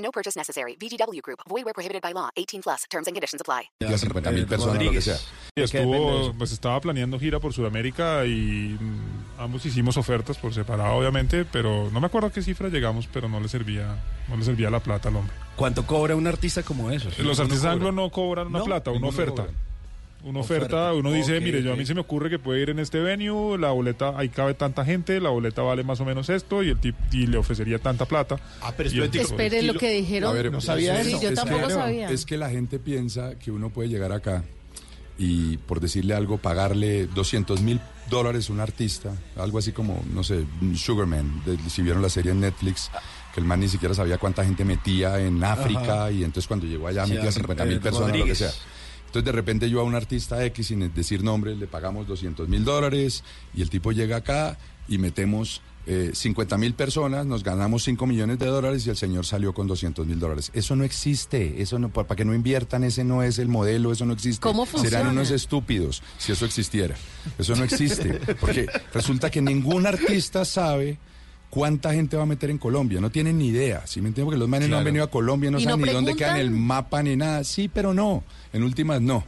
No 0.00 0.10
purchase 0.10 0.36
necessary. 0.38 0.76
VGW 0.80 1.20
Group. 1.22 1.40
Void 1.48 1.64
where 1.64 1.74
prohibited 1.74 2.00
by 2.02 2.12
law. 2.12 2.30
18 2.36 2.62
plus. 2.62 2.84
Terms 2.90 3.06
and 3.06 3.14
conditions 3.14 3.40
apply. 3.40 3.70
a 3.84 3.98
50 3.98 4.30
mil 4.32 4.46
personas, 4.46 4.82
lo 4.82 4.90
que 4.92 5.00
sea. 5.00 5.16
Y 5.56 5.62
estuvo, 5.62 6.32
pues 6.38 6.52
estaba 6.52 6.80
planeando 6.80 7.18
gira 7.18 7.38
por 7.40 7.52
Sudamérica 7.52 8.24
y 8.24 8.76
mm, 8.80 9.40
ambos 9.40 9.66
hicimos 9.66 9.96
ofertas 9.96 10.38
por 10.38 10.54
separado, 10.54 10.94
obviamente, 10.94 11.44
pero 11.44 11.90
no 11.90 12.00
me 12.00 12.06
acuerdo 12.06 12.28
a 12.28 12.32
qué 12.32 12.40
cifra 12.42 12.68
llegamos, 12.68 13.06
pero 13.12 13.28
no 13.28 13.40
le 13.40 13.48
servía, 13.48 14.02
no 14.28 14.36
le 14.36 14.44
servía 14.44 14.70
la 14.70 14.80
plata 14.80 15.08
al 15.08 15.16
hombre. 15.16 15.34
¿Cuánto 15.56 15.86
cobra 15.86 16.16
un 16.16 16.26
artista 16.26 16.62
como 16.62 16.90
esos? 16.90 17.18
Los 17.18 17.38
artistas 17.40 17.66
anglos 17.72 17.92
no 17.92 18.08
cobran 18.10 18.46
una 18.46 18.60
No, 18.60 18.64
plata, 18.64 18.90
una 18.90 19.08
oferta. 19.08 19.42
cobra. 19.46 19.54
Una 20.22 20.40
oferta, 20.40 20.64
Oferta. 20.90 20.92
uno 20.92 21.12
dice, 21.12 21.40
mire, 21.40 21.62
yo 21.62 21.72
a 21.72 21.76
mí 21.76 21.86
se 21.86 21.94
me 21.94 22.02
ocurre 22.02 22.28
que 22.28 22.38
puede 22.38 22.60
ir 22.60 22.68
en 22.70 22.78
este 22.78 22.98
venue, 23.00 23.56
la 23.58 23.70
boleta, 23.70 24.12
ahí 24.18 24.28
cabe 24.28 24.52
tanta 24.52 24.84
gente, 24.84 25.18
la 25.18 25.30
boleta 25.30 25.62
vale 25.62 25.82
más 25.82 25.98
o 26.00 26.04
menos 26.04 26.28
esto 26.28 26.62
y 26.62 26.68
el 26.68 26.78
tip, 26.78 26.94
y 27.10 27.26
le 27.26 27.38
ofrecería 27.38 27.78
tanta 27.78 28.04
plata. 28.04 28.36
Ah, 28.60 28.74
pero 28.76 28.90
tipo- 28.90 29.24
Espere 29.24 29.62
lo 29.62 29.74
que 29.74 29.90
dijeron. 29.90 30.30
A 30.30 30.32
ver, 30.34 30.52
No 30.52 30.60
sabía 30.60 31.02
Sí, 31.02 31.12
eso. 31.12 31.22
yo 31.22 31.28
es 31.30 31.34
tampoco 31.34 31.68
que- 31.68 31.72
sabía. 31.72 32.10
Es 32.10 32.26
que 32.26 32.36
la 32.36 32.50
gente 32.50 32.78
piensa 32.78 33.38
que 33.38 33.50
uno 33.50 33.70
puede 33.70 33.88
llegar 33.88 34.12
acá 34.12 34.44
y, 35.18 35.56
por 35.56 35.80
decirle 35.80 36.12
algo, 36.14 36.36
pagarle 36.36 37.06
200 37.06 37.62
mil 37.62 37.80
dólares 38.10 38.50
a 38.50 38.52
un 38.52 38.60
artista, 38.60 39.12
algo 39.36 39.58
así 39.58 39.72
como, 39.72 40.02
no 40.12 40.22
sé, 40.22 40.44
Sugarman, 40.76 41.42
de- 41.46 41.56
si 41.70 41.80
vieron 41.80 42.02
la 42.02 42.10
serie 42.10 42.32
en 42.32 42.40
Netflix, 42.40 42.90
que 43.32 43.40
el 43.40 43.46
man 43.46 43.60
ni 43.60 43.68
siquiera 43.68 43.94
sabía 43.94 44.18
cuánta 44.18 44.44
gente 44.44 44.66
metía 44.66 45.18
en 45.18 45.42
África 45.44 46.10
y 46.10 46.24
entonces 46.24 46.46
cuando 46.46 46.66
llegó 46.66 46.88
allá 46.88 47.06
metía 47.06 47.28
a- 47.30 47.32
50 47.32 47.64
mil 47.64 47.80
personas, 47.80 48.08
lo 48.08 48.12
que 48.14 48.18
Rodríguez. 48.20 48.38
sea. 48.38 48.50
Entonces 49.10 49.24
de 49.24 49.32
repente 49.32 49.68
yo 49.68 49.80
a 49.80 49.82
un 49.82 49.96
artista 49.96 50.44
X, 50.46 50.68
sin 50.68 50.94
decir 50.94 51.24
nombre, 51.24 51.56
le 51.56 51.66
pagamos 51.66 52.06
200 52.06 52.48
mil 52.48 52.64
dólares 52.64 53.24
y 53.52 53.60
el 53.60 53.68
tipo 53.68 53.90
llega 53.90 54.18
acá 54.18 54.56
y 54.86 54.98
metemos 54.98 55.62
50 56.12 56.56
mil 56.58 56.74
personas, 56.74 57.26
nos 57.26 57.42
ganamos 57.42 57.82
5 57.82 58.06
millones 58.06 58.38
de 58.38 58.46
dólares 58.46 58.86
y 58.86 58.90
el 58.90 58.96
señor 58.96 59.26
salió 59.26 59.52
con 59.52 59.66
200 59.66 60.06
mil 60.06 60.20
dólares. 60.20 60.52
Eso 60.54 60.76
no 60.76 60.84
existe, 60.84 61.60
eso 61.60 61.80
no, 61.80 61.88
para 61.88 62.14
que 62.14 62.24
no 62.24 62.32
inviertan, 62.32 62.84
ese 62.84 63.02
no 63.02 63.24
es 63.24 63.40
el 63.40 63.48
modelo, 63.48 63.90
eso 63.90 64.06
no 64.06 64.12
existe. 64.12 64.40
¿Cómo 64.40 64.64
Serán 64.66 64.82
funciona? 64.82 65.10
unos 65.10 65.32
estúpidos 65.32 66.04
si 66.18 66.30
eso 66.30 66.46
existiera. 66.46 66.94
Eso 67.36 67.56
no 67.56 67.64
existe, 67.64 68.20
porque 68.38 68.68
resulta 68.94 69.28
que 69.28 69.42
ningún 69.42 69.88
artista 69.88 70.44
sabe 70.44 70.98
cuánta 71.50 71.92
gente 71.92 72.16
va 72.16 72.22
a 72.22 72.26
meter 72.26 72.48
en 72.48 72.58
Colombia, 72.58 73.00
no 73.00 73.10
tienen 73.10 73.38
ni 73.38 73.48
idea, 73.48 73.86
¿sí 73.86 74.00
me 74.00 74.08
entiendes? 74.08 74.26
Porque 74.26 74.38
los 74.38 74.48
manes 74.48 74.68
no 74.68 74.78
han 74.78 74.84
venido 74.84 75.04
a 75.04 75.10
Colombia, 75.10 75.50
no 75.50 75.58
¿Y 75.58 75.64
saben 75.64 75.80
no 75.80 75.86
ni 75.86 75.92
dónde 75.92 76.14
queda 76.14 76.36
en 76.36 76.40
el 76.40 76.50
mapa 76.50 77.02
ni 77.02 77.16
nada, 77.16 77.44
sí, 77.44 77.68
pero 77.68 77.92
no, 77.92 78.22
en 78.52 78.62
últimas 78.62 79.00
no. 79.00 79.24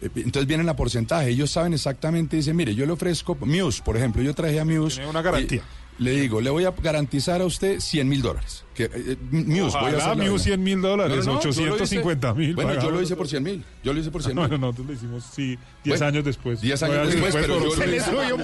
Eh, 0.00 0.08
Entonces 0.16 0.46
vienen 0.46 0.68
a 0.68 0.74
porcentaje, 0.76 1.28
ellos 1.28 1.50
saben 1.50 1.74
exactamente, 1.74 2.36
dicen, 2.36 2.56
mire, 2.56 2.74
yo 2.74 2.86
le 2.86 2.92
ofrezco, 2.92 3.36
Muse, 3.40 3.82
por 3.82 3.96
ejemplo, 3.96 4.22
yo 4.22 4.34
traje 4.34 4.58
a 4.58 4.64
Muse. 4.64 4.96
Tiene 4.96 5.10
una 5.10 5.22
garantía. 5.22 5.62
y 5.62 5.85
Le 5.98 6.10
digo, 6.10 6.42
le 6.42 6.50
voy 6.50 6.64
a 6.64 6.72
garantizar 6.72 7.40
a 7.40 7.46
usted 7.46 7.80
100 7.80 8.06
mil 8.06 8.20
dólares. 8.20 8.64
Que, 8.74 8.84
eh, 8.84 8.90
eh, 8.94 9.16
Muse, 9.30 9.46
voy 9.56 9.64
a 9.64 9.68
Ojalá 9.68 9.96
hacer 9.96 10.16
Muse 10.16 10.28
vaina. 10.28 10.38
100 10.40 10.62
mil 10.62 10.82
dólares, 10.82 11.16
No, 11.24 11.32
no, 11.32 11.32
no, 11.32 11.40
yo 11.40 11.46
lo 11.46 11.50
hice- 11.52 11.70
850 11.70 12.34
mil. 12.34 12.54
Bueno, 12.54 12.74
yo 12.82 12.90
lo 12.90 13.00
hice 13.00 13.16
por 13.16 13.26
100 13.26 13.42
mil. 13.42 13.64
Yo 13.82 13.94
lo 13.94 14.00
hice 14.00 14.10
por 14.10 14.22
100 14.22 14.34
No, 14.36 14.42
mil. 14.42 14.50
no, 14.50 14.58
nosotros 14.58 14.86
lo 14.88 14.92
hicimos, 14.92 15.24
sí, 15.34 15.56
10 15.84 15.98
Bueno, 15.98 16.06
años 16.06 16.24
después. 16.26 16.60
10 16.60 16.82
años 16.82 16.96
Nueve 16.96 17.12
después, 17.12 17.34
pero 17.34 17.54
yo 17.54 17.60
lo 17.60 17.66
hice- 17.72 17.80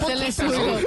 Se 0.07 0.17
le 0.17 0.33
subió. 0.33 0.79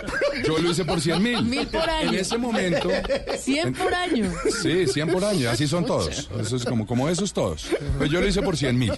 Yo 0.48 0.58
lo 0.58 0.72
hice 0.72 0.86
por 0.86 1.00
100 1.02 1.22
mil. 1.22 1.44
Mil 1.44 1.68
por 1.68 1.88
año. 1.88 2.10
En 2.10 2.16
ese 2.16 2.38
momento. 2.40 2.90
100 3.38 3.74
por 3.74 3.94
año. 3.94 4.32
Sí, 4.64 4.88
100 4.88 5.10
por 5.10 5.24
año, 5.24 5.50
así 5.52 5.68
son 5.68 5.86
todos. 5.86 6.30
Eso 6.40 6.56
es 6.56 6.66
como, 6.66 6.88
como 6.88 7.08
esos 7.10 7.32
todos. 7.32 7.68
Pues 8.00 8.10
yo 8.10 8.20
lo 8.22 8.28
hice 8.28 8.42
por 8.42 8.58
100 8.58 8.80
mil. 8.80 8.92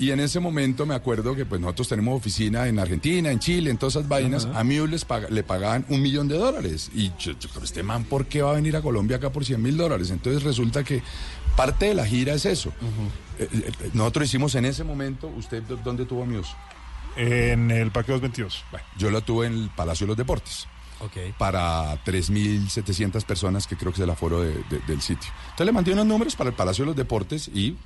Y 0.00 0.12
en 0.12 0.20
ese 0.20 0.38
momento 0.38 0.86
me 0.86 0.94
acuerdo 0.94 1.34
que 1.34 1.44
pues 1.44 1.60
nosotros 1.60 1.88
tenemos 1.88 2.16
oficina 2.16 2.68
en 2.68 2.78
Argentina, 2.78 3.32
en 3.32 3.40
Chile, 3.40 3.70
en 3.70 3.78
todas 3.78 3.96
esas 3.96 4.08
vainas. 4.08 4.46
A 4.54 4.62
mí 4.62 4.78
les 4.86 5.04
le 5.30 5.42
pagaban 5.42 5.84
un 5.88 6.00
millón 6.00 6.28
de 6.28 6.36
dólares. 6.38 6.90
Y 6.94 7.08
yo, 7.18 7.32
yo, 7.32 7.48
pero 7.52 7.64
este 7.64 7.82
man, 7.82 8.04
¿por 8.04 8.26
qué 8.26 8.42
va 8.42 8.52
a 8.52 8.54
venir 8.54 8.76
a 8.76 8.82
Colombia 8.82 9.16
acá 9.16 9.30
por 9.32 9.44
100 9.44 9.60
mil 9.60 9.76
dólares? 9.76 10.10
Entonces 10.10 10.44
resulta 10.44 10.84
que 10.84 11.02
parte 11.56 11.86
de 11.86 11.94
la 11.94 12.06
gira 12.06 12.32
es 12.34 12.46
eso. 12.46 12.70
Eh, 13.40 13.48
eh, 13.52 13.72
eh, 13.80 13.90
nosotros 13.92 14.26
hicimos 14.28 14.54
en 14.54 14.66
ese 14.66 14.84
momento, 14.84 15.26
¿usted 15.36 15.64
dó- 15.64 15.76
dónde 15.82 16.04
tuvo 16.06 16.22
a 16.22 16.26
Muse? 16.26 16.52
En 17.16 17.70
el 17.72 17.90
Parque 17.90 18.12
222. 18.12 18.64
Bueno, 18.70 18.86
yo 18.96 19.10
lo 19.10 19.20
tuve 19.22 19.48
en 19.48 19.54
el 19.54 19.70
Palacio 19.70 20.06
de 20.06 20.08
los 20.08 20.16
Deportes. 20.16 20.68
Ok. 21.00 21.16
para 21.38 21.96
3.700 22.04 23.24
personas, 23.24 23.68
que 23.68 23.76
creo 23.76 23.92
que 23.92 23.98
es 24.00 24.02
el 24.04 24.10
aforo 24.10 24.40
de- 24.40 24.64
de- 24.68 24.80
del 24.86 25.00
sitio. 25.00 25.30
Entonces 25.44 25.66
le 25.66 25.70
mandé 25.72 25.92
unos 25.92 26.06
números 26.06 26.34
para 26.34 26.50
el 26.50 26.56
Palacio 26.56 26.82
de 26.82 26.86
los 26.86 26.96
Deportes 26.96 27.46
y 27.54 27.76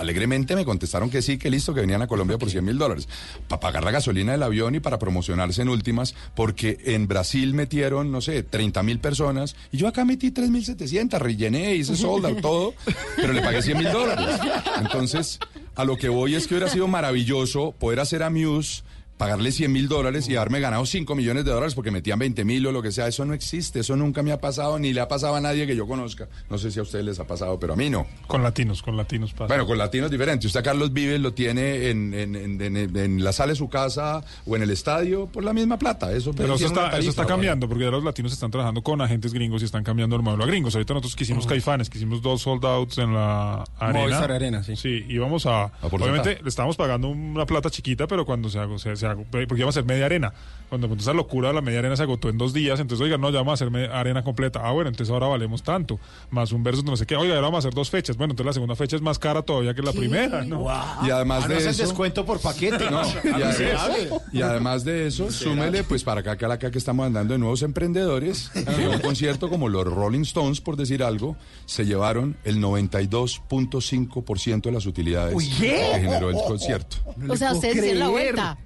alegremente 0.00 0.56
me 0.56 0.64
contestaron 0.64 1.10
que 1.10 1.20
sí, 1.20 1.36
que 1.36 1.50
listo, 1.50 1.74
que 1.74 1.82
venían 1.82 2.00
a 2.00 2.06
Colombia 2.06 2.38
por 2.38 2.50
100 2.50 2.64
mil 2.64 2.78
dólares. 2.78 3.06
Para 3.48 3.60
pagar 3.60 3.84
la 3.84 3.90
gasolina 3.90 4.32
del 4.32 4.42
avión 4.42 4.74
y 4.74 4.80
para 4.80 4.98
promocionarse 4.98 5.60
en 5.60 5.68
últimas, 5.68 6.14
porque 6.34 6.78
en 6.86 7.06
Brasil 7.06 7.52
metieron, 7.52 8.10
no 8.10 8.20
sé, 8.20 8.42
30 8.42 8.82
mil 8.82 8.98
personas 8.98 9.56
y 9.70 9.76
yo 9.76 9.88
acá 9.88 10.04
metí 10.04 10.30
3.700, 10.30 11.18
rellené, 11.18 11.74
hice 11.74 11.96
sold 11.96 12.24
out, 12.24 12.40
todo, 12.40 12.74
pero 13.16 13.34
le 13.34 13.42
pagué 13.42 13.60
100 13.60 13.78
mil 13.78 13.92
dólares. 13.92 14.40
Entonces, 14.80 15.38
a 15.76 15.84
lo 15.84 15.96
que 15.96 16.08
voy 16.08 16.34
es 16.34 16.46
que 16.46 16.54
hubiera 16.54 16.70
sido 16.70 16.88
maravilloso 16.88 17.72
poder 17.78 18.00
hacer 18.00 18.22
a 18.22 18.30
Muse 18.30 18.82
pagarle 19.20 19.52
100 19.52 19.70
mil 19.70 19.86
dólares 19.86 20.26
y 20.28 20.36
haberme 20.36 20.60
ganado 20.60 20.86
5 20.86 21.14
millones 21.14 21.44
de 21.44 21.50
dólares 21.52 21.74
porque 21.74 21.90
metían 21.90 22.18
20 22.18 22.42
mil 22.44 22.66
o 22.66 22.72
lo 22.72 22.80
que 22.80 22.90
sea. 22.90 23.06
Eso 23.06 23.24
no 23.26 23.34
existe, 23.34 23.80
eso 23.80 23.94
nunca 23.94 24.22
me 24.22 24.32
ha 24.32 24.40
pasado, 24.40 24.78
ni 24.78 24.94
le 24.94 25.00
ha 25.02 25.08
pasado 25.08 25.34
a 25.36 25.40
nadie 25.42 25.66
que 25.66 25.76
yo 25.76 25.86
conozca. 25.86 26.26
No 26.48 26.56
sé 26.56 26.70
si 26.70 26.78
a 26.78 26.82
ustedes 26.82 27.04
les 27.04 27.20
ha 27.20 27.26
pasado, 27.26 27.60
pero 27.60 27.74
a 27.74 27.76
mí 27.76 27.90
no. 27.90 28.06
Con 28.26 28.42
latinos, 28.42 28.82
con 28.82 28.96
latinos 28.96 29.32
pasa. 29.34 29.48
Bueno, 29.48 29.66
con 29.66 29.76
latinos 29.76 30.10
diferente. 30.10 30.46
Usted 30.46 30.64
Carlos 30.64 30.92
Vives 30.92 31.20
lo 31.20 31.34
tiene 31.34 31.90
en, 31.90 32.14
en, 32.14 32.34
en- 32.34 32.60
en- 32.76 32.96
en 32.96 33.22
la 33.22 33.32
sala 33.32 33.52
de 33.52 33.56
su 33.56 33.68
casa 33.68 34.24
o 34.46 34.56
en 34.56 34.62
el 34.62 34.70
estadio 34.70 35.26
por 35.26 35.44
la 35.44 35.52
misma 35.52 35.78
plata. 35.78 36.10
Eso, 36.12 36.32
Pero 36.32 36.54
eso 36.54 36.64
está, 36.66 36.96
eso 36.98 37.10
está 37.10 37.26
cambiando, 37.26 37.68
porque 37.68 37.84
ya 37.84 37.90
los 37.90 38.02
latinos 38.02 38.32
están 38.32 38.50
trabajando 38.50 38.82
con 38.82 39.02
agentes 39.02 39.34
gringos 39.34 39.60
y 39.60 39.66
están 39.66 39.84
cambiando 39.84 40.16
el 40.16 40.22
modelo 40.22 40.44
a 40.44 40.46
gringos. 40.46 40.74
Ahorita 40.74 40.94
nosotros 40.94 41.14
que 41.14 41.24
hicimos 41.24 41.46
Caifanes, 41.46 41.90
que 41.90 41.98
hicimos 41.98 42.22
dos 42.22 42.40
sold 42.42 42.64
outs 42.64 42.96
en 42.98 43.12
la 43.14 43.64
arena. 43.78 43.98
Movistar 44.00 44.32
Arena, 44.32 44.62
sí. 44.62 44.76
Sí, 44.76 45.04
íbamos 45.08 45.44
a... 45.46 45.72
obviamente 45.82 46.38
le 46.42 46.48
estábamos 46.48 46.76
pagando 46.76 47.08
una 47.08 47.44
plata 47.44 47.68
chiquita, 47.70 48.06
pero 48.06 48.24
cuando 48.24 48.48
se 48.48 48.60
se, 48.78 48.96
se 48.96 49.06
porque 49.30 49.54
íbamos 49.56 49.76
a 49.76 49.80
hacer 49.80 49.84
media 49.88 50.06
arena. 50.06 50.32
Cuando 50.68 50.86
empezó 50.86 51.10
esa 51.10 51.16
locura, 51.16 51.52
la 51.52 51.62
media 51.62 51.80
arena 51.80 51.96
se 51.96 52.04
agotó 52.04 52.28
en 52.28 52.38
dos 52.38 52.52
días, 52.52 52.78
entonces, 52.78 53.04
oiga, 53.04 53.18
no, 53.18 53.30
ya 53.30 53.38
vamos 53.38 53.60
a 53.60 53.64
hacer 53.66 53.90
arena 53.90 54.22
completa. 54.22 54.60
Ah, 54.62 54.70
bueno, 54.70 54.88
entonces 54.88 55.12
ahora 55.12 55.26
valemos 55.26 55.64
tanto. 55.64 55.98
Más 56.30 56.52
un 56.52 56.62
verso, 56.62 56.82
no 56.84 56.96
sé 56.96 57.06
qué. 57.06 57.16
Oiga, 57.16 57.34
ahora 57.34 57.48
vamos 57.48 57.64
a 57.64 57.68
hacer 57.68 57.74
dos 57.74 57.90
fechas. 57.90 58.16
Bueno, 58.16 58.34
entonces 58.34 58.46
la 58.46 58.52
segunda 58.52 58.76
fecha 58.76 58.94
es 58.94 59.02
más 59.02 59.18
cara 59.18 59.42
todavía 59.42 59.74
que 59.74 59.82
la 59.82 59.92
primera, 59.92 60.44
¿no? 60.44 60.66
Y 61.04 61.10
además 61.10 61.42
Ah, 61.44 61.48
de 61.48 61.54
no 61.54 61.58
es 61.60 61.64
el 61.66 61.70
eso... 61.72 61.82
descuento 61.82 62.24
por 62.24 62.40
paquete. 62.40 62.88
No, 62.88 63.02
y, 63.24 63.42
además, 63.42 63.90
y 64.32 64.42
además 64.42 64.84
de 64.84 65.08
eso, 65.08 65.32
súmele, 65.32 65.82
pues 65.82 66.04
para 66.04 66.20
acá, 66.20 66.32
acá, 66.32 66.52
acá 66.52 66.70
que 66.70 66.78
estamos 66.78 67.04
andando 67.04 67.32
de 67.34 67.40
nuevos 67.40 67.62
emprendedores, 67.62 68.50
que 68.50 68.86
un 68.86 69.00
concierto 69.00 69.50
como 69.50 69.68
los 69.68 69.84
Rolling 69.92 70.20
Stones, 70.22 70.60
por 70.60 70.76
decir 70.76 71.02
algo, 71.02 71.36
se 71.66 71.84
llevaron 71.84 72.36
el 72.44 72.60
92.5% 72.60 74.62
de 74.62 74.72
las 74.72 74.86
utilidades 74.86 75.34
que 75.58 75.98
generó 76.00 76.30
el 76.30 76.36
concierto. 76.46 76.98
o 77.28 77.36
sea, 77.36 77.54
ustedes 77.54 77.96
la 77.96 78.08
vuelta. 78.08 78.56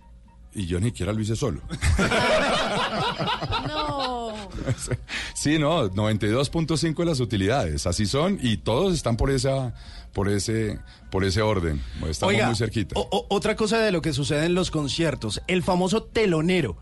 Y 0.54 0.66
yo 0.66 0.78
ni 0.78 0.87
siquiera 0.87 1.12
lo 1.12 1.20
hice 1.20 1.37
solo. 1.37 1.60
No. 3.66 4.34
Sí, 5.34 5.59
no, 5.59 5.91
92.5 5.91 6.97
de 6.97 7.04
las 7.04 7.20
utilidades, 7.20 7.87
así 7.87 8.06
son, 8.06 8.38
y 8.42 8.56
todos 8.59 8.94
están 8.94 9.16
por 9.16 9.31
esa, 9.31 9.75
por 10.12 10.28
ese, 10.28 10.78
por 11.10 11.24
ese 11.24 11.42
orden. 11.42 11.83
Estamos 12.09 12.34
Oiga, 12.34 12.47
muy 12.47 12.56
cerquita. 12.56 12.98
o- 12.98 13.09
o- 13.10 13.27
otra 13.30 13.56
cosa 13.56 13.78
de 13.78 13.91
lo 13.92 14.03
que 14.03 14.12
sucede 14.12 14.47
en 14.47 14.54
los 14.54 14.71
conciertos, 14.71 15.42
el 15.47 15.62
famoso 15.62 16.03
telonero. 16.04 16.77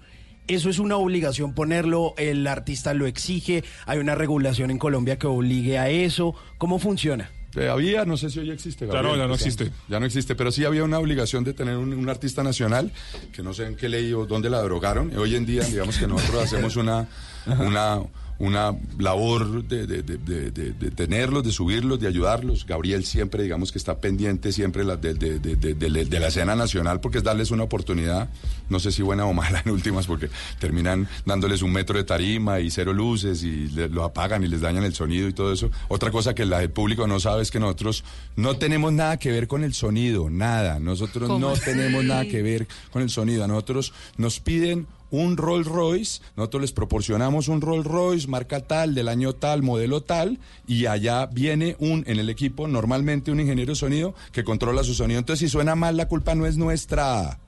Eso 0.48 0.70
es 0.70 0.78
una 0.78 0.96
obligación 0.96 1.54
ponerlo, 1.54 2.14
el 2.18 2.46
artista 2.46 2.94
lo 2.94 3.06
exige, 3.06 3.62
hay 3.86 3.98
una 3.98 4.14
regulación 4.14 4.70
en 4.70 4.78
Colombia 4.78 5.18
que 5.18 5.26
obligue 5.28 5.78
a 5.78 5.88
eso. 5.88 6.34
¿Cómo 6.58 6.78
funciona? 6.78 7.30
Eh, 7.56 7.68
había, 7.68 8.04
no 8.04 8.16
sé 8.16 8.30
si 8.30 8.38
hoy 8.40 8.50
existe. 8.50 8.86
Ya 8.86 8.94
Gabriel, 8.94 9.16
no, 9.16 9.22
ya 9.24 9.28
no 9.28 9.34
existe. 9.34 9.70
Ya 9.88 10.00
no 10.00 10.06
existe, 10.06 10.34
pero 10.34 10.50
sí 10.50 10.64
había 10.64 10.84
una 10.84 10.98
obligación 10.98 11.44
de 11.44 11.52
tener 11.52 11.76
un, 11.76 11.92
un 11.92 12.08
artista 12.08 12.42
nacional, 12.42 12.90
que 13.32 13.42
no 13.42 13.52
sé 13.52 13.66
en 13.66 13.76
qué 13.76 13.88
ley 13.88 14.12
o 14.12 14.24
dónde 14.26 14.48
la 14.48 14.62
drogaron. 14.62 15.14
Hoy 15.16 15.36
en 15.36 15.44
día, 15.44 15.62
digamos 15.64 15.98
que 15.98 16.06
nosotros 16.06 16.44
hacemos 16.44 16.76
una, 16.76 17.06
una, 17.46 18.00
una 18.38 18.76
labor 18.98 19.62
de, 19.64 19.86
de- 19.86 20.02
de- 20.02 20.18
de- 20.72 20.90
tenerlos, 20.90 21.44
de 21.44 21.52
subirlos, 21.52 22.00
de 22.00 22.08
ayudarlos. 22.08 22.66
Gabriel 22.66 23.04
siempre, 23.04 23.42
digamos 23.44 23.70
que 23.70 23.78
está 23.78 23.98
pendiente 24.00 24.50
siempre 24.52 24.84
la- 24.84 24.96
de, 24.96 26.18
la 26.20 26.26
escena 26.28 26.56
nacional 26.56 27.00
porque 27.00 27.18
es 27.18 27.24
darles 27.24 27.50
una 27.52 27.62
oportunidad, 27.62 28.28
no 28.68 28.80
sé 28.80 28.90
si 28.90 29.02
buena 29.02 29.26
o 29.26 29.32
mala 29.32 29.60
en 29.64 29.70
últimas, 29.70 30.06
porque 30.06 30.28
terminan 30.58 31.08
dándoles 31.24 31.62
un 31.62 31.72
metro 31.72 31.96
de 31.96 32.04
tarima 32.04 32.58
y 32.60 32.70
cero 32.70 32.92
luces 32.92 33.42
y 33.44 33.68
le- 33.68 33.88
lo 33.88 34.02
apagan 34.04 34.42
y 34.42 34.48
les 34.48 34.60
dañan 34.60 34.84
el 34.84 34.94
sonido 34.94 35.28
y 35.28 35.32
todo 35.32 35.52
eso. 35.52 35.70
Otra 35.88 36.10
cosa 36.10 36.34
que 36.34 36.44
la- 36.44 36.62
el 36.62 36.70
público 36.70 37.06
no 37.06 37.20
sabe 37.20 37.42
es 37.42 37.50
que 37.50 37.60
nosotros 37.60 38.02
no 38.36 38.56
tenemos 38.56 38.92
nada 38.92 39.18
que 39.18 39.30
ver 39.30 39.46
con 39.46 39.62
el 39.62 39.74
sonido, 39.74 40.30
nada. 40.30 40.80
Nosotros 40.80 41.28
¿Cómo 41.28 41.38
no 41.38 41.50
así? 41.50 41.62
tenemos 41.66 42.04
nada 42.04 42.24
que 42.26 42.42
ver 42.42 42.66
con 42.92 43.02
el 43.02 43.10
sonido. 43.10 43.44
A 43.44 43.46
nosotros 43.48 43.92
nos 44.16 44.40
piden 44.40 44.86
un 45.12 45.36
Rolls 45.36 45.68
Royce, 45.68 46.20
nosotros 46.36 46.62
les 46.62 46.72
proporcionamos 46.72 47.46
un 47.46 47.60
Rolls 47.60 47.86
Royce, 47.86 48.26
marca 48.26 48.60
tal, 48.60 48.94
del 48.94 49.08
año 49.08 49.34
tal, 49.34 49.62
modelo 49.62 50.02
tal, 50.02 50.40
y 50.66 50.86
allá 50.86 51.26
viene 51.26 51.76
un, 51.78 52.02
en 52.08 52.18
el 52.18 52.28
equipo, 52.30 52.66
normalmente 52.66 53.30
un 53.30 53.38
ingeniero 53.38 53.72
de 53.72 53.76
sonido 53.76 54.14
que 54.32 54.42
controla 54.42 54.82
su 54.82 54.94
sonido. 54.94 55.20
Entonces, 55.20 55.46
si 55.46 55.52
suena 55.52 55.76
mal, 55.76 55.96
la 55.96 56.08
culpa 56.08 56.34
no 56.34 56.46
es 56.46 56.56
nuestra. 56.56 57.38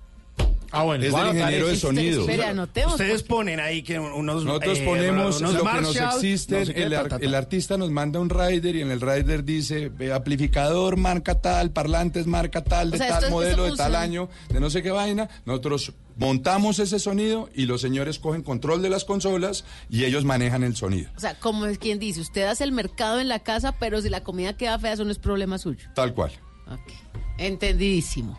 Ah, 0.76 0.82
bueno. 0.82 1.04
Es 1.04 1.14
del 1.14 1.26
ingeniero 1.28 1.68
de 1.68 1.76
sonido. 1.76 2.20
Espera, 2.22 2.48
anotemos. 2.48 2.94
Ustedes 2.94 3.22
ponen 3.22 3.60
ahí 3.60 3.84
que 3.84 4.00
unos. 4.00 4.44
Nosotros 4.44 4.78
eh, 4.78 4.84
ponemos 4.84 5.40
unos 5.40 5.54
lo 5.54 5.64
que 5.64 5.80
nos 5.80 5.96
existe, 5.96 6.58
no 6.58 6.66
sé 6.66 6.74
qué, 6.74 6.82
el, 6.82 6.90
ta, 6.90 6.98
ar- 7.00 7.08
ta, 7.10 7.18
ta. 7.20 7.24
el 7.24 7.34
artista 7.36 7.76
nos 7.78 7.90
manda 7.92 8.18
un 8.18 8.28
rider 8.28 8.74
y 8.74 8.80
en 8.82 8.90
el 8.90 9.00
rider 9.00 9.44
dice 9.44 9.92
amplificador 10.12 10.96
marca 10.96 11.40
tal, 11.40 11.70
parlantes 11.70 12.26
marca 12.26 12.64
tal, 12.64 12.90
de 12.90 12.96
O 12.96 12.98
sea, 12.98 13.08
tal 13.08 13.24
es- 13.24 13.30
modelo, 13.30 13.64
de 13.66 13.76
tal 13.76 13.94
año, 13.94 14.28
de 14.48 14.58
no 14.58 14.68
sé 14.68 14.82
qué 14.82 14.90
vaina. 14.90 15.28
Nosotros 15.46 15.92
montamos 16.16 16.80
ese 16.80 16.98
sonido 16.98 17.48
y 17.54 17.66
los 17.66 17.80
señores 17.80 18.18
cogen 18.18 18.42
control 18.42 18.82
de 18.82 18.90
las 18.90 19.04
consolas 19.04 19.64
y 19.88 20.02
ellos 20.04 20.24
manejan 20.24 20.64
el 20.64 20.74
sonido. 20.74 21.08
O 21.16 21.20
sea, 21.20 21.38
como 21.38 21.66
es 21.66 21.78
quien 21.78 22.00
dice, 22.00 22.20
usted 22.20 22.42
hace 22.48 22.64
el 22.64 22.72
mercado 22.72 23.20
en 23.20 23.28
la 23.28 23.38
casa, 23.38 23.76
pero 23.78 24.02
si 24.02 24.08
la 24.08 24.24
comida 24.24 24.56
queda 24.56 24.76
fea, 24.80 24.94
eso 24.94 25.04
no 25.04 25.12
es 25.12 25.18
problema 25.20 25.56
suyo. 25.58 25.86
Tal 25.94 26.14
cual. 26.14 26.32
Ok. 26.66 26.92
Entendidísimo. 27.38 28.38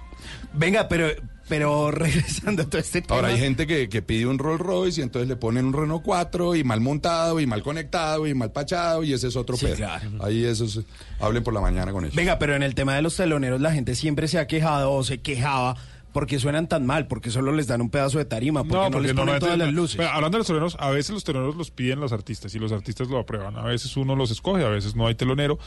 Venga, 0.53 0.87
pero, 0.87 1.07
pero 1.49 1.91
regresando 1.91 2.63
a 2.63 2.65
todo 2.65 2.79
este 2.79 3.01
tema. 3.01 3.15
Ahora 3.15 3.27
hay 3.29 3.37
gente 3.39 3.67
que, 3.67 3.89
que 3.89 4.01
pide 4.01 4.25
un 4.25 4.39
Rolls 4.39 4.59
Royce 4.61 5.01
y 5.01 5.03
entonces 5.03 5.27
le 5.27 5.35
ponen 5.35 5.65
un 5.65 5.73
Renault 5.73 6.03
4 6.03 6.55
y 6.55 6.63
mal 6.63 6.81
montado 6.81 7.39
y 7.39 7.45
mal 7.45 7.61
conectado 7.63 8.25
y 8.27 8.33
mal 8.33 8.51
pachado 8.51 9.03
y 9.03 9.13
ese 9.13 9.27
es 9.27 9.35
otro 9.35 9.57
Sí, 9.57 9.65
pedo. 9.65 9.75
claro. 9.77 10.09
Ahí 10.21 10.45
esos 10.45 10.81
hablen 11.19 11.43
por 11.43 11.53
la 11.53 11.61
mañana 11.61 11.91
con 11.91 12.03
ellos. 12.05 12.15
Venga, 12.15 12.39
pero 12.39 12.55
en 12.55 12.63
el 12.63 12.75
tema 12.75 12.95
de 12.95 13.01
los 13.01 13.15
teloneros 13.15 13.59
la 13.61 13.71
gente 13.73 13.95
siempre 13.95 14.27
se 14.27 14.39
ha 14.39 14.47
quejado 14.47 14.91
o 14.93 15.03
se 15.03 15.19
quejaba 15.19 15.75
porque 16.15 16.39
suenan 16.39 16.69
tan 16.69 16.85
mal, 16.85 17.07
porque 17.07 17.29
solo 17.29 17.51
les 17.51 17.67
dan 17.67 17.81
un 17.81 17.89
pedazo 17.89 18.19
de 18.19 18.23
tarima, 18.23 18.63
porque 18.63 18.89
no, 18.89 19.01
les 19.01 19.11
ponen 19.11 19.37
todas 19.37 19.57
las 19.57 19.73
luces. 19.73 19.99
Hablando 19.99 20.37
de 20.37 20.39
los 20.39 20.47
teloneros, 20.47 20.77
a 20.79 20.89
veces 20.89 21.11
los 21.11 21.25
teloneros 21.25 21.57
los 21.57 21.71
piden 21.71 21.99
los 21.99 22.13
artistas 22.13 22.55
y 22.55 22.59
los 22.59 22.71
artistas 22.71 23.09
lo 23.09 23.19
aprueban. 23.19 23.57
A 23.57 23.63
veces 23.63 23.97
uno 23.97 24.15
los 24.15 24.31
escoge, 24.31 24.63
a 24.63 24.69
veces 24.69 24.95
no 24.95 25.07
hay 25.07 25.15
telonero. 25.15 25.59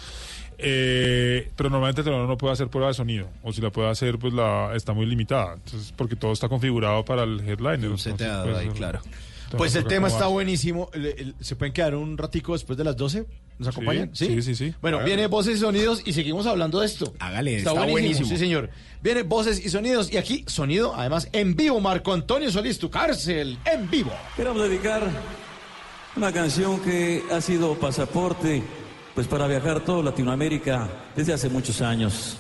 Eh, 0.56 1.50
pero 1.54 1.68
normalmente 1.68 2.00
el 2.00 2.06
telonero 2.06 2.26
no 2.26 2.38
puede 2.38 2.54
hacer 2.54 2.68
prueba 2.68 2.88
de 2.88 2.94
sonido. 2.94 3.28
O 3.42 3.52
si 3.52 3.60
la 3.60 3.68
puede 3.68 3.90
hacer, 3.90 4.18
pues 4.18 4.32
la 4.32 4.72
está 4.74 4.94
muy 4.94 5.04
limitada. 5.04 5.52
Entonces, 5.52 5.92
porque 5.94 6.16
todo 6.16 6.32
está 6.32 6.48
configurado 6.48 7.04
para 7.04 7.24
el 7.24 7.40
headliner. 7.40 7.98
Se 7.98 8.14
te 8.14 8.24
entonces, 8.24 8.26
ha 8.26 8.30
dado 8.30 8.44
pues, 8.46 8.56
ahí, 8.56 8.68
claro. 8.68 9.00
Pues 9.54 9.74
el 9.74 9.84
tema 9.84 10.08
está 10.08 10.28
buenísimo. 10.28 10.88
¿Se 11.40 11.56
pueden 11.56 11.74
quedar 11.74 11.94
un 11.94 12.16
ratico 12.16 12.54
después 12.54 12.78
de 12.78 12.84
las 12.84 12.96
12? 12.96 13.26
¿Nos 13.58 13.68
acompañan? 13.68 14.10
sí, 14.12 14.40
sí, 14.42 14.54
sí. 14.54 14.74
Bueno, 14.80 15.02
viene 15.04 15.26
voces 15.26 15.56
y 15.56 15.60
sonidos 15.60 16.02
y 16.04 16.12
seguimos 16.12 16.46
hablando 16.46 16.80
de 16.80 16.86
esto. 16.86 17.12
Hágale, 17.18 17.56
está 17.56 17.72
buenísimo. 17.72 18.28
Sí, 18.28 18.36
señor. 18.36 18.70
Viene 19.02 19.22
voces 19.22 19.64
y 19.64 19.68
sonidos 19.68 20.12
y 20.12 20.16
aquí 20.16 20.44
sonido, 20.46 20.94
además 20.94 21.28
en 21.32 21.56
vivo, 21.56 21.80
Marco 21.80 22.12
Antonio 22.12 22.50
Solís, 22.50 22.78
tu 22.78 22.90
cárcel, 22.90 23.58
en 23.64 23.90
vivo. 23.90 24.12
Queremos 24.36 24.62
dedicar 24.62 25.02
una 26.16 26.32
canción 26.32 26.80
que 26.80 27.22
ha 27.30 27.40
sido 27.40 27.74
pasaporte 27.78 28.62
pues 29.14 29.26
para 29.26 29.46
viajar 29.48 29.84
toda 29.84 30.02
Latinoamérica 30.02 30.88
desde 31.16 31.32
hace 31.32 31.48
muchos 31.48 31.80
años. 31.82 32.36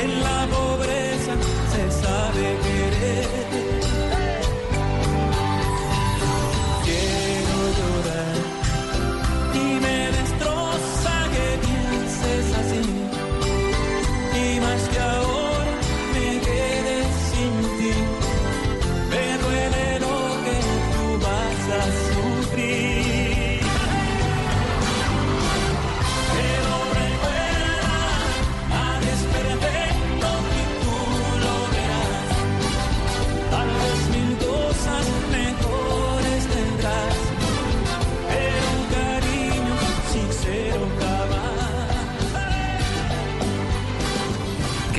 En 0.00 0.22
la 0.22 0.46
pobreza 0.46 0.67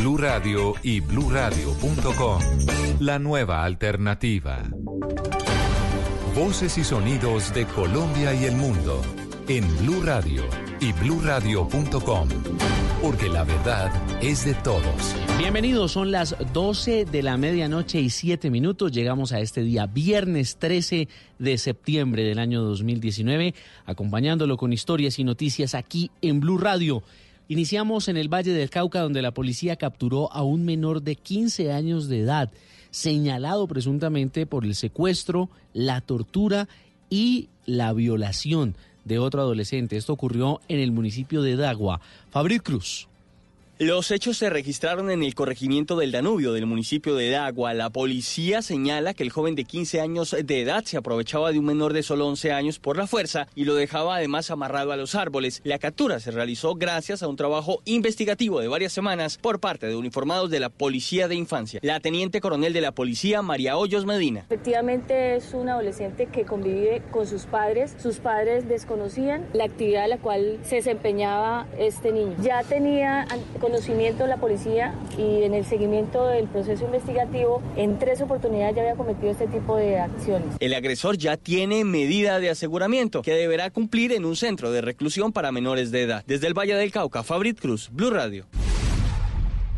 Blue 0.00 0.16
Radio 0.16 0.72
y 0.82 1.00
bluradio.com. 1.00 2.40
La 3.00 3.18
nueva 3.18 3.64
alternativa. 3.64 4.62
Voces 6.34 6.78
y 6.78 6.84
sonidos 6.84 7.52
de 7.52 7.66
Colombia 7.66 8.32
y 8.32 8.46
el 8.46 8.56
mundo 8.56 9.02
en 9.46 9.68
Blue 9.76 10.00
Radio 10.02 10.44
y 10.80 10.92
bluradio.com, 10.92 12.28
porque 13.02 13.28
la 13.28 13.44
verdad 13.44 13.92
es 14.22 14.46
de 14.46 14.54
todos. 14.54 15.14
Bienvenidos, 15.36 15.92
son 15.92 16.10
las 16.10 16.34
12 16.54 17.04
de 17.04 17.22
la 17.22 17.36
medianoche 17.36 18.00
y 18.00 18.08
7 18.08 18.48
minutos. 18.48 18.92
Llegamos 18.92 19.32
a 19.32 19.40
este 19.40 19.62
día, 19.62 19.86
viernes 19.86 20.56
13 20.56 21.08
de 21.38 21.58
septiembre 21.58 22.24
del 22.24 22.38
año 22.38 22.62
2019, 22.62 23.54
acompañándolo 23.84 24.56
con 24.56 24.72
historias 24.72 25.18
y 25.18 25.24
noticias 25.24 25.74
aquí 25.74 26.10
en 26.22 26.40
Blue 26.40 26.56
Radio. 26.56 27.02
Iniciamos 27.50 28.06
en 28.06 28.16
el 28.16 28.32
Valle 28.32 28.52
del 28.52 28.70
Cauca, 28.70 29.00
donde 29.00 29.22
la 29.22 29.34
policía 29.34 29.74
capturó 29.74 30.32
a 30.32 30.44
un 30.44 30.64
menor 30.64 31.02
de 31.02 31.16
15 31.16 31.72
años 31.72 32.06
de 32.06 32.20
edad, 32.20 32.52
señalado 32.92 33.66
presuntamente 33.66 34.46
por 34.46 34.64
el 34.64 34.76
secuestro, 34.76 35.50
la 35.72 36.00
tortura 36.00 36.68
y 37.08 37.48
la 37.66 37.92
violación 37.92 38.76
de 39.04 39.18
otro 39.18 39.40
adolescente. 39.40 39.96
Esto 39.96 40.12
ocurrió 40.12 40.60
en 40.68 40.78
el 40.78 40.92
municipio 40.92 41.42
de 41.42 41.56
Dagua. 41.56 42.00
Fabric 42.30 42.62
Cruz. 42.62 43.08
Los 43.82 44.10
hechos 44.10 44.36
se 44.36 44.50
registraron 44.50 45.10
en 45.10 45.22
el 45.22 45.34
corregimiento 45.34 45.96
del 45.96 46.12
Danubio 46.12 46.52
del 46.52 46.66
municipio 46.66 47.14
de 47.14 47.30
Dagua. 47.30 47.72
La 47.72 47.88
policía 47.88 48.60
señala 48.60 49.14
que 49.14 49.22
el 49.22 49.30
joven 49.30 49.54
de 49.54 49.64
15 49.64 50.02
años 50.02 50.36
de 50.38 50.60
edad 50.60 50.84
se 50.84 50.98
aprovechaba 50.98 51.50
de 51.50 51.58
un 51.58 51.64
menor 51.64 51.94
de 51.94 52.02
solo 52.02 52.26
11 52.26 52.52
años 52.52 52.78
por 52.78 52.98
la 52.98 53.06
fuerza 53.06 53.46
y 53.54 53.64
lo 53.64 53.74
dejaba 53.74 54.16
además 54.16 54.50
amarrado 54.50 54.92
a 54.92 54.98
los 54.98 55.14
árboles. 55.14 55.62
La 55.64 55.78
captura 55.78 56.20
se 56.20 56.30
realizó 56.30 56.74
gracias 56.74 57.22
a 57.22 57.28
un 57.28 57.36
trabajo 57.36 57.80
investigativo 57.86 58.60
de 58.60 58.68
varias 58.68 58.92
semanas 58.92 59.38
por 59.38 59.60
parte 59.60 59.86
de 59.86 59.96
uniformados 59.96 60.50
de 60.50 60.60
la 60.60 60.68
Policía 60.68 61.26
de 61.26 61.36
Infancia. 61.36 61.80
La 61.82 62.00
teniente 62.00 62.42
coronel 62.42 62.74
de 62.74 62.82
la 62.82 62.92
policía, 62.92 63.40
María 63.40 63.78
Hoyos 63.78 64.04
Medina. 64.04 64.40
Efectivamente 64.40 65.36
es 65.36 65.54
un 65.54 65.70
adolescente 65.70 66.26
que 66.26 66.44
convive 66.44 67.00
con 67.10 67.26
sus 67.26 67.44
padres. 67.46 67.96
Sus 67.98 68.18
padres 68.18 68.68
desconocían 68.68 69.46
la 69.54 69.64
actividad 69.64 70.04
en 70.04 70.10
la 70.10 70.18
cual 70.18 70.58
se 70.64 70.76
desempeñaba 70.76 71.66
este 71.78 72.12
niño. 72.12 72.36
Ya 72.42 72.62
tenía 72.62 73.26
conocimiento 73.70 74.26
la 74.26 74.38
policía 74.38 74.94
y 75.16 75.44
en 75.44 75.54
el 75.54 75.64
seguimiento 75.64 76.26
del 76.26 76.48
proceso 76.48 76.84
investigativo 76.84 77.62
en 77.76 78.00
tres 78.00 78.20
oportunidades 78.20 78.74
ya 78.74 78.82
había 78.82 78.96
cometido 78.96 79.30
este 79.30 79.46
tipo 79.46 79.76
de 79.76 80.00
acciones. 80.00 80.56
El 80.58 80.74
agresor 80.74 81.16
ya 81.16 81.36
tiene 81.36 81.84
medida 81.84 82.40
de 82.40 82.50
aseguramiento 82.50 83.22
que 83.22 83.32
deberá 83.32 83.70
cumplir 83.70 84.12
en 84.12 84.24
un 84.24 84.34
centro 84.34 84.72
de 84.72 84.80
reclusión 84.80 85.32
para 85.32 85.52
menores 85.52 85.92
de 85.92 86.02
edad. 86.02 86.24
Desde 86.26 86.48
el 86.48 86.54
Valle 86.54 86.74
del 86.74 86.90
Cauca, 86.90 87.22
Fabrit 87.22 87.60
Cruz, 87.60 87.90
Blue 87.92 88.10
Radio. 88.10 88.46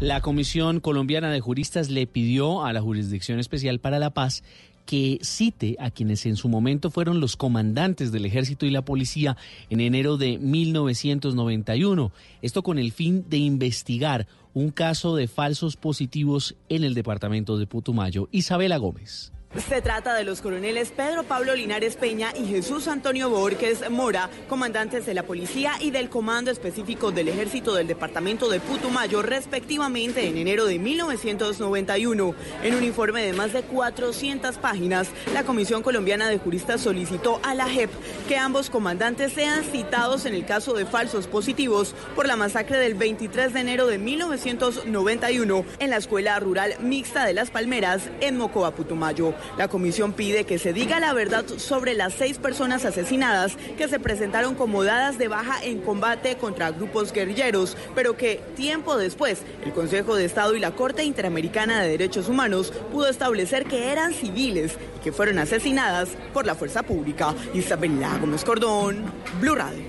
La 0.00 0.20
Comisión 0.20 0.80
Colombiana 0.80 1.30
de 1.30 1.40
Juristas 1.40 1.90
le 1.90 2.06
pidió 2.06 2.64
a 2.64 2.72
la 2.72 2.80
Jurisdicción 2.80 3.38
Especial 3.38 3.78
para 3.78 3.98
la 3.98 4.10
Paz 4.10 4.42
que 4.86 5.18
cite 5.22 5.76
a 5.80 5.90
quienes 5.90 6.26
en 6.26 6.36
su 6.36 6.48
momento 6.48 6.90
fueron 6.90 7.20
los 7.20 7.36
comandantes 7.36 8.12
del 8.12 8.26
ejército 8.26 8.66
y 8.66 8.70
la 8.70 8.84
policía 8.84 9.36
en 9.70 9.80
enero 9.80 10.16
de 10.16 10.38
1991. 10.38 12.12
Esto 12.42 12.62
con 12.62 12.78
el 12.78 12.92
fin 12.92 13.24
de 13.28 13.38
investigar 13.38 14.26
un 14.54 14.70
caso 14.70 15.16
de 15.16 15.28
falsos 15.28 15.76
positivos 15.76 16.54
en 16.68 16.84
el 16.84 16.94
departamento 16.94 17.58
de 17.58 17.66
Putumayo. 17.66 18.28
Isabela 18.32 18.76
Gómez. 18.76 19.32
Se 19.58 19.82
trata 19.82 20.14
de 20.14 20.24
los 20.24 20.40
coroneles 20.40 20.92
Pedro 20.92 21.24
Pablo 21.24 21.54
Linares 21.54 21.96
Peña 21.96 22.32
y 22.34 22.46
Jesús 22.46 22.88
Antonio 22.88 23.28
Borges 23.28 23.90
Mora, 23.90 24.30
comandantes 24.48 25.04
de 25.04 25.12
la 25.12 25.24
policía 25.24 25.74
y 25.78 25.90
del 25.90 26.08
Comando 26.08 26.50
Específico 26.50 27.12
del 27.12 27.28
Ejército 27.28 27.74
del 27.74 27.86
Departamento 27.86 28.48
de 28.48 28.60
Putumayo, 28.60 29.20
respectivamente 29.20 30.26
en 30.26 30.38
enero 30.38 30.64
de 30.64 30.78
1991. 30.78 32.34
En 32.62 32.74
un 32.74 32.82
informe 32.82 33.26
de 33.26 33.34
más 33.34 33.52
de 33.52 33.62
400 33.62 34.56
páginas, 34.56 35.08
la 35.34 35.44
Comisión 35.44 35.82
Colombiana 35.82 36.30
de 36.30 36.38
Juristas 36.38 36.80
solicitó 36.80 37.38
a 37.42 37.54
la 37.54 37.68
JEP 37.68 37.90
que 38.28 38.38
ambos 38.38 38.70
comandantes 38.70 39.34
sean 39.34 39.64
citados 39.64 40.24
en 40.24 40.32
el 40.32 40.46
caso 40.46 40.72
de 40.72 40.86
falsos 40.86 41.26
positivos 41.26 41.94
por 42.16 42.26
la 42.26 42.36
masacre 42.36 42.78
del 42.78 42.94
23 42.94 43.52
de 43.52 43.60
enero 43.60 43.86
de 43.86 43.98
1991 43.98 45.64
en 45.78 45.90
la 45.90 45.98
Escuela 45.98 46.40
Rural 46.40 46.74
Mixta 46.80 47.26
de 47.26 47.34
Las 47.34 47.50
Palmeras 47.50 48.08
en 48.22 48.38
Mocoa, 48.38 48.74
Putumayo. 48.74 49.34
La 49.56 49.68
comisión 49.68 50.12
pide 50.12 50.44
que 50.44 50.58
se 50.58 50.72
diga 50.72 51.00
la 51.00 51.12
verdad 51.12 51.44
sobre 51.56 51.94
las 51.94 52.14
seis 52.14 52.38
personas 52.38 52.84
asesinadas 52.84 53.56
que 53.76 53.88
se 53.88 54.00
presentaron 54.00 54.54
como 54.54 54.84
dadas 54.84 55.18
de 55.18 55.28
baja 55.28 55.62
en 55.62 55.80
combate 55.80 56.36
contra 56.36 56.70
grupos 56.70 57.12
guerrilleros, 57.12 57.76
pero 57.94 58.16
que 58.16 58.40
tiempo 58.56 58.96
después 58.96 59.42
el 59.64 59.72
Consejo 59.72 60.14
de 60.16 60.24
Estado 60.24 60.54
y 60.54 60.60
la 60.60 60.72
Corte 60.72 61.04
Interamericana 61.04 61.80
de 61.80 61.90
Derechos 61.90 62.28
Humanos 62.28 62.72
pudo 62.90 63.08
establecer 63.08 63.64
que 63.64 63.92
eran 63.92 64.12
civiles 64.12 64.78
y 64.98 65.04
que 65.04 65.12
fueron 65.12 65.38
asesinadas 65.38 66.10
por 66.32 66.46
la 66.46 66.54
fuerza 66.54 66.82
pública. 66.82 67.34
Isabela 67.54 68.18
Gómez 68.18 68.44
Cordón, 68.44 69.04
Blue 69.40 69.54
Radio. 69.54 69.82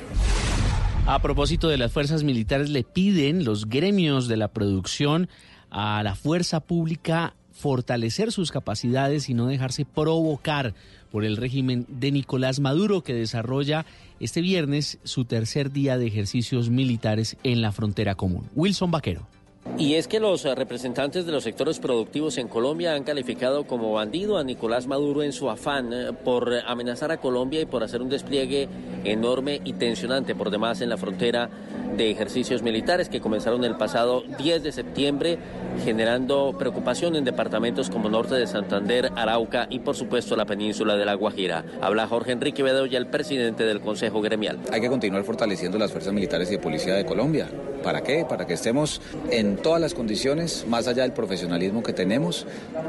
A 1.06 1.22
propósito 1.22 1.68
de 1.68 1.78
las 1.78 1.92
fuerzas 1.92 2.24
militares, 2.24 2.70
le 2.70 2.84
piden 2.84 3.44
los 3.44 3.68
gremios 3.68 4.28
de 4.30 4.38
la 4.38 4.48
producción 4.48 5.28
a 5.70 6.02
la 6.02 6.16
fuerza 6.16 6.62
pública 6.62 7.36
fortalecer 7.64 8.34
sus 8.34 8.52
capacidades 8.52 9.30
y 9.30 9.34
no 9.34 9.48
dejarse 9.48 9.86
provocar 9.86 10.74
por 11.14 11.24
el 11.24 11.38
régimen 11.38 11.86
de 11.88 12.12
Nicolás 12.12 12.60
Maduro 12.60 13.06
que 13.06 13.14
desarrolla 13.14 13.86
este 14.20 14.42
viernes 14.42 15.00
su 15.06 15.24
tercer 15.24 15.72
día 15.72 15.98
de 15.98 16.06
ejercicios 16.06 16.70
militares 16.70 17.38
en 17.44 17.62
la 17.62 17.72
frontera 17.72 18.16
común. 18.16 18.50
Wilson 18.54 18.92
Vaquero. 18.92 19.33
Y 19.78 19.96
es 19.96 20.08
que 20.08 20.20
los 20.20 20.44
representantes 20.44 21.26
de 21.26 21.32
los 21.32 21.44
sectores 21.44 21.80
productivos 21.80 22.38
en 22.38 22.48
Colombia 22.48 22.94
han 22.94 23.04
calificado 23.04 23.66
como 23.66 23.94
bandido 23.94 24.38
a 24.38 24.44
Nicolás 24.44 24.88
Maduro 24.88 25.24
en 25.24 25.34
su 25.34 25.50
afán 25.50 25.92
eh, 25.92 26.12
por 26.24 26.54
amenazar 26.68 27.12
a 27.12 27.18
Colombia 27.18 27.62
y 27.62 27.66
por 27.66 27.84
hacer 27.84 28.02
un 28.02 28.10
despliegue 28.10 28.68
enorme 29.04 29.62
y 29.64 29.74
tensionante 29.74 30.36
por 30.36 30.52
demás 30.52 30.82
en 30.82 30.90
la 30.90 30.98
frontera 30.98 31.50
de 31.98 32.10
ejercicios 32.10 32.62
militares 32.64 33.10
que 33.10 33.22
comenzaron 33.22 33.64
el 33.64 33.76
pasado 33.76 34.24
10 34.38 34.64
de 34.64 34.72
septiembre, 34.72 35.38
generando 35.84 36.56
preocupación 36.58 37.16
en 37.16 37.24
departamentos 37.24 37.90
como 37.90 38.10
Norte 38.10 38.36
de 38.36 38.48
Santander, 38.48 39.12
Arauca 39.16 39.68
y 39.70 39.80
por 39.80 39.96
supuesto 39.96 40.36
la 40.36 40.46
península 40.46 40.96
de 40.96 41.06
La 41.06 41.14
Guajira. 41.14 41.64
Habla 41.82 42.08
Jorge 42.08 42.32
Enrique 42.32 42.64
Bedoya, 42.64 42.98
el 42.98 43.08
presidente 43.08 43.64
del 43.66 43.82
Consejo 43.82 44.22
Gremial. 44.22 44.60
Hay 44.72 44.82
que 44.82 44.90
continuar 44.90 45.24
fortaleciendo 45.24 45.78
las 45.78 45.92
fuerzas 45.92 46.14
militares 46.14 46.50
y 46.50 46.54
de 46.54 46.60
policía 46.60 46.96
de 46.96 47.06
Colombia. 47.06 47.50
¿Para 47.84 48.02
qué? 48.02 48.26
Para 48.28 48.48
que 48.48 48.54
estemos 48.54 49.02
en 49.30 49.53
todas 49.58 49.82
las 49.82 49.94
condiciones, 49.94 50.66
más 50.68 50.88
allá 50.88 51.04
del 51.04 51.14
profesionalismo 51.14 51.84
que 51.84 51.94
tenemos, 51.94 52.46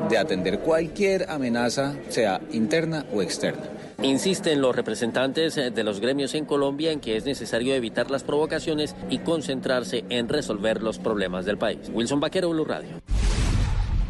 de 0.09 0.19
atender 0.19 0.61
cualquier 0.61 1.31
amenaza, 1.31 1.95
sea 2.09 2.41
interna 2.53 3.07
o 3.13 3.23
externa. 3.23 3.63
Insisten 4.03 4.61
los 4.61 4.75
representantes 4.75 5.55
de 5.55 5.85
los 5.85 6.01
gremios 6.01 6.35
en 6.35 6.45
Colombia 6.45 6.93
en 6.93 7.01
que 7.01 7.17
es 7.17 7.25
necesario 7.25 7.75
evitar 7.75 8.11
las 8.11 8.25
provocaciones 8.25 8.95
y 9.09 9.19
concentrarse 9.19 10.05
en 10.11 10.29
resolver 10.29 10.83
los 10.83 10.99
problemas 10.99 11.45
del 11.45 11.59
país. 11.59 11.91
Wilson 11.93 12.21
Vaquero, 12.21 12.51
Blue 12.51 12.65
Radio. 12.65 12.91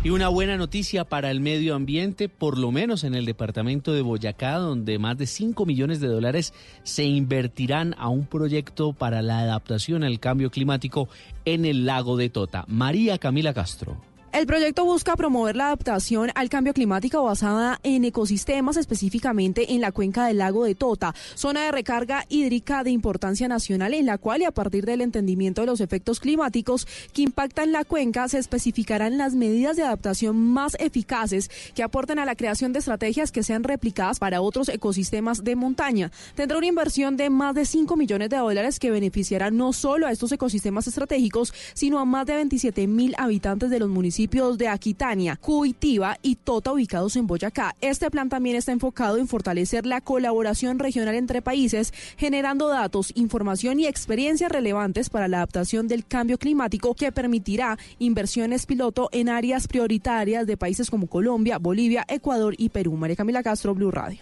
Y 0.04 0.10
una 0.10 0.28
buena 0.28 0.58
noticia 0.58 1.06
para 1.06 1.30
el 1.30 1.40
medio 1.40 1.74
ambiente, 1.74 2.28
por 2.28 2.58
lo 2.58 2.70
menos 2.70 3.04
en 3.04 3.14
el 3.14 3.24
departamento 3.24 3.94
de 3.94 4.02
Boyacá, 4.02 4.56
donde 4.56 4.98
más 4.98 5.16
de 5.16 5.26
5 5.26 5.64
millones 5.64 5.98
de 5.98 6.08
dólares 6.08 6.52
se 6.82 7.04
invertirán 7.04 7.94
a 7.96 8.10
un 8.10 8.26
proyecto 8.26 8.92
para 8.92 9.22
la 9.22 9.38
adaptación 9.38 10.04
al 10.04 10.20
cambio 10.20 10.50
climático 10.50 11.08
en 11.46 11.64
el 11.64 11.86
lago 11.86 12.18
de 12.18 12.28
Tota. 12.28 12.66
María 12.68 13.16
Camila 13.16 13.54
Castro. 13.54 13.96
El 14.34 14.48
proyecto 14.48 14.84
busca 14.84 15.14
promover 15.14 15.54
la 15.54 15.66
adaptación 15.66 16.32
al 16.34 16.48
cambio 16.48 16.74
climático 16.74 17.22
basada 17.22 17.78
en 17.84 18.04
ecosistemas, 18.04 18.76
específicamente 18.76 19.74
en 19.74 19.80
la 19.80 19.92
cuenca 19.92 20.26
del 20.26 20.38
lago 20.38 20.64
de 20.64 20.74
Tota, 20.74 21.14
zona 21.36 21.62
de 21.62 21.70
recarga 21.70 22.26
hídrica 22.28 22.82
de 22.82 22.90
importancia 22.90 23.46
nacional 23.46 23.94
en 23.94 24.06
la 24.06 24.18
cual 24.18 24.42
y 24.42 24.44
a 24.44 24.50
partir 24.50 24.86
del 24.86 25.02
entendimiento 25.02 25.60
de 25.60 25.68
los 25.68 25.80
efectos 25.80 26.18
climáticos 26.18 26.88
que 27.12 27.22
impactan 27.22 27.70
la 27.70 27.84
cuenca 27.84 28.26
se 28.26 28.38
especificarán 28.38 29.18
las 29.18 29.36
medidas 29.36 29.76
de 29.76 29.84
adaptación 29.84 30.36
más 30.36 30.76
eficaces 30.80 31.48
que 31.72 31.84
aporten 31.84 32.18
a 32.18 32.24
la 32.24 32.34
creación 32.34 32.72
de 32.72 32.80
estrategias 32.80 33.30
que 33.30 33.44
sean 33.44 33.62
replicadas 33.62 34.18
para 34.18 34.40
otros 34.40 34.68
ecosistemas 34.68 35.44
de 35.44 35.54
montaña. 35.54 36.10
Tendrá 36.34 36.58
una 36.58 36.66
inversión 36.66 37.16
de 37.16 37.30
más 37.30 37.54
de 37.54 37.66
5 37.66 37.96
millones 37.96 38.30
de 38.30 38.38
dólares 38.38 38.80
que 38.80 38.90
beneficiará 38.90 39.52
no 39.52 39.72
solo 39.72 40.08
a 40.08 40.10
estos 40.10 40.32
ecosistemas 40.32 40.88
estratégicos, 40.88 41.54
sino 41.74 42.00
a 42.00 42.04
más 42.04 42.26
de 42.26 42.34
27 42.34 42.88
mil 42.88 43.14
habitantes 43.16 43.70
de 43.70 43.78
los 43.78 43.88
municipios 43.88 44.23
de 44.28 44.68
Aquitania, 44.68 45.36
Cuitiva 45.36 46.18
y 46.22 46.36
Tota 46.36 46.72
ubicados 46.72 47.14
en 47.16 47.26
Boyacá. 47.26 47.76
Este 47.80 48.10
plan 48.10 48.28
también 48.28 48.56
está 48.56 48.72
enfocado 48.72 49.18
en 49.18 49.28
fortalecer 49.28 49.86
la 49.86 50.00
colaboración 50.00 50.78
regional 50.78 51.14
entre 51.14 51.42
países, 51.42 51.92
generando 52.16 52.68
datos, 52.68 53.12
información 53.14 53.80
y 53.80 53.86
experiencias 53.86 54.50
relevantes 54.50 55.10
para 55.10 55.28
la 55.28 55.38
adaptación 55.38 55.88
del 55.88 56.06
cambio 56.06 56.38
climático 56.38 56.94
que 56.94 57.12
permitirá 57.12 57.78
inversiones 57.98 58.66
piloto 58.66 59.08
en 59.12 59.28
áreas 59.28 59.68
prioritarias 59.68 60.46
de 60.46 60.56
países 60.56 60.90
como 60.90 61.06
Colombia, 61.06 61.58
Bolivia, 61.58 62.04
Ecuador 62.08 62.54
y 62.56 62.70
Perú. 62.70 62.96
María 62.96 63.16
Camila 63.16 63.42
Castro, 63.42 63.74
Blue 63.74 63.90
Radio. 63.90 64.18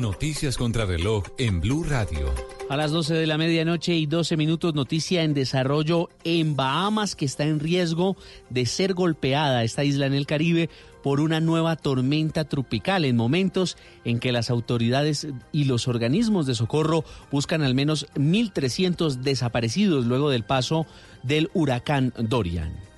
Noticias 0.00 0.56
contra 0.56 0.86
reloj 0.86 1.24
en 1.38 1.60
Blue 1.60 1.84
Radio. 1.84 2.34
A 2.68 2.76
las 2.76 2.90
12 2.90 3.14
de 3.14 3.26
la 3.26 3.38
medianoche 3.38 3.94
y 3.94 4.06
12 4.06 4.36
minutos, 4.36 4.74
noticia 4.74 5.22
en 5.22 5.34
desarrollo 5.34 6.08
en 6.24 6.56
Bahamas 6.56 7.14
que 7.14 7.24
está 7.24 7.44
en 7.44 7.60
riesgo 7.60 8.16
de 8.50 8.66
ser 8.66 8.94
golpeada 8.94 9.62
esta 9.62 9.84
isla 9.84 10.06
en 10.06 10.14
el 10.14 10.26
Caribe 10.26 10.68
por 11.02 11.20
una 11.20 11.40
nueva 11.40 11.76
tormenta 11.76 12.44
tropical 12.44 13.04
en 13.04 13.16
momentos 13.16 13.76
en 14.04 14.18
que 14.18 14.32
las 14.32 14.50
autoridades 14.50 15.28
y 15.52 15.64
los 15.64 15.86
organismos 15.86 16.46
de 16.46 16.54
socorro 16.54 17.04
buscan 17.30 17.62
al 17.62 17.74
menos 17.74 18.06
1.300 18.14 19.16
desaparecidos 19.16 20.06
luego 20.06 20.30
del 20.30 20.44
paso 20.44 20.86
del 21.22 21.50
huracán 21.54 22.12
Dorian. 22.18 22.93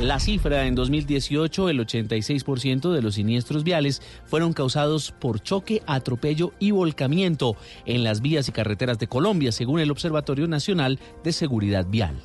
La 0.00 0.18
cifra 0.18 0.64
en 0.64 0.74
2018, 0.74 1.68
el 1.68 1.80
86% 1.80 2.90
de 2.90 3.02
los 3.02 3.16
siniestros 3.16 3.64
viales 3.64 4.00
fueron 4.24 4.54
causados 4.54 5.12
por 5.12 5.42
choque, 5.42 5.82
atropello 5.86 6.52
y 6.58 6.70
volcamiento 6.70 7.54
en 7.84 8.02
las 8.02 8.22
vías 8.22 8.48
y 8.48 8.52
carreteras 8.52 8.98
de 8.98 9.08
Colombia, 9.08 9.52
según 9.52 9.78
el 9.78 9.90
Observatorio 9.90 10.48
Nacional 10.48 10.98
de 11.22 11.32
Seguridad 11.32 11.86
Vial. 11.86 12.18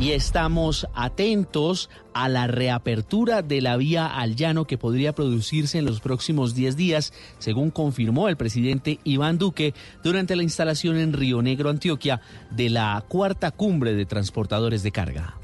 Y 0.00 0.12
estamos 0.12 0.86
atentos 0.94 1.90
a 2.14 2.28
la 2.28 2.46
reapertura 2.46 3.42
de 3.42 3.60
la 3.60 3.76
vía 3.76 4.06
al 4.06 4.36
llano 4.36 4.64
que 4.64 4.78
podría 4.78 5.12
producirse 5.16 5.78
en 5.78 5.84
los 5.84 5.98
próximos 5.98 6.54
10 6.54 6.76
días, 6.76 7.12
según 7.40 7.72
confirmó 7.72 8.28
el 8.28 8.36
presidente 8.36 9.00
Iván 9.02 9.38
Duque 9.38 9.74
durante 10.04 10.36
la 10.36 10.44
instalación 10.44 10.96
en 10.96 11.12
Río 11.12 11.42
Negro, 11.42 11.70
Antioquia, 11.70 12.20
de 12.52 12.70
la 12.70 13.04
cuarta 13.08 13.50
cumbre 13.50 13.94
de 13.94 14.06
transportadores 14.06 14.84
de 14.84 14.92
carga. 14.92 15.37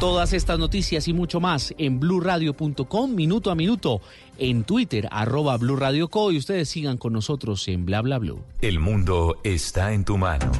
Todas 0.00 0.32
estas 0.32 0.58
noticias 0.58 1.08
y 1.08 1.12
mucho 1.12 1.40
más 1.40 1.74
en 1.76 2.00
blurradio.com 2.00 3.14
minuto 3.14 3.50
a 3.50 3.54
minuto, 3.54 4.00
en 4.40 4.64
Twitter 4.64 5.08
arroba 5.12 5.56
blurradioco 5.56 6.32
y 6.32 6.38
ustedes 6.38 6.68
sigan 6.68 6.96
con 6.96 7.12
nosotros 7.12 7.68
en 7.68 7.86
bla 7.86 8.00
bla 8.00 8.18
blue. 8.18 8.42
El 8.60 8.80
mundo 8.80 9.38
está 9.44 9.92
en 9.92 10.04
tu 10.04 10.18
mano. 10.18 10.50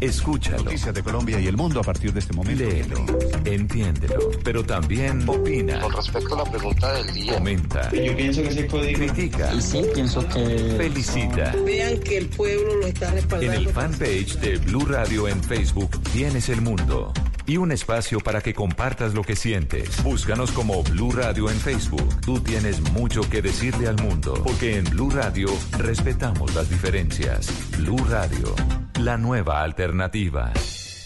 Escúchalo. 0.00 0.64
Noticias 0.64 0.94
de 0.94 1.02
Colombia 1.02 1.40
y 1.40 1.46
el 1.46 1.56
mundo 1.56 1.80
a 1.80 1.82
partir 1.82 2.12
de 2.12 2.20
este 2.20 2.32
momento. 2.32 2.64
Léelo, 2.64 3.06
entiéndelo, 3.44 4.30
pero 4.42 4.64
también 4.64 5.26
opina. 5.28 5.80
Con 5.80 5.92
respecto 5.92 6.34
a 6.34 6.44
la 6.44 6.50
pregunta 6.50 6.92
del 6.92 7.14
día. 7.14 7.34
Comenta. 7.34 7.90
Yo 7.92 8.16
pienso 8.16 8.42
que 8.42 8.48
ese 8.48 8.66
código. 8.66 8.98
Critica. 8.98 9.54
Y 9.54 9.62
sí, 9.62 9.82
pienso 9.94 10.26
que. 10.28 10.74
Felicita. 10.76 11.54
Vean 11.64 12.00
que 12.00 12.18
el 12.18 12.28
pueblo 12.28 12.76
lo 12.76 12.86
está 12.86 13.12
respaldando. 13.12 13.52
En 13.52 13.66
el 13.66 13.68
fanpage 13.68 14.38
de 14.40 14.58
Blue 14.58 14.84
Radio 14.84 15.28
en 15.28 15.42
Facebook 15.42 15.90
tienes 16.12 16.48
el 16.48 16.60
mundo 16.60 17.12
y 17.46 17.56
un 17.56 17.72
espacio 17.72 18.20
para 18.20 18.40
que 18.40 18.54
compartas 18.54 19.14
lo 19.14 19.22
que 19.22 19.36
sientes. 19.36 20.02
Búscanos 20.02 20.52
como 20.52 20.82
Blue 20.84 21.12
Radio 21.12 21.50
en 21.50 21.56
Facebook. 21.56 22.08
Tú 22.20 22.40
tienes 22.40 22.80
mucho 22.92 23.21
que 23.28 23.42
decirle 23.42 23.88
al 23.88 24.00
mundo, 24.02 24.34
porque 24.42 24.76
en 24.76 24.84
Blue 24.84 25.10
Radio 25.10 25.48
respetamos 25.78 26.54
las 26.54 26.70
diferencias. 26.70 27.52
Blue 27.76 28.02
Radio, 28.08 28.54
la 29.00 29.16
nueva 29.16 29.62
alternativa. 29.62 30.52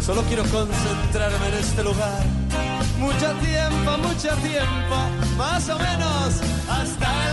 Solo 0.00 0.22
quiero 0.22 0.42
concentrarme 0.44 1.48
en 1.48 1.54
este 1.54 1.84
lugar. 1.84 2.24
Mucho 2.98 3.32
tiempo, 3.34 3.98
mucho 3.98 4.30
tiempo, 4.42 4.96
más 5.36 5.68
o 5.68 5.78
menos 5.78 6.34
hasta 6.68 7.23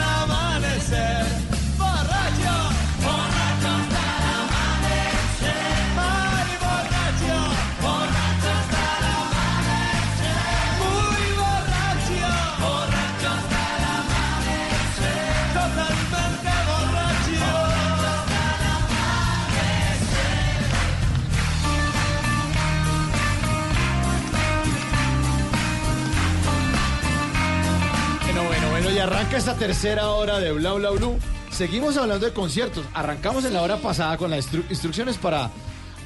arranca 29.31 29.37
esta 29.37 29.55
tercera 29.55 30.09
hora 30.11 30.39
de 30.39 30.51
Bla 30.51 30.73
Bla 30.73 30.89
Blue. 30.91 31.17
Seguimos 31.51 31.95
hablando 31.97 32.25
de 32.25 32.33
conciertos. 32.33 32.85
Arrancamos 32.93 33.45
en 33.45 33.53
la 33.53 33.61
hora 33.61 33.77
pasada 33.77 34.17
con 34.17 34.29
las 34.31 34.45
instru- 34.51 34.63
instrucciones 34.69 35.17
para 35.17 35.49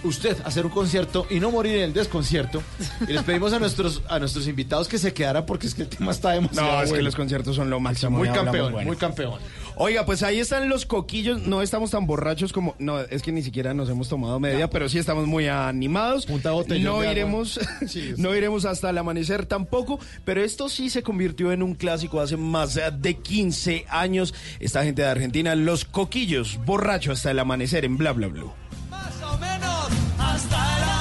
usted 0.04 0.38
hacer 0.46 0.66
un 0.66 0.72
concierto 0.72 1.26
y 1.30 1.40
no 1.40 1.50
morir 1.50 1.78
en 1.78 1.84
el 1.86 1.94
desconcierto. 1.94 2.62
Y 3.08 3.14
les 3.14 3.24
pedimos 3.24 3.52
a 3.54 3.60
nuestros, 3.60 4.04
a 4.10 4.20
nuestros 4.20 4.48
invitados 4.48 4.88
que 4.88 5.00
se 5.00 5.14
quedaran 5.14 5.46
porque 5.46 5.66
es 5.68 5.74
que 5.74 5.84
el 5.84 5.88
tema 5.90 6.12
está 6.12 6.32
demasiado 6.32 6.68
No, 6.68 6.78
es 6.80 6.84
que 6.86 6.90
bueno. 6.90 7.04
los 7.06 7.16
conciertos 7.16 7.56
son 7.56 7.70
lo 7.70 7.80
máximo. 7.80 8.18
Muy 8.18 8.30
campeón, 8.30 8.72
bueno. 8.74 8.88
muy 8.88 8.98
campeón. 8.98 9.40
Oiga, 9.78 10.06
pues 10.06 10.24
ahí 10.24 10.40
están 10.40 10.70
los 10.70 10.86
coquillos. 10.86 11.42
No 11.42 11.62
estamos 11.62 11.92
tan 11.92 12.08
borrachos 12.08 12.54
como. 12.54 12.76
No, 12.80 13.00
es 13.00 13.22
que 13.22 13.32
ni 13.32 13.42
siquiera 13.42 13.74
nos 13.74 13.90
hemos 13.90 14.08
tomado 14.08 14.40
media, 14.40 14.70
pero 14.70 14.88
sí 14.88 14.98
estamos 14.98 15.28
muy 15.28 15.48
animados. 15.48 16.28
botellón 16.28 16.84
no 16.84 17.04
iremos, 17.04 17.60
Sí, 17.88 18.14
no 18.18 18.36
iremos 18.36 18.66
hasta 18.66 18.90
el 18.90 18.98
amanecer 18.98 19.46
tampoco, 19.46 20.00
pero 20.24 20.42
esto 20.44 20.70
sí 20.70 20.90
se 20.90 21.04
convirtió 21.04 21.52
en 21.52 21.62
un 21.62 21.76
clásico 21.76 22.22
hace 22.22 22.38
más 22.38 22.76
de 22.76 23.16
15 23.16 23.86
años. 23.90 24.34
Esta 24.60 24.84
gente 24.84 25.02
de 25.02 25.10
Argentina, 25.10 25.56
los 25.56 25.84
coquillos, 25.86 26.60
borracho 26.66 27.12
hasta 27.12 27.32
el 27.32 27.40
amanecer 27.40 27.86
en 27.86 27.98
bla 27.98 28.14
bla 28.14 28.28
blue. 28.28 28.52
Más 28.90 29.22
o 29.24 29.38
menos 29.38 29.90
hasta 30.18 30.78
el 30.78 30.95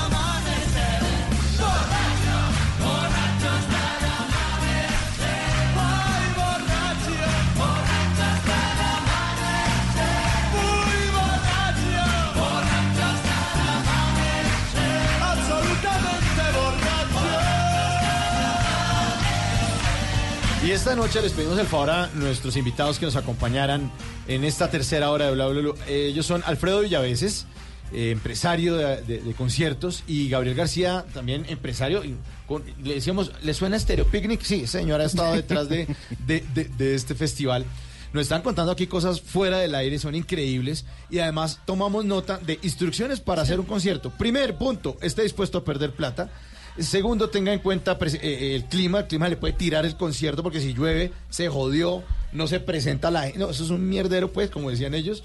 esta 20.74 20.96
noche 20.96 21.22
les 21.22 21.32
pedimos 21.32 21.58
el 21.58 21.66
favor 21.66 21.90
a 21.90 22.06
nuestros 22.14 22.56
invitados 22.56 22.98
que 22.98 23.06
nos 23.06 23.16
acompañaran 23.16 23.90
en 24.28 24.44
esta 24.44 24.70
tercera 24.70 25.10
hora 25.10 25.26
de 25.26 25.32
Bla. 25.32 25.46
Eh, 25.86 26.08
ellos 26.10 26.26
son 26.26 26.42
Alfredo 26.46 26.80
Villaveses, 26.80 27.46
eh, 27.92 28.10
empresario 28.10 28.76
de, 28.76 29.34
conciertos, 29.36 30.02
y 30.06 30.28
Gabriel 30.28 30.56
García, 30.56 31.04
también 31.14 31.46
empresario. 31.48 32.02
le 32.82 32.94
decíamos, 32.94 33.30
¿le 33.42 33.54
suena 33.54 33.78
Stereo 33.78 34.06
Picnic? 34.06 34.42
Sí, 34.42 34.62
ese 34.64 34.78
señor 34.80 35.00
ha 35.00 35.04
estado 35.04 35.34
detrás 35.34 35.68
de, 35.68 35.86
de- 36.26 36.44
de- 36.54 36.64
de 36.64 36.94
este 36.94 37.14
festival. 37.14 37.64
Nos 38.12 38.22
están 38.22 38.42
contando 38.42 38.70
aquí 38.72 38.86
cosas 38.86 39.20
fuera 39.20 39.58
del 39.58 39.74
aire, 39.74 39.98
son 39.98 40.14
increíbles. 40.14 40.84
Y 41.10 41.18
además 41.18 41.60
tomamos 41.66 42.04
nota 42.04 42.38
de 42.38 42.58
instrucciones 42.62 43.20
para 43.20 43.42
hacer 43.42 43.58
un 43.60 43.66
concierto. 43.66 44.10
Primer 44.10 44.56
punto, 44.56 44.96
esté 45.02 45.22
dispuesto 45.22 45.58
a 45.58 45.64
perder 45.64 45.92
plata. 45.92 46.30
Segundo, 46.78 47.30
tenga 47.30 47.52
en 47.52 47.60
cuenta 47.60 47.92
eh, 48.00 48.18
eh, 48.22 48.54
el 48.56 48.64
clima. 48.64 49.00
El 49.00 49.06
clima 49.06 49.28
le 49.28 49.36
puede 49.36 49.52
tirar 49.54 49.86
el 49.86 49.96
concierto 49.96 50.42
porque 50.42 50.60
si 50.60 50.74
llueve, 50.74 51.12
se 51.30 51.48
jodió. 51.48 52.02
no 52.32 52.48
se 52.48 52.58
presenta 52.58 53.12
la 53.12 53.30
No, 53.36 53.50
eso 53.50 53.62
es 53.62 53.70
un 53.70 53.88
mierdero, 53.88 54.32
pues, 54.32 54.50
como 54.50 54.68
decían 54.68 54.92
ellos. 54.94 55.22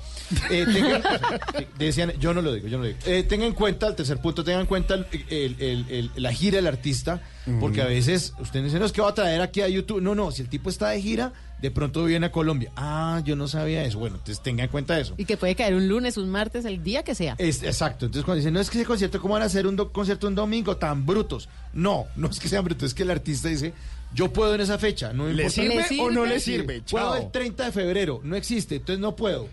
Eh, 0.51 0.63
tengan- 0.71 1.01
decían, 1.79 2.13
yo 2.19 2.35
no 2.35 2.43
lo 2.43 2.53
digo, 2.53 2.67
yo 2.67 2.77
no 2.77 2.83
lo 2.83 2.89
digo. 2.89 2.99
Eh, 3.07 3.23
tengan 3.23 3.47
en 3.47 3.53
cuenta, 3.55 3.87
el 3.87 3.95
tercer 3.95 4.19
punto, 4.19 4.43
tengan 4.43 4.61
en 4.61 4.67
cuenta 4.67 4.93
el- 4.93 5.07
el- 5.29 5.55
el- 5.59 5.85
el- 5.89 6.11
la 6.17 6.31
gira 6.31 6.57
del 6.57 6.67
artista, 6.67 7.19
porque 7.59 7.81
a 7.81 7.85
veces 7.85 8.33
usted 8.39 8.63
dice, 8.63 8.77
no, 8.77 8.85
es 8.85 8.91
que 8.91 9.01
va 9.01 9.09
a 9.09 9.13
traer 9.15 9.41
aquí 9.41 9.61
a 9.61 9.67
YouTube. 9.67 10.01
No, 10.01 10.13
no, 10.13 10.29
si 10.31 10.43
el 10.43 10.49
tipo 10.49 10.69
está 10.69 10.89
de 10.89 11.01
gira, 11.01 11.33
de 11.61 11.71
pronto 11.71 12.05
viene 12.05 12.27
a 12.27 12.31
Colombia. 12.31 12.71
Ah, 12.75 13.21
yo 13.25 13.35
no 13.35 13.47
sabía 13.47 13.83
eso. 13.83 13.99
Bueno, 13.99 14.15
entonces 14.17 14.41
tengan 14.41 14.65
en 14.65 14.71
cuenta 14.71 14.99
eso. 14.99 15.13
Y 15.17 15.25
que 15.25 15.35
puede 15.37 15.55
caer 15.55 15.75
un 15.75 15.87
lunes, 15.87 16.17
un 16.17 16.29
martes, 16.29 16.63
el 16.65 16.83
día 16.83 17.03
que 17.03 17.15
sea. 17.15 17.35
Es, 17.37 17.63
exacto. 17.63 18.05
Entonces, 18.05 18.23
cuando 18.25 18.37
dicen, 18.39 18.53
no 18.53 18.59
es 18.59 18.69
que 18.69 18.77
ese 18.77 18.85
concierto, 18.87 19.21
¿cómo 19.21 19.33
van 19.33 19.43
a 19.43 19.45
hacer 19.47 19.67
un 19.67 19.75
do- 19.75 19.91
concierto 19.91 20.27
un 20.27 20.35
domingo 20.35 20.77
tan 20.77 21.05
brutos? 21.05 21.49
No, 21.73 22.05
no 22.15 22.29
es 22.29 22.39
que 22.39 22.47
sean 22.47 22.63
brutos, 22.63 22.87
es 22.87 22.93
que 22.93 23.03
el 23.03 23.11
artista 23.11 23.49
dice, 23.49 23.73
yo 24.13 24.31
puedo 24.33 24.55
en 24.55 24.61
esa 24.61 24.77
fecha. 24.79 25.11
No 25.13 25.25
¿Le 25.27 25.43
importa. 25.43 25.49
sirve 25.85 26.01
o 26.01 26.09
no 26.11 26.25
le 26.25 26.39
sirve? 26.39 26.81
Puedo 26.89 27.13
Chao. 27.13 27.23
el 27.25 27.31
30 27.31 27.65
de 27.65 27.71
febrero, 27.71 28.21
no 28.23 28.35
existe, 28.35 28.75
entonces 28.77 28.99
no 28.99 29.15
puedo. 29.15 29.47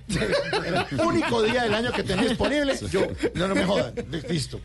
el 0.92 1.00
único 1.00 1.42
día 1.42 1.64
del 1.64 1.74
año 1.74 1.92
que 1.92 2.02
tengo 2.02 2.22
disponible, 2.22 2.74
yo, 2.90 3.06
no, 3.34 3.48
no 3.48 3.54
me 3.54 3.64
jodan, 3.64 3.94
listo. 4.30 4.60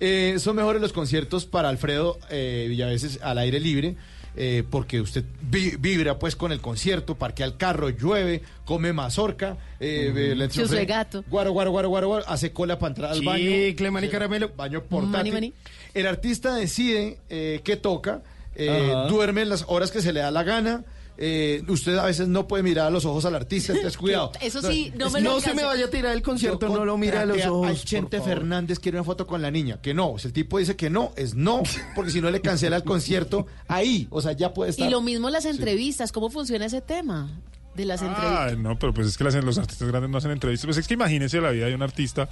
Eh, 0.00 0.36
son 0.38 0.56
mejores 0.56 0.82
los 0.82 0.92
conciertos 0.92 1.46
para 1.46 1.68
Alfredo 1.68 2.18
eh, 2.28 2.66
Villaveses 2.68 3.20
al 3.22 3.38
aire 3.38 3.60
libre. 3.60 3.96
Eh, 4.36 4.64
porque 4.68 5.00
usted 5.00 5.24
vi- 5.42 5.76
vibra 5.78 6.18
pues 6.18 6.36
con 6.36 6.52
el 6.52 6.60
concierto, 6.60 7.14
parquea 7.16 7.46
el 7.46 7.56
carro, 7.56 7.90
llueve, 7.90 8.42
come 8.64 8.92
mazorca, 8.92 9.56
eh, 9.80 10.34
Chusue 10.48 10.64
ofrece- 10.78 10.86
gato. 10.86 11.24
Guaro, 11.28 11.52
guaro, 11.52 11.70
guaro, 11.70 11.88
guaro, 11.90 12.08
guaro, 12.08 12.24
hace 12.28 12.52
cola 12.52 12.78
para 12.78 12.90
entrar 12.90 13.10
al 13.12 13.22
baño. 13.22 13.50
Chicle, 13.50 13.90
mani, 13.90 14.08
caramelo. 14.08 14.50
Baño 14.56 14.82
portátil. 14.84 15.10
Mani, 15.10 15.30
mani. 15.32 15.52
El 15.94 16.06
artista 16.06 16.54
decide 16.54 17.18
eh, 17.28 17.60
qué 17.64 17.76
toca, 17.76 18.22
eh, 18.54 18.92
duerme 19.08 19.42
en 19.42 19.48
las 19.50 19.64
horas 19.68 19.90
que 19.90 20.00
se 20.00 20.12
le 20.12 20.20
da 20.20 20.30
la 20.30 20.42
gana. 20.42 20.84
Eh, 21.24 21.62
usted 21.68 21.96
a 21.98 22.04
veces 22.04 22.26
no 22.26 22.48
puede 22.48 22.64
mirar 22.64 22.88
a 22.88 22.90
los 22.90 23.04
ojos 23.04 23.24
al 23.26 23.36
artista, 23.36 23.72
entonces 23.72 23.96
cuidado. 23.98 24.32
Eso 24.40 24.60
sí, 24.60 24.92
no 24.96 25.08
me 25.10 25.20
lo 25.20 25.34
No 25.34 25.40
se 25.40 25.54
me 25.54 25.62
vaya 25.62 25.84
a 25.84 25.88
tirar 25.88 26.12
el 26.16 26.20
concierto, 26.22 26.68
no 26.68 26.84
lo 26.84 26.98
mire 26.98 27.18
a 27.18 27.24
los 27.26 27.44
ojos. 27.46 27.68
Al 27.68 27.78
Chente. 27.78 28.20
Fernández 28.20 28.80
quiere 28.80 28.98
una 28.98 29.04
foto 29.04 29.24
con 29.24 29.40
la 29.40 29.50
niña, 29.52 29.80
que 29.80 29.94
no. 29.94 30.18
Si 30.18 30.26
el 30.26 30.32
tipo 30.32 30.58
dice 30.58 30.74
que 30.74 30.90
no, 30.90 31.12
es 31.14 31.34
no, 31.36 31.62
porque 31.94 32.10
si 32.10 32.20
no 32.20 32.28
le 32.30 32.40
cancela 32.40 32.74
el 32.76 32.82
concierto 32.82 33.46
ahí. 33.68 34.08
O 34.10 34.20
sea, 34.20 34.32
ya 34.32 34.52
puede 34.52 34.70
estar. 34.72 34.84
Y 34.86 34.90
lo 34.90 35.00
mismo 35.00 35.30
las 35.30 35.44
entrevistas, 35.44 36.10
¿cómo 36.10 36.28
funciona 36.28 36.66
ese 36.66 36.80
tema? 36.80 37.30
De 37.76 37.84
las 37.84 38.02
entrevistas. 38.02 38.50
Ay, 38.50 38.56
no, 38.56 38.76
pero 38.78 38.92
pues 38.92 39.06
es 39.06 39.16
que 39.16 39.22
las- 39.24 39.34
los 39.36 39.58
artistas 39.58 39.86
grandes 39.86 40.10
no 40.10 40.18
hacen 40.18 40.32
entrevistas. 40.32 40.66
Pues 40.66 40.76
es 40.78 40.88
que 40.88 40.94
imagínense 40.94 41.40
la 41.40 41.50
vida 41.50 41.66
de 41.66 41.74
un 41.76 41.82
artista. 41.82 42.28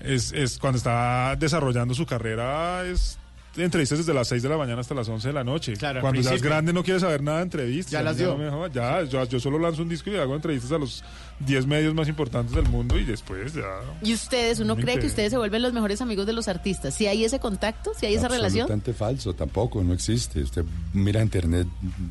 Es, 0.00 0.32
es 0.32 0.58
cuando 0.58 0.78
está 0.78 1.34
desarrollando 1.38 1.94
su 1.94 2.06
carrera, 2.06 2.84
es 2.86 3.18
entrevistas 3.56 3.98
desde 3.98 4.14
las 4.14 4.28
6 4.28 4.42
de 4.42 4.48
la 4.48 4.56
mañana 4.56 4.80
hasta 4.80 4.94
las 4.94 5.08
11 5.08 5.28
de 5.28 5.34
la 5.34 5.44
noche. 5.44 5.74
Claro, 5.74 6.00
cuando 6.00 6.20
ya 6.20 6.20
es 6.20 6.28
principio. 6.28 6.50
grande 6.50 6.72
no 6.72 6.82
quiere 6.82 7.00
saber 7.00 7.22
nada 7.22 7.38
de 7.38 7.44
entrevistas. 7.44 7.92
Ya 7.92 8.02
las 8.02 8.16
dio. 8.16 8.36
no 8.36 8.66
ya, 8.68 9.02
yo, 9.04 9.24
yo 9.24 9.40
solo 9.40 9.58
lanzo 9.58 9.82
un 9.82 9.88
disco 9.88 10.10
y 10.10 10.16
hago 10.16 10.34
entrevistas 10.34 10.72
a 10.72 10.78
los 10.78 11.04
10 11.40 11.66
medios 11.66 11.94
más 11.94 12.08
importantes 12.08 12.54
del 12.54 12.68
mundo 12.68 12.98
y 12.98 13.04
después 13.04 13.54
ya. 13.54 13.80
Y 14.02 14.14
ustedes, 14.14 14.60
¿uno 14.60 14.76
cree 14.76 14.98
que 14.98 15.06
ustedes 15.06 15.30
se 15.30 15.38
vuelven 15.38 15.62
los 15.62 15.72
mejores 15.72 16.00
amigos 16.00 16.26
de 16.26 16.32
los 16.32 16.48
artistas? 16.48 16.94
¿Si 16.94 17.06
hay 17.06 17.24
ese 17.24 17.40
contacto? 17.40 17.92
¿Si 17.98 18.06
hay 18.06 18.14
esa 18.14 18.28
relación? 18.28 18.62
Absolutamente 18.62 18.92
falso, 18.92 19.34
tampoco, 19.34 19.82
no 19.82 19.92
existe. 19.92 20.42
Usted 20.42 20.64
mira 20.92 21.22
internet, 21.22 21.66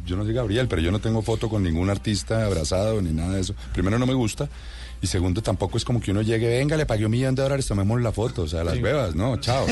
yo 0.06 0.16
no 0.16 0.24
soy 0.24 0.34
Gabriel, 0.34 0.68
pero 0.68 0.82
yo 0.82 0.92
no 0.92 1.00
tengo 1.00 1.22
foto 1.22 1.50
con 1.50 1.64
ningún 1.64 1.90
artista 1.90 2.46
abrazado 2.46 3.02
ni 3.02 3.12
nada 3.12 3.34
de 3.36 3.42
eso. 3.42 3.56
Primero 3.74 4.00
no 4.00 4.06
me 4.06 4.14
gusta. 4.14 4.50
Y 5.04 5.08
segundo, 5.08 5.42
tampoco 5.44 5.76
es 5.78 5.84
como 5.84 6.00
que 6.00 6.12
uno 6.12 6.22
llegue, 6.22 6.48
venga, 6.48 6.78
le 6.78 6.86
pagué 6.86 7.06
un 7.06 7.12
millón 7.12 7.36
de 7.36 7.44
dólares, 7.44 7.68
tomemos 7.68 8.02
la 8.02 8.14
foto. 8.14 8.44
O 8.44 8.48
sea, 8.48 8.64
las 8.64 8.80
bebas, 8.82 9.14
no, 9.16 9.36
chao. 9.38 9.68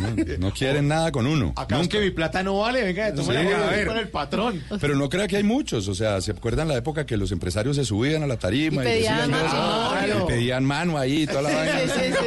No, 0.00 0.36
no 0.38 0.52
quieren 0.52 0.86
nada 0.86 1.10
con 1.10 1.26
uno. 1.26 1.54
Acá 1.56 1.78
nunca. 1.78 1.88
que 1.88 2.00
mi 2.00 2.10
plata 2.10 2.42
no 2.42 2.58
vale, 2.58 2.82
venga, 2.84 3.14
tome 3.14 3.38
Sí, 3.38 3.48
la 3.50 3.68
a 3.68 3.70
ver. 3.70 3.86
con 3.86 3.96
el 3.96 4.08
patrón. 4.08 4.62
Pero 4.78 4.96
no 4.96 5.08
crea 5.08 5.26
que 5.28 5.38
hay 5.38 5.44
muchos, 5.44 5.88
o 5.88 5.94
sea, 5.94 6.20
¿se 6.20 6.32
acuerdan 6.32 6.68
la 6.68 6.76
época 6.76 7.06
que 7.06 7.16
los 7.16 7.32
empresarios 7.32 7.76
se 7.76 7.86
subían 7.86 8.22
a 8.22 8.26
la 8.26 8.36
tarima 8.38 8.82
Y 8.84 8.86
pedían 8.86 9.30
decían 9.30 9.30
matrimonio. 9.30 10.24
Y 10.24 10.28
pedían 10.30 10.64
mano 10.64 10.98
ahí, 10.98 11.26
toda 11.26 11.40
la 11.42 11.48
Sí, 11.48 11.54
vaina? 11.56 11.78
sí, 11.78 11.88
sí, 11.94 12.12
sí. 12.12 12.18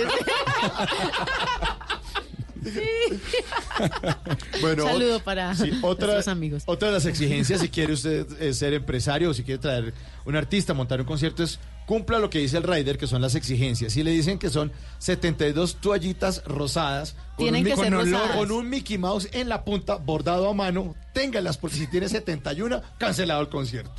Bueno, 4.62 4.86
Saludo 4.86 5.20
para 5.20 5.54
sí, 5.56 5.72
otra, 5.82 6.08
nuestros 6.08 6.28
amigos. 6.30 6.64
Otra 6.66 6.88
de 6.90 6.94
las 6.96 7.06
exigencias, 7.06 7.60
si 7.60 7.70
quiere 7.70 7.94
usted 7.94 8.26
eh, 8.42 8.54
ser 8.54 8.74
empresario 8.74 9.30
o 9.32 9.34
si 9.34 9.44
quiere 9.44 9.60
traer 9.60 9.94
un 10.26 10.36
artista, 10.36 10.74
montar 10.74 11.00
un 11.02 11.06
concierto, 11.06 11.44
es 11.44 11.60
cumpla 11.86 12.20
lo 12.20 12.30
que 12.30 12.40
dice 12.40 12.58
el 12.58 12.64
rider, 12.64 12.98
que 12.98 13.08
son 13.08 13.22
las 13.22 13.36
exigencias. 13.36 13.94
Si 13.94 14.04
le 14.04 14.12
dicen 14.12 14.40
que 14.40 14.50
son 14.50 14.72
72 15.00 15.76
toallitas 15.82 16.44
rosadas 16.46 17.16
con, 17.36 17.46
Tienen 17.46 17.64
un, 17.64 17.70
que 17.70 17.76
con 17.76 17.84
ser 17.86 17.94
olor- 17.94 18.12
rosadas. 18.12 18.36
con 18.38 18.52
un 18.52 18.70
Mickey 18.70 18.98
Mouse 18.98 19.28
en 19.34 19.50
la 19.50 19.64
punta, 19.66 19.96
bordado 19.96 20.50
a 20.50 20.54
mano, 20.54 20.96
téngalas, 21.14 21.58
porque 21.58 21.78
si 21.78 21.88
tiene 21.88 22.08
71, 22.10 22.82
cancelado 22.98 23.42
el 23.42 23.50
concierto. 23.50 23.92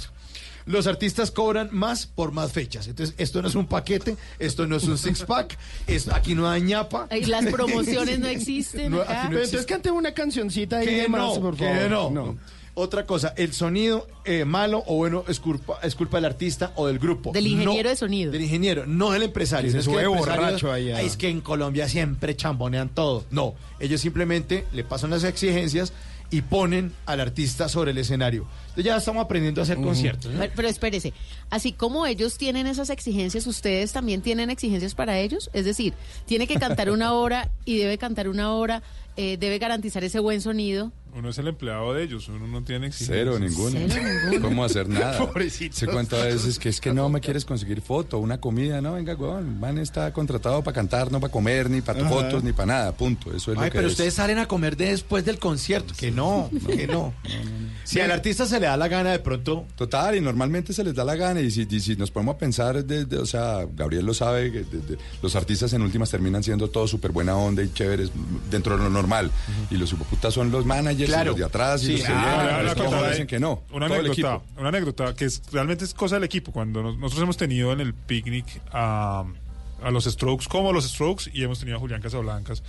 Los 0.66 0.86
artistas 0.86 1.30
cobran 1.30 1.68
más 1.72 2.06
por 2.06 2.32
más 2.32 2.52
fechas. 2.52 2.86
Entonces, 2.88 3.14
esto 3.18 3.42
no 3.42 3.48
es 3.48 3.54
un 3.54 3.66
paquete, 3.66 4.16
esto 4.38 4.66
no 4.66 4.76
es 4.76 4.84
un 4.84 4.96
six-pack, 4.96 5.58
esto- 5.86 6.14
aquí 6.14 6.34
no 6.34 6.48
hay 6.48 6.62
ñapa. 6.62 7.06
Las 7.26 7.44
promociones 7.46 8.18
no 8.18 8.26
existen 8.28 8.92
No, 8.92 9.02
acá. 9.02 9.26
Pero 9.28 9.42
entonces 9.44 9.66
cante 9.66 9.90
una 9.90 10.14
cancioncita 10.14 10.78
ahí 10.78 10.86
de 10.86 11.08
más, 11.08 11.20
no, 11.20 11.40
por 11.40 11.56
que 11.56 11.66
favor. 11.88 12.12
no. 12.12 12.38
Otra 12.76 13.06
cosa, 13.06 13.32
el 13.36 13.52
sonido 13.52 14.08
eh, 14.24 14.44
malo 14.44 14.82
o 14.86 14.96
bueno 14.96 15.24
es 15.28 15.38
culpa, 15.38 15.78
es 15.82 15.94
culpa 15.94 16.16
del 16.16 16.24
artista 16.24 16.72
o 16.74 16.88
del 16.88 16.98
grupo. 16.98 17.30
Del 17.32 17.46
ingeniero 17.46 17.84
No, 17.84 17.88
de 17.88 17.96
sonido. 17.96 18.32
Del 18.32 18.42
ingeniero, 18.42 18.84
no 18.86 19.12
del 19.12 19.22
empresario. 19.22 19.70
Se 19.70 19.78
es 19.78 19.86
que 19.86 19.94
el 19.94 20.06
sube 20.06 20.06
borracho 20.08 20.72
ahí 20.72 20.90
es 20.90 21.16
que 21.16 21.28
en 21.28 21.40
Colombia 21.40 21.88
siempre 21.88 22.34
chambonean 22.34 22.88
todo. 22.88 23.24
No, 23.30 23.54
ellos 23.78 24.00
simplemente 24.00 24.66
le 24.72 24.82
pasan 24.82 25.10
las 25.10 25.22
exigencias 25.22 25.92
y 26.30 26.42
ponen 26.42 26.92
al 27.06 27.20
artista 27.20 27.68
sobre 27.68 27.92
el 27.92 27.98
escenario. 27.98 28.46
Entonces 28.62 28.84
ya 28.86 28.96
estamos 28.96 29.24
aprendiendo 29.24 29.60
a 29.60 29.64
hacer 29.64 29.76
conciertos. 29.76 30.32
¿no? 30.32 30.40
Pero, 30.40 30.52
pero 30.56 30.68
espérese, 30.68 31.12
así 31.50 31.70
como 31.72 32.06
ellos 32.06 32.38
tienen 32.38 32.66
esas 32.66 32.90
exigencias, 32.90 33.46
¿ustedes 33.46 33.92
también 33.92 34.20
tienen 34.20 34.50
exigencias 34.50 34.96
para 34.96 35.18
ellos? 35.20 35.48
Es 35.52 35.64
decir, 35.64 35.94
tiene 36.26 36.48
que 36.48 36.56
cantar 36.56 36.90
una 36.90 37.12
hora 37.12 37.50
y 37.64 37.78
debe 37.78 37.98
cantar 37.98 38.28
una 38.28 38.52
hora, 38.52 38.82
eh, 39.16 39.36
debe 39.36 39.60
garantizar 39.60 40.02
ese 40.02 40.18
buen 40.18 40.40
sonido. 40.40 40.90
Uno 41.16 41.28
es 41.30 41.38
el 41.38 41.46
empleado 41.46 41.94
de 41.94 42.02
ellos, 42.02 42.28
uno 42.28 42.46
no 42.48 42.62
tiene 42.64 42.88
exigencias. 42.88 43.18
Cero, 43.18 43.38
ninguno. 43.38 43.78
Cero, 43.88 44.02
ninguno. 44.24 44.48
¿Cómo 44.48 44.64
hacer 44.64 44.88
nada? 44.88 45.16
Pobrecitos. 45.26 45.78
Se 45.78 45.86
cuenta 45.86 46.20
a 46.20 46.24
veces 46.24 46.58
que 46.58 46.68
es 46.68 46.80
que 46.80 46.92
no 46.92 47.08
me 47.08 47.20
quieres 47.20 47.44
conseguir 47.44 47.80
foto, 47.82 48.18
una 48.18 48.40
comida. 48.40 48.80
No, 48.80 48.94
venga, 48.94 49.14
weón, 49.14 49.60
man 49.60 49.78
está 49.78 50.12
contratado 50.12 50.62
para 50.64 50.74
cantar, 50.74 51.12
no 51.12 51.20
para 51.20 51.32
comer, 51.32 51.70
ni 51.70 51.80
para 51.82 52.04
fotos, 52.08 52.42
ni 52.42 52.52
para 52.52 52.66
nada. 52.66 52.92
Punto. 52.96 53.30
Eso 53.34 53.52
es 53.52 53.58
Ay, 53.58 53.66
lo 53.66 53.70
que 53.70 53.76
pero 53.78 53.86
es. 53.86 53.92
ustedes 53.92 54.14
salen 54.14 54.38
a 54.38 54.46
comer 54.48 54.76
después 54.76 55.24
del 55.24 55.38
concierto. 55.38 55.94
Que 55.96 56.10
no, 56.10 56.50
que 56.66 56.88
no. 56.88 57.14
Si 57.84 58.00
al 58.00 58.10
artista 58.10 58.44
se 58.46 58.58
le 58.58 58.66
da 58.66 58.76
la 58.76 58.88
gana 58.88 59.12
de 59.12 59.20
pronto. 59.20 59.66
Total, 59.76 60.16
y 60.16 60.20
normalmente 60.20 60.72
se 60.72 60.82
les 60.82 60.94
da 60.96 61.04
la 61.04 61.14
gana. 61.14 61.40
Y 61.40 61.50
si, 61.52 61.66
y 61.70 61.80
si 61.80 61.94
nos 61.94 62.10
ponemos 62.10 62.34
a 62.34 62.38
pensar, 62.38 62.84
de- 62.84 63.04
de- 63.04 63.18
o 63.18 63.26
sea, 63.26 63.66
Gabriel 63.72 64.04
lo 64.04 64.14
sabe, 64.14 64.50
que 64.50 64.64
de- 64.64 64.80
de- 64.80 64.98
los 65.22 65.36
artistas 65.36 65.72
en 65.74 65.82
últimas 65.82 66.10
terminan 66.10 66.42
siendo 66.42 66.68
todos 66.70 66.90
súper 66.90 67.12
buena 67.12 67.36
onda 67.36 67.62
y 67.62 67.72
chéveres 67.72 68.10
dentro 68.50 68.76
de 68.76 68.82
lo 68.82 68.90
normal. 68.90 69.30
Y 69.70 69.76
los 69.76 69.92
hipoputas 69.92 70.34
son 70.34 70.50
los 70.50 70.66
managers, 70.66 71.03
Claro. 71.06 71.22
y 71.22 71.26
los 71.32 71.36
de 71.38 71.44
atrás 71.44 71.82
y 71.82 71.86
Sí, 71.86 71.92
los 71.98 72.02
que 72.02 72.12
ah, 72.12 72.64
llegan, 72.74 73.10
dicen 73.10 73.26
que 73.26 73.38
no. 73.40 73.62
Una 73.72 73.86
anécdota, 73.86 74.40
una 74.56 74.68
anécdota 74.68 75.14
que 75.14 75.24
es, 75.26 75.42
realmente 75.52 75.84
es 75.84 75.94
cosa 75.94 76.16
del 76.16 76.24
equipo. 76.24 76.52
Cuando 76.52 76.82
nos- 76.82 76.96
nosotros 76.98 77.22
hemos 77.22 77.36
tenido 77.36 77.72
en 77.72 77.80
el 77.80 77.94
picnic 77.94 78.46
a, 78.72 79.24
a 79.82 79.90
los 79.90 80.04
Strokes, 80.04 80.46
como 80.48 80.72
los 80.72 80.84
Strokes, 80.88 81.30
y 81.32 81.42
hemos 81.44 81.58
tenido 81.58 81.76
a 81.76 81.80
Julián 81.80 82.00
Casablancas 82.02 82.62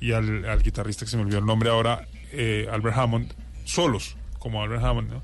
y 0.00 0.12
al, 0.12 0.44
al 0.44 0.62
guitarrista 0.62 1.04
que 1.04 1.10
se 1.10 1.16
me 1.16 1.22
olvidó 1.22 1.38
el 1.38 1.46
nombre 1.46 1.70
ahora, 1.70 2.06
eh, 2.32 2.66
Albert 2.72 2.96
Hammond, 2.96 3.32
solos, 3.64 4.16
como 4.38 4.62
Albert 4.62 4.82
Hammond, 4.84 5.10
¿no? 5.12 5.22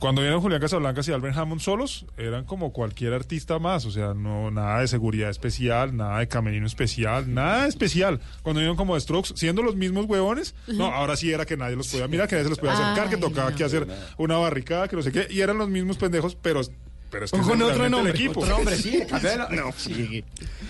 Cuando 0.00 0.22
vieron 0.22 0.40
Julián 0.40 0.62
Casablancas 0.62 1.06
y 1.08 1.12
Albert 1.12 1.36
Hammond 1.36 1.60
solos, 1.60 2.06
eran 2.16 2.46
como 2.46 2.72
cualquier 2.72 3.12
artista 3.12 3.58
más, 3.58 3.84
o 3.84 3.90
sea, 3.90 4.14
no 4.14 4.50
nada 4.50 4.80
de 4.80 4.88
seguridad 4.88 5.28
especial, 5.28 5.94
nada 5.94 6.20
de 6.20 6.26
camerino 6.26 6.66
especial, 6.66 7.32
nada 7.34 7.66
especial. 7.66 8.18
Cuando 8.42 8.60
vieron 8.60 8.78
como 8.78 8.94
The 8.94 9.02
Strokes, 9.02 9.34
siendo 9.36 9.62
los 9.62 9.76
mismos 9.76 10.06
huevones, 10.06 10.54
no, 10.68 10.86
ahora 10.86 11.16
sí 11.16 11.30
era 11.30 11.44
que 11.44 11.58
nadie 11.58 11.76
los 11.76 11.88
podía 11.88 12.08
mirar, 12.08 12.28
que 12.28 12.36
nadie 12.36 12.44
se 12.44 12.48
los 12.48 12.58
podía 12.58 12.72
acercar, 12.72 13.10
que 13.10 13.18
tocaba 13.18 13.50
no. 13.50 13.56
que 13.56 13.62
hacer 13.62 13.86
una 14.16 14.38
barricada, 14.38 14.88
que 14.88 14.96
no 14.96 15.02
sé 15.02 15.12
qué, 15.12 15.26
y 15.28 15.42
eran 15.42 15.58
los 15.58 15.68
mismos 15.68 15.98
pendejos, 15.98 16.34
pero, 16.34 16.62
pero 17.10 17.26
es 17.26 17.30
que 17.30 17.38
con 17.38 17.60
otro 17.60 17.86
nombre, 17.90 18.12
el 18.12 18.16
equipo. 18.16 18.40
Otro 18.40 18.56
hombre, 18.56 18.76
sí. 18.76 19.02
No, 19.50 19.70
sí. 19.76 20.24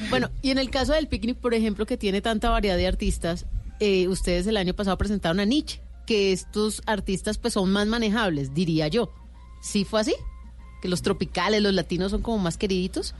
Bueno, 0.09 0.29
y 0.43 0.51
en 0.51 0.59
el 0.59 0.71
caso 0.71 0.93
del 0.93 1.07
picnic, 1.07 1.37
por 1.37 1.55
ejemplo, 1.55 1.87
que 1.87 1.97
tiene 1.97 2.21
tanta 2.21 2.51
variedad 2.51 2.77
de 2.77 2.89
artistas, 2.89 3.47
eh, 3.79 4.09
ustedes 4.09 4.49
el 4.49 4.57
año 4.57 4.75
pasado 4.75 4.99
presentaron 4.99 5.39
a 5.39 5.45
Nietzsche, 5.45 5.81
que 6.11 6.33
estos 6.33 6.83
artistas 6.87 7.39
pues 7.39 7.55
son 7.55 7.71
más 7.71 7.87
manejables, 7.87 8.53
diría 8.53 8.89
yo. 8.89 9.13
¿Sí 9.63 9.85
fue 9.85 10.01
así? 10.01 10.15
Que 10.83 10.89
los 10.89 11.03
tropicales, 11.03 11.63
los 11.63 11.73
latinos 11.73 12.11
son 12.11 12.21
como 12.21 12.39
más 12.39 12.57
queriditos. 12.57 13.15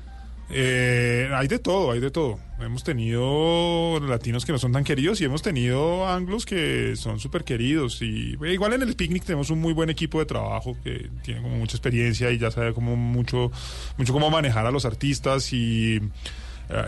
Eh, 0.49 1.31
hay 1.33 1.47
de 1.47 1.61
todo, 1.61 1.93
hay 1.93 2.01
de 2.01 2.11
todo. 2.11 2.41
Hemos 2.59 2.83
tenido 2.83 4.01
latinos 4.01 4.45
que 4.45 4.51
no 4.51 4.59
son 4.59 4.73
tan 4.73 4.83
queridos 4.83 5.21
y 5.21 5.25
hemos 5.25 5.41
tenido 5.41 6.09
anglos 6.09 6.45
que 6.45 6.97
son 6.97 7.21
súper 7.21 7.45
queridos. 7.45 8.03
Y 8.03 8.37
eh, 8.45 8.55
igual 8.55 8.73
en 8.73 8.83
el 8.83 8.97
picnic 8.97 9.23
tenemos 9.23 9.51
un 9.51 9.61
muy 9.61 9.73
buen 9.73 9.89
equipo 9.89 10.19
de 10.19 10.27
trabajo 10.27 10.77
que 10.83 11.11
tiene 11.23 11.43
como 11.43 11.59
mucha 11.59 11.77
experiencia 11.77 12.33
y 12.33 12.39
ya 12.39 12.51
sabe 12.51 12.75
como 12.75 12.97
mucho, 12.97 13.53
mucho 13.99 14.13
cómo 14.13 14.31
manejar 14.31 14.67
a 14.67 14.73
los 14.73 14.85
artistas 14.85 15.53
y, 15.53 16.01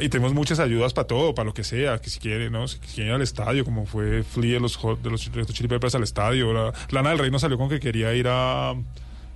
y 0.01 0.09
tenemos 0.09 0.33
muchas 0.35 0.59
ayudas 0.61 0.92
para 0.95 1.07
todo, 1.07 1.35
para 1.35 1.47
lo 1.47 1.55
que 1.55 1.64
sea, 1.64 1.99
que 1.99 2.11
si 2.11 2.21
quiere, 2.21 2.51
¿no? 2.51 2.68
Si 2.68 2.79
quieren 2.79 3.09
ir 3.09 3.14
al 3.14 3.23
estadio, 3.23 3.64
como 3.64 3.87
fue 3.87 4.23
Flea 4.23 4.55
de 4.55 4.61
los, 4.61 4.79
de 5.03 5.11
los 5.11 5.29
Hot 5.29 5.53
Chili 5.53 5.68
Peppers 5.68 5.95
al 5.95 6.03
estadio. 6.03 6.53
La, 6.53 6.73
Lana 6.90 7.11
del 7.11 7.18
Rey 7.18 7.31
nos 7.31 7.40
salió 7.40 7.59
con 7.59 7.68
que 7.68 7.81
quería 7.81 8.14
ir 8.14 8.27
a 8.29 8.75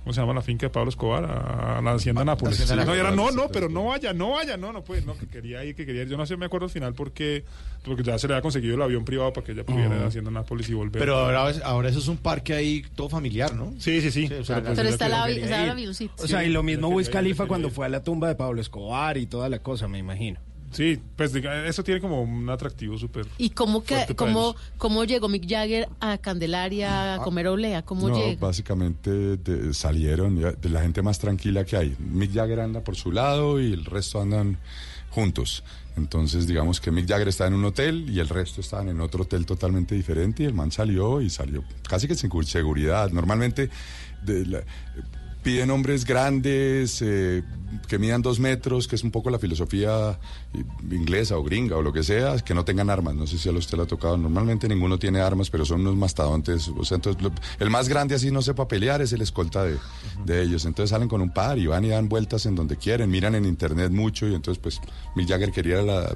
¿cómo 0.07 0.13
se 0.13 0.21
llama 0.21 0.33
la 0.33 0.41
finca 0.41 0.67
de 0.67 0.69
Pablo 0.69 0.87
Escobar? 0.87 1.25
A, 1.25 1.81
la 1.81 1.91
Hacienda 1.91 2.23
Nápoles. 2.23 2.61
Hacienda 2.61 2.85
no, 2.85 2.93
era, 2.93 3.11
no, 3.11 3.29
no, 3.31 3.49
pero 3.49 3.67
no 3.67 3.87
vaya, 3.87 4.13
no 4.13 4.31
vaya, 4.31 4.55
no, 4.55 4.71
no 4.71 4.81
puede, 4.81 5.01
no, 5.01 5.17
que 5.17 5.27
quería 5.27 5.65
ir, 5.65 5.75
que 5.75 5.85
quería 5.85 6.03
ir. 6.03 6.07
Yo 6.07 6.15
no 6.15 6.25
sé, 6.25 6.37
me 6.37 6.45
acuerdo 6.45 6.67
al 6.67 6.71
final 6.71 6.93
porque, 6.93 7.43
porque 7.83 8.03
ya 8.03 8.17
se 8.17 8.25
le 8.25 8.33
había 8.33 8.41
conseguido 8.41 8.75
el 8.75 8.81
avión 8.81 9.03
privado 9.03 9.33
para 9.33 9.45
que 9.45 9.51
ella 9.51 9.65
pudiera 9.65 9.93
ir 9.97 10.01
a 10.03 10.07
Hacienda 10.07 10.31
Nápoles 10.31 10.69
y 10.69 10.73
volver. 10.75 10.97
Pero 10.97 11.17
ahora, 11.17 11.53
ahora 11.65 11.89
eso 11.89 11.99
es 11.99 12.07
un 12.07 12.15
parque 12.15 12.53
ahí 12.53 12.85
todo 12.95 13.09
familiar, 13.09 13.53
¿no? 13.53 13.73
Sí, 13.79 13.99
sí, 13.99 14.11
sí. 14.11 14.33
o 14.33 14.45
sea, 14.45 14.61
Pero, 14.61 14.75
Pero 14.75 14.87
está, 14.87 15.09
la. 15.09 15.27
O 16.19 16.27
sea, 16.27 16.45
y 16.45 16.49
lo 16.51 16.63
mismo 16.63 16.87
Wiz 16.87 17.09
Khalifa 17.09 17.45
cuando 17.45 17.69
fue 17.69 17.85
a 17.85 17.89
la 17.89 18.01
tumba 18.01 18.29
de 18.29 18.35
Pablo 18.35 18.61
Escobar 18.61 19.17
y 19.17 19.25
toda 19.25 19.49
la 19.49 19.59
cosa, 19.59 19.89
me 19.89 19.97
imagino. 19.97 20.39
Sí, 20.71 20.99
pues 21.15 21.31
diga, 21.33 21.65
eso 21.65 21.83
tiene 21.83 22.01
como 22.01 22.21
un 22.21 22.49
atractivo 22.49 22.97
súper. 22.97 23.25
¿Y 23.37 23.51
cómo, 23.51 23.83
que, 23.83 24.05
cómo, 24.15 24.53
cómo 24.77 25.05
llegó 25.05 25.29
Mick 25.29 25.47
Jagger 25.49 25.87
a 25.99 26.17
Candelaria 26.17 27.15
a 27.15 27.17
comer 27.19 27.47
olea? 27.47 27.83
¿Cómo 27.83 28.09
No, 28.09 28.17
llega? 28.17 28.39
básicamente 28.39 29.09
de- 29.37 29.73
salieron 29.73 30.35
de 30.39 30.69
la 30.69 30.81
gente 30.81 31.01
más 31.01 31.19
tranquila 31.19 31.63
que 31.65 31.77
hay. 31.77 31.95
Mick 31.99 32.33
Jagger 32.33 32.59
anda 32.59 32.81
por 32.83 32.95
su 32.95 33.11
lado 33.11 33.61
y 33.61 33.71
el 33.71 33.85
resto 33.85 34.21
andan 34.21 34.57
juntos. 35.09 35.63
Entonces, 35.95 36.45
digamos 36.45 36.79
que 36.79 36.91
Mick 36.91 37.07
Jagger 37.07 37.29
está 37.29 37.47
en 37.47 37.53
un 37.55 37.65
hotel 37.65 38.07
y 38.09 38.19
el 38.19 38.29
resto 38.29 38.61
estaban 38.61 38.89
en 38.89 39.01
otro 39.01 39.23
hotel 39.23 39.45
totalmente 39.45 39.95
diferente 39.95 40.43
y 40.43 40.45
el 40.45 40.53
man 40.53 40.71
salió 40.71 41.21
y 41.21 41.29
salió 41.29 41.63
casi 41.87 42.07
que 42.07 42.13
sin 42.15 42.29
seguridad. 42.43 43.09
Normalmente 43.11 43.69
de 44.21 44.45
la- 44.45 44.63
piden 45.47 45.71
hombres 45.71 46.03
grandes, 46.03 47.01
eh, 47.01 47.41
que 47.87 47.97
midan 47.97 48.21
dos 48.21 48.37
metros, 48.37 48.85
que 48.85 48.97
es 48.97 49.03
un 49.03 49.11
poco 49.11 49.29
la 49.29 49.39
filosofía 49.39 50.19
inglesa 50.91 51.37
o 51.37 51.43
gringa 51.43 51.77
o 51.77 51.81
lo 51.81 51.93
que 51.93 52.03
sea, 52.03 52.35
que 52.39 52.53
no 52.53 52.65
tengan 52.65 52.89
armas. 52.89 53.15
No 53.15 53.25
sé 53.27 53.37
si 53.37 53.47
a 53.47 53.53
usted 53.53 53.77
le 53.77 53.83
ha 53.83 53.87
tocado. 53.87 54.17
Normalmente 54.17 54.67
ninguno 54.67 54.99
tiene 54.99 55.21
armas, 55.21 55.49
pero 55.49 55.63
son 55.63 55.81
unos 55.81 55.95
mastodontes. 55.95 56.67
O 56.77 56.83
sea, 56.83 56.95
entonces, 56.95 57.21
lo- 57.21 57.31
el 57.59 57.69
más 57.69 57.87
grande 57.87 58.13
así 58.15 58.29
no 58.29 58.41
sepa 58.41 58.67
pelear 58.67 59.01
es 59.01 59.13
el 59.13 59.21
escolta 59.21 59.63
de, 59.63 59.77
de 60.25 60.41
ellos. 60.41 60.65
Entonces 60.65 60.89
salen 60.89 61.07
con 61.07 61.21
un 61.21 61.33
par 61.33 61.57
y 61.57 61.67
van 61.67 61.85
y 61.85 61.89
dan 61.89 62.09
vueltas 62.09 62.45
en 62.45 62.55
donde 62.55 62.75
quieren, 62.75 63.09
miran 63.09 63.33
en 63.35 63.45
internet 63.45 63.91
mucho 63.91 64.27
y 64.27 64.35
entonces 64.35 64.61
pues 64.61 64.81
Mick 65.15 65.29
Jagger 65.29 65.51
quería 65.53 65.75
ir 65.81 65.89
a, 65.89 65.93
la, 65.93 65.99
a, 66.01 66.11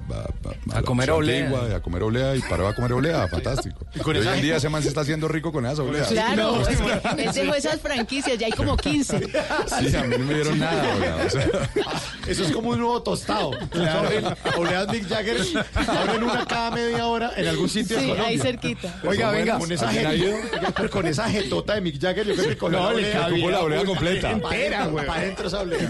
A 0.71 0.75
la 0.75 0.81
comer 0.83 1.09
olea. 1.11 1.45
antigua, 1.45 1.75
a 1.77 1.81
comer 1.81 2.03
olea 2.03 2.35
y 2.35 2.41
paró 2.41 2.67
a 2.67 2.75
comer 2.75 2.91
olea, 2.93 3.27
fantástico. 3.31 3.85
Y 3.95 3.99
con 3.99 4.17
hoy 4.17 4.27
en 4.27 4.41
día 4.41 4.57
ese 4.57 4.67
man 4.67 4.81
se 4.81 4.89
está 4.89 5.01
haciendo 5.01 5.29
rico 5.29 5.53
con 5.53 5.65
esas 5.65 5.79
oleas. 5.79 6.07
Claro, 6.09 6.57
No, 6.57 6.67
es 6.67 6.77
que 6.77 7.23
él 7.23 7.31
dejó 7.33 7.53
esas 7.55 7.79
franquicias, 7.79 8.37
ya 8.37 8.47
hay 8.47 8.51
como 8.53 8.75
15. 8.75 9.20
Sí, 9.79 9.95
a 9.95 10.03
mí 10.03 10.15
no 10.17 10.25
me 10.25 10.33
dieron 10.33 10.59
nada, 10.59 10.95
olea, 10.95 11.15
o 11.25 11.29
sea. 11.29 11.47
Eso 12.27 12.43
es 12.43 12.51
como 12.51 12.69
un 12.69 12.79
nuevo 12.79 13.01
tostado. 13.03 13.51
Abren, 13.53 14.25
oleas 14.57 14.87
Mick 14.89 15.07
Jagger, 15.07 15.37
abren 15.87 16.23
una 16.23 16.45
cada 16.45 16.71
media 16.71 17.05
hora 17.07 17.31
en 17.35 17.47
algún 17.47 17.69
sitio 17.69 17.95
de 17.97 18.01
Sí, 18.03 18.07
Colombia. 18.09 18.29
ahí 18.29 18.37
cerquita. 18.39 18.99
Oiga, 19.05 19.31
venga, 19.31 19.57
con 19.59 19.71
esa, 19.71 19.89
¿Alguien 19.89 20.07
ha 20.07 20.11
je- 20.11 20.17
ido? 20.17 20.37
pero 20.75 20.89
con 20.89 21.07
esa 21.07 21.29
jetota 21.29 21.75
de 21.75 21.81
Mick 21.81 21.99
Jagger, 22.01 22.25
yo 22.27 22.35
creo 22.35 22.49
que 22.49 22.57
con 22.57 22.71
No, 22.71 22.91
la 22.91 22.99
le 22.99 23.11
cabía 23.11 23.49
la 23.51 23.63
una 23.63 23.83
completa. 23.85 24.31
entera, 24.31 24.85
güey. 24.87 25.05
Para 25.05 25.19
adentro 25.21 25.47
esa 25.47 25.61
olea. 25.61 25.87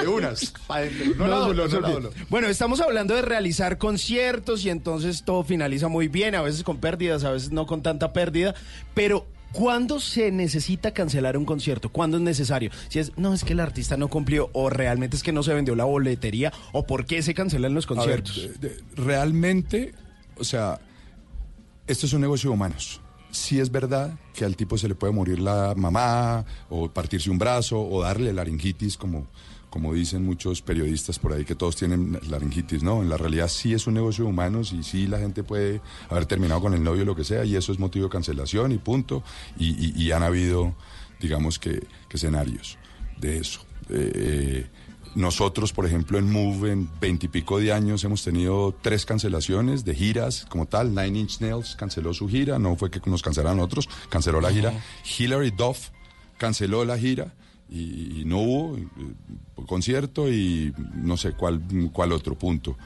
De 0.00 0.06
unas, 0.06 0.52
para 0.66 0.80
adentro. 0.82 1.14
No, 1.16 1.26
la 1.26 1.34
No, 1.36 1.40
dobló, 1.40 1.68
no 1.68 1.80
la 1.80 1.88
no, 1.88 1.94
dobló. 1.94 2.10
Bueno, 2.28 2.48
estamos 2.48 2.80
hablando 2.80 3.14
de 3.14 3.22
realizar 3.22 3.78
conciertos 3.78 4.64
y 4.64 4.70
entonces 4.70 5.22
todo 5.24 5.44
finaliza 5.44 5.88
muy 5.88 6.08
bien, 6.08 6.34
a 6.34 6.42
veces 6.42 6.62
con 6.62 6.78
pérdidas, 6.78 7.24
a 7.24 7.30
veces 7.30 7.50
no 7.52 7.66
con 7.66 7.82
tanta 7.82 8.12
pérdida, 8.12 8.54
pero 8.94 9.26
¿cuándo 9.54 10.00
se 10.00 10.30
necesita 10.30 10.92
cancelar 10.92 11.36
un 11.38 11.46
concierto? 11.46 11.88
¿Cuándo 11.90 12.18
es 12.18 12.22
necesario? 12.22 12.70
Si 12.88 12.98
es, 12.98 13.16
no, 13.16 13.32
es 13.32 13.44
que 13.44 13.54
el 13.54 13.60
artista 13.60 13.96
no 13.96 14.08
cumplió 14.08 14.50
o 14.52 14.68
realmente 14.68 15.16
es 15.16 15.22
que 15.22 15.32
no 15.32 15.42
se 15.42 15.54
vendió 15.54 15.74
la 15.74 15.84
boletería 15.84 16.52
o 16.72 16.86
por 16.86 17.06
qué 17.06 17.22
se 17.22 17.32
cancelan 17.32 17.72
los 17.72 17.86
ver, 17.86 17.96
conciertos. 17.96 18.36
de- 18.60 18.68
de- 18.68 18.82
realmente, 18.96 19.94
o 20.36 20.44
sea, 20.44 20.80
esto 21.86 22.06
es 22.06 22.12
un 22.12 22.20
negocio 22.20 22.50
de 22.50 22.54
humanos. 22.54 23.00
Sí 23.30 23.58
es 23.58 23.70
verdad 23.70 24.18
que 24.34 24.44
al 24.44 24.56
tipo 24.56 24.76
se 24.78 24.86
le 24.88 24.94
puede 24.94 25.12
morir 25.12 25.38
la 25.40 25.74
mamá, 25.76 26.44
o 26.68 26.88
partirse 26.90 27.30
un 27.30 27.38
brazo, 27.38 27.80
o 27.80 28.02
darle 28.02 28.32
laringitis, 28.32 28.96
como, 28.96 29.26
como 29.74 29.92
dicen 29.92 30.24
muchos 30.24 30.62
periodistas 30.62 31.18
por 31.18 31.32
ahí, 31.32 31.44
que 31.44 31.56
todos 31.56 31.74
tienen 31.74 32.16
laringitis, 32.28 32.84
¿no? 32.84 33.02
En 33.02 33.08
la 33.08 33.16
realidad 33.16 33.48
sí 33.48 33.74
es 33.74 33.88
un 33.88 33.94
negocio 33.94 34.22
de 34.22 34.30
humanos 34.30 34.72
y 34.72 34.84
sí 34.84 35.08
la 35.08 35.18
gente 35.18 35.42
puede 35.42 35.80
haber 36.08 36.26
terminado 36.26 36.60
con 36.60 36.74
el 36.74 36.84
novio 36.84 37.02
o 37.02 37.06
lo 37.06 37.16
que 37.16 37.24
sea, 37.24 37.44
y 37.44 37.56
eso 37.56 37.72
es 37.72 37.80
motivo 37.80 38.04
de 38.04 38.10
cancelación 38.12 38.70
y 38.70 38.78
punto. 38.78 39.24
Y, 39.58 39.70
y- 39.84 40.00
y 40.00 40.12
han 40.12 40.22
habido, 40.22 40.76
digamos 41.20 41.58
que, 41.58 41.80
que 42.08 42.16
escenarios 42.16 42.78
de 43.18 43.38
eso. 43.38 43.66
Eh, 43.88 44.68
nosotros, 45.16 45.72
por 45.72 45.86
ejemplo, 45.86 46.18
en 46.18 46.30
Move, 46.30 46.70
en 46.70 46.88
veintipico 47.00 47.58
de 47.58 47.72
años, 47.72 48.04
hemos 48.04 48.22
tenido 48.22 48.76
tres 48.80 49.04
cancelaciones 49.04 49.84
de 49.84 49.96
giras 49.96 50.46
como 50.48 50.66
tal. 50.66 50.94
Nine 50.94 51.18
Inch 51.18 51.40
Nails 51.40 51.74
canceló 51.74 52.14
su 52.14 52.28
gira, 52.28 52.60
no 52.60 52.76
fue 52.76 52.92
que 52.92 53.00
nos 53.10 53.22
cancelaran 53.22 53.58
otros, 53.58 53.88
canceló 54.08 54.40
la 54.40 54.52
gira. 54.52 54.72
Hillary 55.18 55.50
Duff 55.50 55.88
canceló 56.38 56.84
la 56.84 56.96
gira 56.96 57.34
y, 57.68 58.20
y 58.20 58.24
no 58.24 58.38
hubo 58.38 58.76
eh, 58.76 58.86
concierto 59.66 60.30
y 60.30 60.72
no 60.94 61.16
sé 61.16 61.32
cuál, 61.32 61.62
cuál 61.92 62.12
otro 62.12 62.34
punto. 62.34 62.76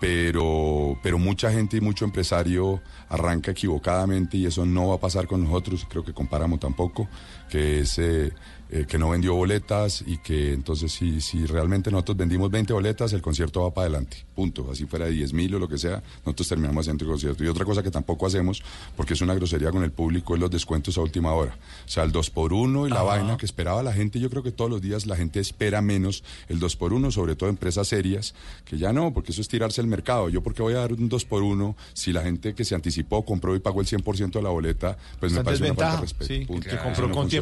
Pero, 0.00 0.98
pero 1.00 1.16
mucha 1.16 1.52
gente 1.52 1.76
y 1.76 1.80
mucho 1.80 2.04
empresario 2.04 2.80
arranca 3.08 3.52
equivocadamente 3.52 4.36
y 4.36 4.46
eso 4.46 4.66
no 4.66 4.88
va 4.88 4.96
a 4.96 5.00
pasar 5.00 5.28
con 5.28 5.44
nosotros, 5.44 5.86
creo 5.88 6.04
que 6.04 6.12
comparamos 6.12 6.58
tampoco, 6.58 7.06
que 7.52 7.80
es 7.80 7.98
eh, 7.98 8.32
eh, 8.74 8.86
que 8.88 8.96
no 8.96 9.10
vendió 9.10 9.34
boletas 9.34 10.02
y 10.06 10.16
que 10.16 10.54
entonces 10.54 10.90
si, 10.90 11.20
si 11.20 11.44
realmente 11.44 11.90
nosotros 11.90 12.16
vendimos 12.16 12.50
20 12.50 12.72
boletas, 12.72 13.12
el 13.12 13.20
concierto 13.20 13.60
va 13.60 13.74
para 13.74 13.88
adelante, 13.88 14.24
punto, 14.34 14.70
así 14.72 14.86
fuera 14.86 15.04
de 15.04 15.10
10 15.10 15.34
mil 15.34 15.54
o 15.54 15.58
lo 15.58 15.68
que 15.68 15.76
sea, 15.76 16.02
nosotros 16.24 16.48
terminamos 16.48 16.84
haciendo 16.84 17.04
el 17.04 17.10
concierto. 17.10 17.44
Y 17.44 17.48
otra 17.48 17.66
cosa 17.66 17.82
que 17.82 17.90
tampoco 17.90 18.26
hacemos, 18.26 18.62
porque 18.96 19.12
es 19.12 19.20
una 19.20 19.34
grosería 19.34 19.70
con 19.70 19.82
el 19.82 19.92
público, 19.92 20.34
es 20.34 20.40
los 20.40 20.50
descuentos 20.50 20.96
a 20.96 21.02
última 21.02 21.34
hora. 21.34 21.54
O 21.84 21.88
sea, 21.88 22.04
el 22.04 22.12
2 22.12 22.30
por 22.30 22.54
1 22.54 22.86
y 22.86 22.90
la 22.90 23.02
vaina 23.02 23.36
que 23.36 23.44
esperaba 23.44 23.82
la 23.82 23.92
gente, 23.92 24.18
yo 24.18 24.30
creo 24.30 24.42
que 24.42 24.52
todos 24.52 24.70
los 24.70 24.80
días 24.80 25.04
la 25.04 25.16
gente 25.16 25.38
espera 25.38 25.82
menos 25.82 26.24
el 26.48 26.58
2 26.58 26.76
por 26.76 26.94
1 26.94 27.10
sobre 27.10 27.36
todo 27.36 27.50
empresas 27.50 27.88
serias, 27.88 28.34
que 28.64 28.78
ya 28.78 28.94
no, 28.94 29.12
porque 29.12 29.32
eso 29.32 29.42
es 29.42 29.48
tirarse 29.48 29.82
el 29.82 29.86
mercado. 29.86 30.30
Yo, 30.30 30.42
¿por 30.42 30.54
qué 30.54 30.62
voy 30.62 30.72
a 30.72 30.78
dar 30.78 30.94
un 30.94 31.10
2 31.10 31.26
por 31.26 31.42
1 31.42 31.76
si 31.92 32.14
la 32.14 32.22
gente 32.22 32.54
que 32.54 32.64
se 32.64 32.74
anticipó, 32.74 33.22
compró 33.22 33.54
y 33.54 33.58
pagó 33.58 33.82
el 33.82 33.86
100% 33.86 34.30
de 34.30 34.42
la 34.42 34.48
boleta, 34.48 34.96
pues 35.20 35.30
me 35.30 35.44
parece 35.44 35.64
una 35.64 35.74
falta 35.74 35.96
de 35.96 36.00
respeto. 36.00 36.24
sí, 36.32 36.46
punto. 36.46 36.70
que 36.70 36.78
compró 36.78 37.06
no 37.06 37.14
con 37.14 37.28
tiempo 37.28 37.41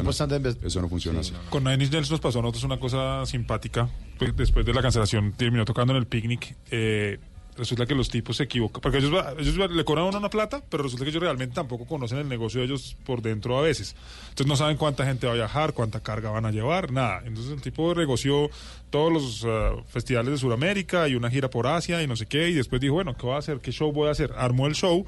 Eso 0.63 0.81
no 0.81 0.89
funciona 0.89 1.19
así. 1.19 1.33
Con 1.49 1.63
Nine 1.63 1.83
Inch 1.83 1.91
Nails 1.91 2.11
nos 2.11 2.19
pasó 2.19 2.39
a 2.39 2.41
nosotros 2.41 2.63
una 2.63 2.79
cosa 2.79 3.25
simpática. 3.25 3.89
Pues 4.17 4.35
después 4.35 4.65
de 4.65 4.73
la 4.73 4.81
cancelación 4.81 5.33
terminó 5.33 5.65
tocando 5.65 5.93
en 5.93 5.97
el 5.97 6.07
picnic. 6.07 6.55
eh, 6.69 7.19
resulta 7.57 7.85
que 7.85 7.95
los 7.95 8.09
tipos 8.09 8.37
se 8.37 8.43
equivocan. 8.43 8.81
Porque 8.81 8.99
ellos, 8.99 9.13
ellos 9.37 9.71
le 9.71 9.85
cobran 9.85 10.05
a 10.05 10.09
uno 10.09 10.17
una 10.17 10.29
plata, 10.29 10.63
pero 10.69 10.83
resulta 10.83 11.05
que 11.05 11.09
ellos 11.09 11.21
realmente 11.21 11.55
tampoco 11.55 11.85
conocen 11.85 12.19
el 12.19 12.29
negocio 12.29 12.59
de 12.59 12.67
ellos 12.67 12.95
por 13.05 13.21
dentro 13.21 13.57
a 13.57 13.61
veces. 13.61 13.95
Entonces 14.29 14.47
no 14.47 14.55
saben 14.55 14.77
cuánta 14.77 15.05
gente 15.05 15.27
va 15.27 15.33
a 15.33 15.35
viajar, 15.35 15.73
cuánta 15.73 15.99
carga 16.01 16.29
van 16.29 16.45
a 16.45 16.51
llevar, 16.51 16.91
nada. 16.91 17.21
Entonces 17.25 17.53
el 17.53 17.61
tipo 17.61 17.93
negoció 17.93 18.49
todos 18.89 19.11
los 19.11 19.45
ah, 19.45 19.75
festivales 19.87 20.31
de 20.31 20.37
Sudamérica 20.37 21.07
y 21.07 21.15
una 21.15 21.29
gira 21.29 21.49
por 21.49 21.67
Asia 21.67 22.01
y 22.01 22.07
no 22.07 22.15
sé 22.15 22.25
qué. 22.25 22.49
Y 22.49 22.53
después 22.53 22.81
dijo, 22.81 22.95
bueno, 22.95 23.15
¿qué 23.15 23.25
voy 23.25 23.35
a 23.35 23.39
hacer? 23.39 23.59
¿Qué 23.59 23.71
show 23.71 23.91
voy 23.91 24.07
a 24.07 24.11
hacer? 24.11 24.33
Armó 24.37 24.67
el 24.67 24.73
show 24.73 25.05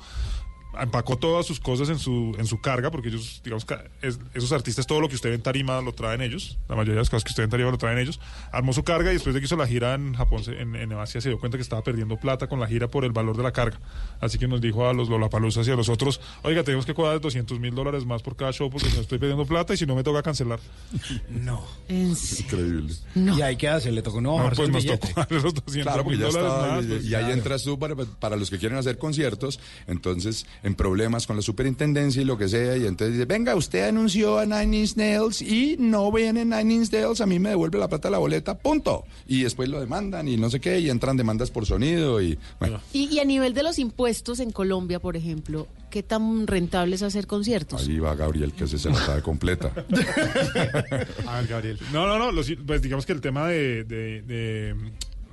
empacó 0.81 1.17
todas 1.17 1.45
sus 1.45 1.59
cosas 1.59 1.89
en 1.89 1.99
su 1.99 2.36
en 2.39 2.45
su 2.47 2.59
carga 2.62 2.89
porque 2.91 3.09
ellos 3.09 3.41
digamos 3.43 3.65
que 3.65 3.75
es- 4.01 4.19
esos 4.33 4.51
artistas 4.51 4.88
todo 4.88 4.99
lo 5.01 5.09
que 5.09 5.15
usted 5.15 5.29
ve 5.29 5.36
en 5.36 5.41
tarima 5.43 5.81
lo 5.81 5.93
traen 5.93 6.21
ellos 6.21 6.57
la 6.67 6.75
mayoría 6.75 6.95
de 6.95 6.99
las 7.01 7.09
cosas 7.09 7.23
que 7.23 7.29
usted 7.29 7.43
ve 7.43 7.45
en 7.45 7.49
tarima 7.51 7.71
lo 7.71 7.77
traen 7.77 7.97
ellos 7.99 8.19
armó 8.51 8.73
su 8.73 8.83
carga 8.83 9.12
y 9.12 9.13
después 9.15 9.33
de 9.36 9.39
que 9.41 9.45
hizo 9.45 9.55
la 9.55 9.67
gira 9.67 9.93
en 9.95 10.13
Japón 10.15 10.43
se- 10.43 10.59
en, 10.59 10.75
en 10.75 10.91
Asia 10.93 11.21
se 11.21 11.29
dio 11.29 11.39
cuenta 11.39 11.57
que 11.57 11.62
estaba 11.62 11.83
perdiendo 11.83 12.17
plata 12.17 12.47
con 12.47 12.59
la 12.59 12.67
gira 12.67 12.88
por 12.88 13.05
el 13.05 13.12
valor 13.12 13.38
de 13.38 13.43
la 13.43 13.51
carga 13.51 13.79
así 14.19 14.38
que 14.39 14.47
nos 14.47 14.62
dijo 14.62 14.88
a 14.88 14.93
los 14.93 15.09
Lollapaloozas 15.09 15.67
y 15.67 15.71
a 15.71 15.75
los 15.75 15.89
otros 15.89 16.19
oiga 16.43 16.63
tenemos 16.63 16.86
que 16.86 16.93
cobrar 16.93 17.19
200 17.21 17.59
mil 17.59 17.75
dólares 17.75 18.05
más 18.05 18.21
por 18.23 18.36
cada 18.36 18.51
show 18.51 18.69
porque 18.69 18.89
si 18.89 18.95
no 18.95 19.01
estoy 19.01 19.19
perdiendo 19.19 19.45
plata 19.45 19.73
y 19.73 19.77
si 19.77 19.86
no 19.86 19.95
me 19.95 20.03
toca 20.03 20.23
cancelar 20.23 20.59
No. 21.29 21.63
Increíble. 21.88 22.93
Y 23.15 23.41
ahí 23.41 23.55
qué 23.57 23.67
hace, 23.69 23.91
le 23.91 24.01
tocó 24.01 24.21
no, 24.21 24.38
No, 24.43 24.49
pues 24.51 24.69
nos 24.69 24.83
billete. 24.83 25.07
tocó 25.07 25.21
darle 25.21 25.39
los 25.41 25.53
200 25.53 25.83
Claro, 25.83 26.03
porque 26.03 26.17
mil 26.17 26.25
ya 26.25 26.31
dólares 26.31 26.51
estaba, 26.53 26.75
más 26.75 26.86
y, 26.86 26.88
pues, 26.88 27.03
y 27.05 27.07
ahí 27.15 27.21
claro. 27.21 27.33
entras 27.33 27.63
tú 27.63 27.79
para, 27.79 27.95
para 27.95 28.36
los 28.36 28.49
que 28.49 28.57
quieren 28.57 28.77
hacer 28.77 28.97
conciertos, 28.97 29.59
entonces 29.88 30.45
en 30.63 30.76
problemas 30.76 31.28
con 31.28 31.36
la 31.36 31.41
superintendencia 31.41 32.21
y 32.21 32.26
lo 32.26 32.38
que 32.38 32.47
sea, 32.47 32.78
y 32.78 32.86
entonces 32.86 33.13
dice, 33.13 33.26
venga, 33.26 33.56
usted 33.56 33.88
anunció 33.89 34.39
a 34.39 34.45
Nine 34.45 34.78
Inch 34.80 34.95
Nails 34.95 35.41
y 35.41 35.76
no 35.78 36.12
viene 36.12 36.45
Nine 36.45 36.73
Inch 36.73 36.91
Nails, 36.91 37.21
a 37.21 37.26
mí 37.26 37.38
me 37.38 37.49
devuelve 37.49 37.78
la 37.80 37.88
plata 37.89 38.08
de 38.08 38.13
la 38.13 38.17
boleta, 38.17 38.58
punto. 38.58 39.04
Y 39.28 39.43
después 39.43 39.67
lo 39.69 39.80
demandan 39.80 40.28
y 40.28 40.38
no 40.38 40.49
sé 40.49 40.60
qué, 40.60 40.80
y 40.80 40.89
entran 40.89 41.17
demandas 41.17 41.52
por 41.52 41.65
sonido 41.65 42.21
y 42.21 42.39
bueno. 42.60 42.80
Y, 42.93 43.13
y 43.13 43.19
a 43.19 43.26
nivel 43.26 43.54
de 43.54 43.63
los 43.63 43.78
impuestos 43.78 44.39
en 44.39 44.52
Colombia, 44.52 44.99
por 44.99 45.17
ejemplo, 45.17 45.67
¿qué 45.89 46.02
tan 46.02 46.47
rentable 46.47 46.95
es 46.95 47.02
hacer 47.04 47.28
conciertos? 47.28 47.88
Ahí 47.88 47.99
va 47.99 48.15
Gabriel 48.15 48.54
que 48.54 48.65
se, 48.67 48.78
se 48.80 48.89
la 48.89 48.95
sabe 48.95 49.21
completa. 49.21 49.71
A 51.28 51.38
ver, 51.41 51.47
Gabriel. 51.47 51.80
No, 51.91 52.08
no, 52.08 52.17
no. 52.17 52.32
los- 52.32 52.52
pues 52.65 52.82
digamos 52.82 53.06
que 53.06 53.13
el 53.13 53.21
tema 53.21 53.47
de, 53.47 53.84
de- 53.84 54.21
de, 54.21 54.76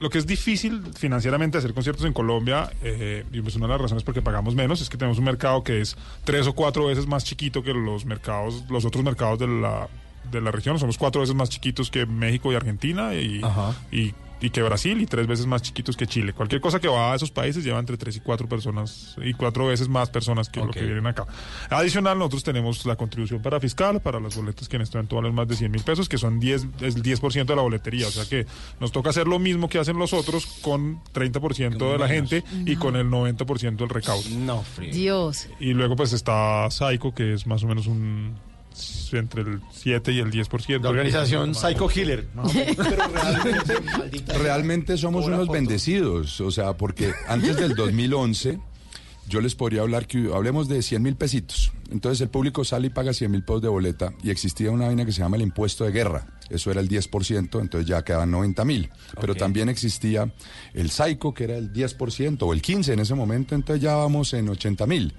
lo 0.01 0.11
que 0.11 0.19
es 0.19 0.27
difícil 0.27 0.83
financieramente 0.99 1.59
hacer 1.59 1.75
conciertos 1.75 2.07
en 2.07 2.13
Colombia, 2.13 2.71
eh, 2.83 3.25
y 3.33 3.41
pues 3.43 3.55
una 3.57 3.67
de 3.67 3.73
las 3.73 3.83
razones 3.83 4.03
por 4.03 4.15
que 4.15 4.23
pagamos 4.23 4.55
menos 4.55 4.81
es 4.81 4.89
que 4.89 4.97
tenemos 4.97 5.19
un 5.19 5.25
mercado 5.25 5.63
que 5.63 5.81
es 5.81 5.97
tres 6.25 6.47
o 6.47 6.55
cuatro 6.55 6.87
veces 6.87 7.07
más 7.07 7.25
chiquito 7.25 7.63
que 7.63 7.75
los 7.75 8.07
mercados, 8.07 8.65
los 8.71 8.85
otros 8.85 9.05
mercados 9.05 9.39
de 9.39 9.47
la, 9.47 9.89
de 10.31 10.41
la 10.41 10.51
región. 10.51 10.79
Somos 10.79 10.97
cuatro 10.97 11.21
veces 11.21 11.37
más 11.37 11.51
chiquitos 11.51 11.91
que 11.91 12.07
México 12.07 12.51
y 12.51 12.57
Argentina 12.57 13.15
y, 13.15 13.43
y 13.93 14.15
y 14.41 14.51
que 14.51 14.63
Brasil 14.63 15.01
y 15.01 15.07
tres 15.07 15.27
veces 15.27 15.47
más 15.47 15.63
chiquitos 15.63 15.97
que 15.97 16.07
Chile. 16.07 16.33
Cualquier 16.33 16.61
cosa 16.61 16.81
que 16.81 16.89
va 16.89 17.13
a 17.13 17.17
esos 17.17 17.31
países 17.31 17.65
lleva 17.65 17.79
entre 17.79 17.97
tres 17.97 18.17
y 18.17 18.21
cuatro 18.21 18.49
personas 18.49 19.17
y 19.23 19.35
cuatro 19.35 19.67
veces 19.67 19.89
más 19.89 20.11
personas 20.11 20.49
que 20.49 20.61
lo 20.61 20.71
que 20.71 20.83
vienen 20.83 21.07
acá. 21.07 21.27
Adicional, 21.69 22.19
nosotros 22.19 22.45
tenemos 22.45 22.87
la 22.87 22.97
contribución 22.97 23.43
para 23.43 23.61
fiscal, 23.61 24.01
para 24.01 24.21
las 24.21 24.37
boletas 24.37 24.69
que 24.69 24.77
en 24.77 24.83
este 24.83 24.97
momento 24.97 25.17
valen 25.17 25.35
más 25.35 25.49
de 25.49 25.57
100 25.57 25.71
mil 25.71 25.83
pesos, 25.83 26.09
que 26.09 26.19
son 26.19 26.41
10, 26.41 26.67
es 26.81 26.97
el 26.97 27.03
10% 27.03 27.45
de 27.45 27.57
la 27.57 27.63
boletería. 27.63 28.09
O 28.09 28.11
sea 28.11 28.25
que 28.25 28.47
nos 28.81 28.93
toca 28.93 29.11
hacer 29.11 29.27
lo 29.27 29.39
mismo 29.39 29.69
que 29.69 29.79
hacen 29.79 29.99
los 29.99 30.13
otros 30.13 30.47
con 30.63 31.03
30% 31.13 31.93
de 31.93 31.99
la 31.99 32.09
gente 32.09 32.45
y 32.67 32.77
con 32.77 32.97
el 32.97 33.09
90% 33.09 33.77
del 33.77 33.89
recaudo. 33.89 34.29
No, 34.31 34.65
Dios. 34.93 35.49
Y 35.59 35.73
luego 35.73 35.97
pues 35.97 36.13
está 36.13 36.71
Psycho, 36.71 37.15
que 37.15 37.35
es 37.35 37.47
más 37.47 37.63
o 37.63 37.67
menos 37.67 37.87
un 37.87 38.50
entre 39.13 39.43
el 39.43 39.61
7 39.73 40.13
y 40.13 40.19
el 40.19 40.31
10%. 40.31 40.83
La 40.83 40.91
organización 40.91 41.55
Psycho 41.55 41.89
Killer. 41.89 42.27
Realmente 44.39 44.97
somos 44.97 45.27
unos 45.27 45.49
bendecidos, 45.49 46.41
o 46.41 46.51
sea, 46.51 46.77
porque 46.77 47.13
antes 47.29 47.57
del 47.57 47.75
2011 47.75 48.59
yo 49.31 49.41
les 49.41 49.55
podría 49.55 49.83
hablar 49.83 50.07
que 50.07 50.31
hablemos 50.35 50.69
de 50.69 50.83
100 50.83 51.03
mil 51.03 51.17
pesitos. 51.17 51.73
Entonces 51.91 52.21
el 52.21 52.29
público 52.29 52.65
sale 52.65 52.89
y 52.89 52.91
paga 52.91 53.13
100 53.13 53.31
mil 53.31 53.43
pesos 53.43 53.63
de 53.63 53.69
boleta 53.69 54.13
y 54.23 54.31
existía 54.31 54.71
una 54.71 54.87
vaina 54.87 55.05
que 55.05 55.13
se 55.13 55.21
llama 55.21 55.37
el 55.37 55.43
impuesto 55.43 55.85
de 55.85 55.93
guerra. 55.93 56.27
Eso 56.49 56.73
era 56.73 56.81
el 56.81 56.89
10%, 56.89 57.61
entonces 57.61 57.87
ya 57.87 58.03
quedaban 58.03 58.33
90 58.33 58.65
mil. 58.65 58.91
Pero 59.21 59.37
también 59.37 59.69
existía 59.69 60.33
el 60.75 60.91
SAICO, 60.91 61.33
que 61.33 61.45
era 61.45 61.57
el 61.57 61.73
10% 61.73 62.43
o 62.43 62.53
el 62.53 62.61
15% 62.61 62.93
en 62.93 62.99
ese 62.99 63.15
momento, 63.15 63.55
entonces 63.55 63.81
ya 63.81 63.95
vamos 63.95 64.35
en 64.35 64.49
80 64.49 64.87
mil. 64.89 65.15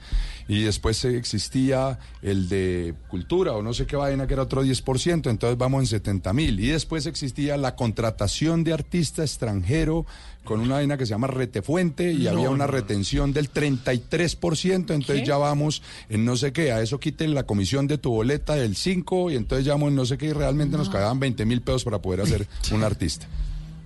Y 0.51 0.63
después 0.63 1.05
existía 1.05 1.97
el 2.21 2.49
de 2.49 2.93
cultura 3.07 3.53
o 3.53 3.61
no 3.61 3.73
sé 3.73 3.85
qué 3.85 3.95
vaina, 3.95 4.27
que 4.27 4.33
era 4.33 4.43
otro 4.43 4.65
10%, 4.65 5.29
entonces 5.29 5.57
vamos 5.57 5.83
en 5.83 5.87
70 5.87 6.33
mil. 6.33 6.59
Y 6.59 6.67
después 6.67 7.05
existía 7.05 7.55
la 7.55 7.77
contratación 7.77 8.65
de 8.65 8.73
artista 8.73 9.21
extranjero 9.21 10.05
con 10.43 10.59
una 10.59 10.75
vaina 10.75 10.97
que 10.97 11.05
se 11.05 11.11
llama 11.11 11.27
retefuente 11.27 12.11
y 12.11 12.23
No, 12.23 12.31
había 12.31 12.49
una 12.49 12.67
retención 12.67 13.31
del 13.31 13.49
33%, 13.49 14.73
entonces 14.73 15.21
¿Qué? 15.21 15.25
ya 15.25 15.37
vamos 15.37 15.83
en 16.09 16.25
no 16.25 16.35
sé 16.35 16.51
qué, 16.51 16.73
a 16.73 16.81
eso 16.81 16.99
quiten 16.99 17.33
la 17.33 17.43
comisión 17.43 17.87
de 17.87 17.97
tu 17.97 18.11
boleta 18.11 18.55
del 18.55 18.75
5 18.75 19.31
y 19.31 19.37
entonces 19.37 19.65
ya 19.65 19.71
vamos 19.71 19.91
en 19.91 19.95
no 19.95 20.05
sé 20.05 20.17
qué 20.17 20.25
y 20.25 20.33
realmente 20.33 20.75
nos 20.75 20.89
cagaban 20.89 21.17
20 21.17 21.45
mil 21.45 21.61
pesos 21.61 21.85
para 21.85 22.01
poder 22.01 22.19
hacer 22.19 22.45
un 22.73 22.83
artista. 22.83 23.25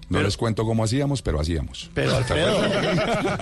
No 0.08 0.22
les 0.22 0.38
cuento 0.38 0.66
cómo 0.66 0.84
hacíamos, 0.84 1.22
pero 1.22 1.40
hacíamos. 1.40 1.90
Pero 1.94 2.16
Alfredo. 2.18 2.58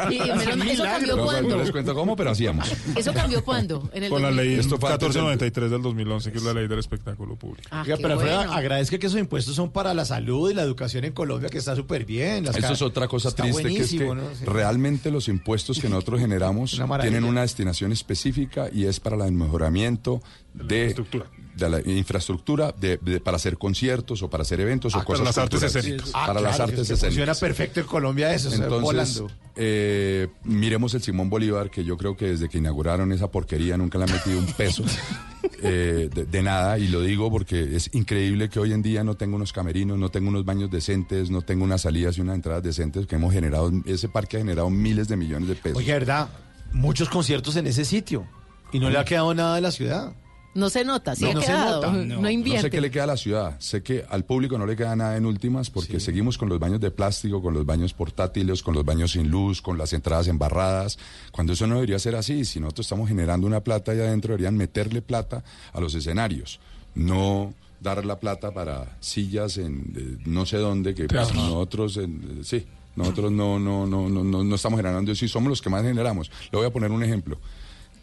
Y, 0.09 0.15
y 0.15 0.19
menos- 0.19 0.65
¿Eso 0.67 0.83
cambió 0.83 1.15
No, 1.17 1.23
cuándo? 1.25 1.49
no 1.49 1.61
les 1.61 1.71
cuento 1.71 1.93
cómo, 1.93 2.15
pero 2.15 2.31
hacíamos. 2.31 2.71
¿Eso 2.95 3.13
cambió 3.13 3.43
cuándo? 3.43 3.89
En 3.93 4.03
el 4.03 4.09
Con 4.09 4.21
la 4.21 4.29
2000. 4.29 4.47
ley 4.51 4.59
Esto 4.59 4.77
fue 4.77 4.89
antes 4.91 5.13
del- 5.13 5.23
1493 5.23 5.71
del 5.71 5.81
2011, 5.81 6.31
que 6.31 6.37
es 6.37 6.43
la 6.43 6.53
ley 6.53 6.67
del 6.67 6.79
espectáculo 6.79 7.35
público. 7.35 7.67
Ah, 7.71 7.81
Oiga, 7.83 7.97
pero 8.01 8.13
Alfredo, 8.13 8.37
bueno. 8.37 8.53
agradezca 8.53 8.97
que 8.97 9.07
esos 9.07 9.19
impuestos 9.19 9.55
son 9.55 9.71
para 9.71 9.93
la 9.93 10.05
salud 10.05 10.49
y 10.49 10.53
la 10.53 10.61
educación 10.61 11.03
en 11.05 11.11
Colombia, 11.13 11.49
que 11.49 11.57
está 11.57 11.75
súper 11.75 12.05
bien. 12.05 12.45
Las 12.45 12.55
Eso 12.55 12.73
es 12.73 12.81
otra 12.81 13.07
cosa 13.07 13.31
triste, 13.35 13.63
que 13.63 13.81
es 13.81 13.91
que. 13.91 13.97
Sí. 13.97 14.45
realmente 14.45 15.11
los 15.11 15.27
impuestos 15.27 15.79
que 15.79 15.89
nosotros 15.89 16.19
generamos 16.21 16.73
Una 16.79 16.99
tienen 16.99 17.23
una 17.25 17.41
destinación 17.41 17.91
específica 17.91 18.69
y 18.71 18.85
es 18.85 18.99
para 18.99 19.25
el 19.25 19.31
mejoramiento 19.33 20.21
de, 20.53 20.63
de 20.63 20.69
la 20.69 20.75
infraestructura 20.91 21.25
de- 21.55 22.97
de- 22.97 23.19
para 23.19 23.37
hacer 23.37 23.57
conciertos 23.57 24.21
o 24.23 24.29
para 24.29 24.41
hacer 24.43 24.59
eventos 24.59 24.93
Ah, 24.93 24.97
o 24.97 25.01
para 25.01 25.05
cosas 25.05 25.25
las 25.25 25.37
artes 25.37 25.63
escénicas. 25.63 26.11
Ah, 26.13 26.25
para 26.27 26.41
las 26.41 26.59
artes 26.59 26.79
que 26.79 26.85
Funciona 26.95 27.07
escénicas. 27.09 27.39
perfecto 27.39 27.79
en 27.79 27.85
Colombia 27.85 28.33
eso, 28.33 28.49
Entonces, 28.53 28.81
volando. 28.81 29.27
eh, 29.55 30.27
miremos 30.43 30.93
el 30.93 31.01
Simón 31.01 31.29
Bolívar, 31.29 31.69
que 31.69 31.83
yo 31.83 31.97
creo 31.97 32.15
que 32.17 32.25
desde 32.27 32.49
que 32.49 32.57
inauguraron 32.57 33.11
esa 33.11 33.29
porquería 33.29 33.77
nunca 33.77 33.97
le 33.97 34.05
han 34.05 34.11
metido 34.11 34.39
un 34.39 34.45
peso 34.47 34.83
eh, 35.61 36.09
de, 36.13 36.25
de 36.25 36.43
nada, 36.43 36.77
y 36.79 36.87
lo 36.87 37.01
digo 37.01 37.29
porque 37.31 37.75
es 37.75 37.89
increíble 37.93 38.49
que 38.49 38.59
hoy 38.59 38.73
en 38.73 38.81
día 38.81 39.03
no 39.03 39.15
tengo 39.15 39.35
unos 39.35 39.53
camerinos, 39.53 39.97
no 39.97 40.09
tengo 40.09 40.29
unos 40.29 40.45
baños 40.45 40.71
decentes, 40.71 41.29
no 41.29 41.41
tengo 41.41 41.63
unas 41.63 41.81
salidas 41.81 42.17
y 42.17 42.21
unas 42.21 42.35
entradas 42.35 42.63
decentes, 42.63 43.07
que 43.07 43.15
hemos 43.15 43.33
generado, 43.33 43.71
ese 43.85 44.09
parque 44.09 44.37
ha 44.37 44.39
generado 44.39 44.69
miles 44.69 45.07
de 45.07 45.17
millones 45.17 45.47
de 45.49 45.55
pesos. 45.55 45.77
Oye, 45.77 45.93
¿verdad? 45.93 46.29
Muchos 46.71 47.09
conciertos 47.09 47.55
en 47.55 47.67
ese 47.67 47.85
sitio. 47.85 48.27
Y 48.71 48.79
no 48.79 48.89
le 48.89 48.97
ha 48.97 49.05
quedado 49.05 49.33
nada 49.35 49.53
de 49.55 49.61
la 49.61 49.71
ciudad. 49.71 50.13
No 50.55 50.69
se 50.69 50.83
nota, 50.85 51.15
sí 51.15 51.23
No, 51.23 51.31
ha 51.31 51.33
no 51.33 51.41
se 51.41 51.47
quedado. 51.47 51.81
nota, 51.81 51.91
No, 52.05 52.21
No 52.21 52.29
invierte. 52.29 52.61
sé 52.63 52.69
qué 52.69 52.79
le 52.79 52.91
queda 52.91 53.05
a 53.05 53.07
la 53.07 53.17
ciudad, 53.17 53.55
sé 53.59 53.81
que 53.81 54.05
al 54.07 54.23
público 54.23 54.57
no 54.57 54.65
le 54.67 54.75
queda 54.75 54.95
nada 54.95 55.17
en 55.17 55.25
últimas 55.25 55.69
porque 55.71 55.99
seguimos 55.99 56.37
con 56.37 56.47
los 56.49 56.59
baños 56.59 56.79
de 56.79 56.91
plástico, 56.91 57.41
con 57.41 57.53
los 57.55 57.65
baños 57.65 57.93
portátiles, 57.93 58.61
con 58.61 58.75
los 58.75 58.85
baños 58.85 59.13
sin 59.13 59.29
luz, 59.29 59.61
con 59.61 59.77
las 59.79 59.93
entradas 59.93 60.27
embarradas, 60.27 60.99
cuando 61.31 61.53
eso 61.53 61.65
no 61.65 61.75
debería 61.75 61.97
ser 61.97 62.15
así, 62.15 62.45
si 62.45 62.59
nosotros 62.59 62.85
estamos 62.85 63.07
generando 63.07 63.47
una 63.47 63.61
plata 63.61 63.91
allá 63.93 64.03
adentro 64.03 64.33
deberían 64.33 64.55
meterle 64.55 65.01
plata 65.01 65.43
a 65.73 65.79
los 65.81 65.95
escenarios, 65.95 66.59
no 66.93 67.53
dar 67.79 68.05
la 68.05 68.19
plata 68.19 68.51
para 68.51 68.95
sillas 69.01 69.57
en 69.57 69.91
eh, 69.97 70.23
no 70.25 70.45
sé 70.45 70.57
dónde 70.57 70.93
que 70.95 71.05
pues, 71.05 71.33
nosotros 71.33 71.97
en- 71.97 72.21
eh, 72.39 72.43
sí, 72.43 72.65
nosotros 72.95 73.31
no 73.31 73.59
no 73.59 73.85
no 73.87 74.07
no 74.07 74.23
no 74.23 74.43
no 74.43 74.55
estamos 74.55 74.77
generando 74.79 75.11
eso 75.11 75.25
y 75.25 75.27
somos 75.27 75.49
los 75.49 75.61
que 75.61 75.69
más 75.69 75.81
generamos. 75.83 76.29
Le 76.51 76.57
voy 76.59 76.67
a 76.67 76.69
poner 76.71 76.91
un 76.91 77.03
ejemplo. 77.03 77.39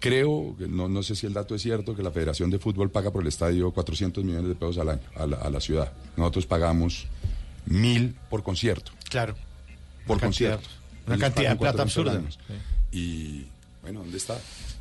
Creo, 0.01 0.57
no, 0.59 0.89
no 0.89 1.03
sé 1.03 1.15
si 1.15 1.27
el 1.27 1.33
dato 1.35 1.55
es 1.55 1.63
cierto, 1.63 1.95
que 1.95 2.03
la 2.03 2.11
Federación 2.11 2.51
de 2.51 2.59
Fútbol 2.59 2.91
paga 2.91 3.11
por 3.11 3.23
el 3.23 3.29
estadio 3.29 3.71
400 3.71 4.25
millones 4.25 4.49
de 4.49 4.55
pesos 4.55 4.79
al 4.79 4.89
año 4.89 5.03
a 5.15 5.27
la, 5.27 5.37
a 5.37 5.51
la 5.51 5.61
ciudad. 5.61 5.93
Nosotros 6.17 6.47
pagamos 6.47 7.07
mil 7.67 8.17
por 8.31 8.43
concierto. 8.43 8.93
Claro. 9.11 9.35
Por 10.07 10.17
Una 10.17 10.23
cantidad- 10.23 10.55
concierto. 10.55 10.81
una 11.07 11.15
Ellos 11.17 11.25
cantidad 11.25 11.51
de 11.51 11.57
plata 11.57 11.77
400 11.85 12.17
absurda. 12.17 12.57
Y 12.93 13.45
bueno, 13.83 14.01
¿dónde 14.01 14.17
está? 14.17 14.39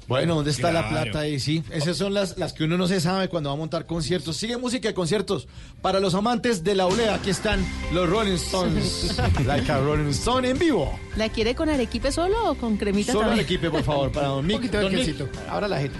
Bueno, 0.10 0.34
¿dónde 0.34 0.50
está 0.50 0.72
la 0.72 0.90
plata 0.90 1.20
ahí? 1.20 1.40
Sí, 1.40 1.64
esas 1.70 1.96
son 1.96 2.16
las, 2.16 2.36
las 2.40 2.52
que 2.54 2.64
uno 2.64 2.80
no 2.80 2.88
se 2.88 3.00
sabe 3.00 3.30
cuando 3.30 3.52
va 3.52 3.54
a 3.54 3.58
montar 3.58 3.86
conciertos. 3.86 4.38
Sigue 4.38 4.58
música 4.58 4.88
de 4.88 4.96
conciertos. 4.96 5.48
Para 5.84 6.00
los 6.00 6.16
amantes 6.16 6.64
de 6.64 6.74
la 6.74 6.88
olea, 6.88 7.14
aquí 7.14 7.30
están 7.30 7.64
los 7.94 8.10
Rolling 8.10 8.34
Stones. 8.34 9.16
like 9.46 9.72
a 9.72 9.80
Rolling 9.80 10.10
Stone 10.10 10.50
en 10.50 10.58
vivo. 10.58 11.00
¿La 11.16 11.30
quiere 11.30 11.54
con 11.54 11.70
arequipe 11.70 12.12
solo 12.12 12.50
o 12.50 12.56
con 12.56 12.76
cremita 12.78 13.12
Solo 13.12 13.26
el 13.26 13.38
también? 13.38 13.46
equipo, 13.46 13.70
por 13.72 13.84
favor, 13.84 14.12
para 14.12 14.30
Don 14.30 14.48
Mick. 14.48 14.58
poquito 14.58 14.80
de 14.80 14.90
Mick, 14.90 14.98
quesito. 14.98 15.30
abra 15.48 15.68
la 15.68 15.80
gente. 15.80 15.96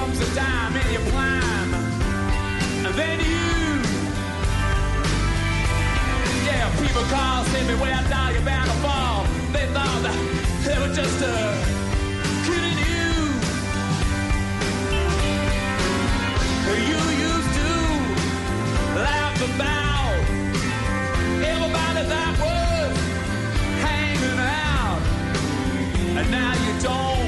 Once 0.00 0.20
upon 1.08 1.74
a 2.84 3.67
people 6.76 7.02
call, 7.04 7.44
say 7.44 7.62
me 7.66 7.74
where 7.80 8.02
down, 8.08 8.32
you're 8.34 8.42
bound 8.42 8.68
to 8.70 8.76
fall. 8.78 9.24
They 9.52 9.66
thought 9.72 10.00
that 10.02 10.16
they 10.64 10.78
were 10.78 10.92
just 10.94 11.22
uh, 11.22 11.28
kidding 12.46 12.78
you. 12.84 13.08
You 16.90 17.00
used 17.28 17.52
to 17.60 17.70
laugh 19.00 19.38
about 19.54 20.14
everybody 21.52 22.02
that 22.12 22.32
was 22.44 22.96
hanging 23.86 24.38
out. 24.38 25.00
And 26.18 26.30
now 26.30 26.52
you 26.64 26.72
don't 26.82 27.27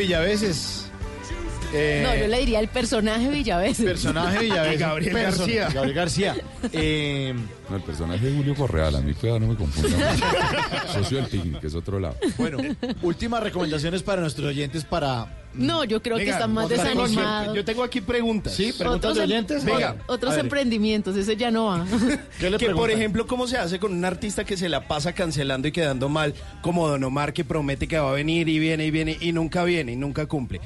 Villaveses. 0.00 0.86
Eh, 1.72 2.02
No, 2.04 2.16
yo 2.16 2.26
le 2.26 2.38
diría 2.40 2.58
el 2.58 2.66
personaje 2.68 3.28
Villaveses. 3.28 3.84
Personaje 3.84 4.38
Villaveses. 4.44 4.80
Gabriel 4.80 5.14
Person- 5.14 5.22
García. 5.38 5.68
Gabriel 5.72 5.94
García. 5.94 6.36
Eh, 6.72 7.34
No, 7.68 7.76
el 7.76 7.82
personaje 7.82 8.26
de 8.26 8.36
Julio 8.36 8.54
Correal, 8.54 8.96
a 8.96 9.00
mí 9.00 9.14
cuidado, 9.14 9.40
no 9.40 9.46
me 9.48 9.54
confunda. 9.56 10.14
Socio 10.92 11.18
del 11.18 11.26
picnic, 11.26 11.60
que 11.60 11.66
es 11.68 11.74
otro 11.74 12.00
lado. 12.00 12.16
bueno, 12.38 12.58
últimas 13.02 13.42
recomendaciones 13.42 14.02
para 14.02 14.20
nuestros 14.20 14.48
oyentes 14.48 14.84
para 14.84 15.26
No, 15.54 15.84
yo 15.84 16.00
creo 16.00 16.16
que 16.16 16.28
están 16.28 16.52
más 16.52 16.68
desanimados. 16.68 17.56
Yo 17.56 17.64
tengo 17.64 17.82
aquí 17.82 18.00
preguntas. 18.00 18.54
Sí, 18.54 18.72
preguntas 18.72 19.14
de 19.14 19.24
em- 19.24 19.30
oyentes. 19.30 19.64
Venga, 19.64 19.96
Otros 20.06 20.36
ver. 20.36 20.44
emprendimientos, 20.44 21.16
ese 21.16 21.36
ya 21.36 21.50
no 21.50 21.66
va. 21.66 21.84
¿Qué 22.38 22.50
le 22.50 22.58
que 22.58 22.70
por 22.70 22.90
ejemplo, 22.90 23.26
¿cómo 23.26 23.46
se 23.46 23.56
hace 23.56 23.78
con 23.78 23.92
un 23.92 24.04
artista 24.04 24.44
que 24.44 24.56
se 24.56 24.68
la 24.68 24.86
pasa 24.86 25.12
cancelando 25.12 25.68
y 25.68 25.72
quedando 25.72 26.08
mal, 26.08 26.34
como 26.62 26.88
Don 26.88 27.02
Omar, 27.04 27.32
que 27.32 27.44
promete 27.44 27.88
que 27.88 27.98
va 27.98 28.10
a 28.10 28.14
venir 28.14 28.48
y 28.48 28.58
viene 28.58 28.86
y 28.86 28.90
viene 28.90 29.16
y 29.20 29.32
nunca 29.32 29.64
viene 29.64 29.92
y 29.92 29.96
nunca 29.96 30.26
cumple? 30.26 30.60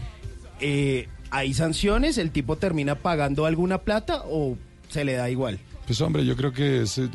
Eh, 0.60 1.08
¿Hay 1.30 1.54
sanciones? 1.54 2.18
¿El 2.18 2.30
tipo 2.30 2.56
termina 2.56 2.94
pagando 2.94 3.46
alguna 3.46 3.78
plata 3.78 4.22
o 4.26 4.56
se 4.88 5.04
le 5.04 5.14
da 5.14 5.30
igual? 5.30 5.58
Pues 5.86 6.00
hombre, 6.00 6.24
yo 6.24 6.34
creo 6.34 6.50
que 6.50 6.80
es, 6.80 6.96
eh, 6.96 7.10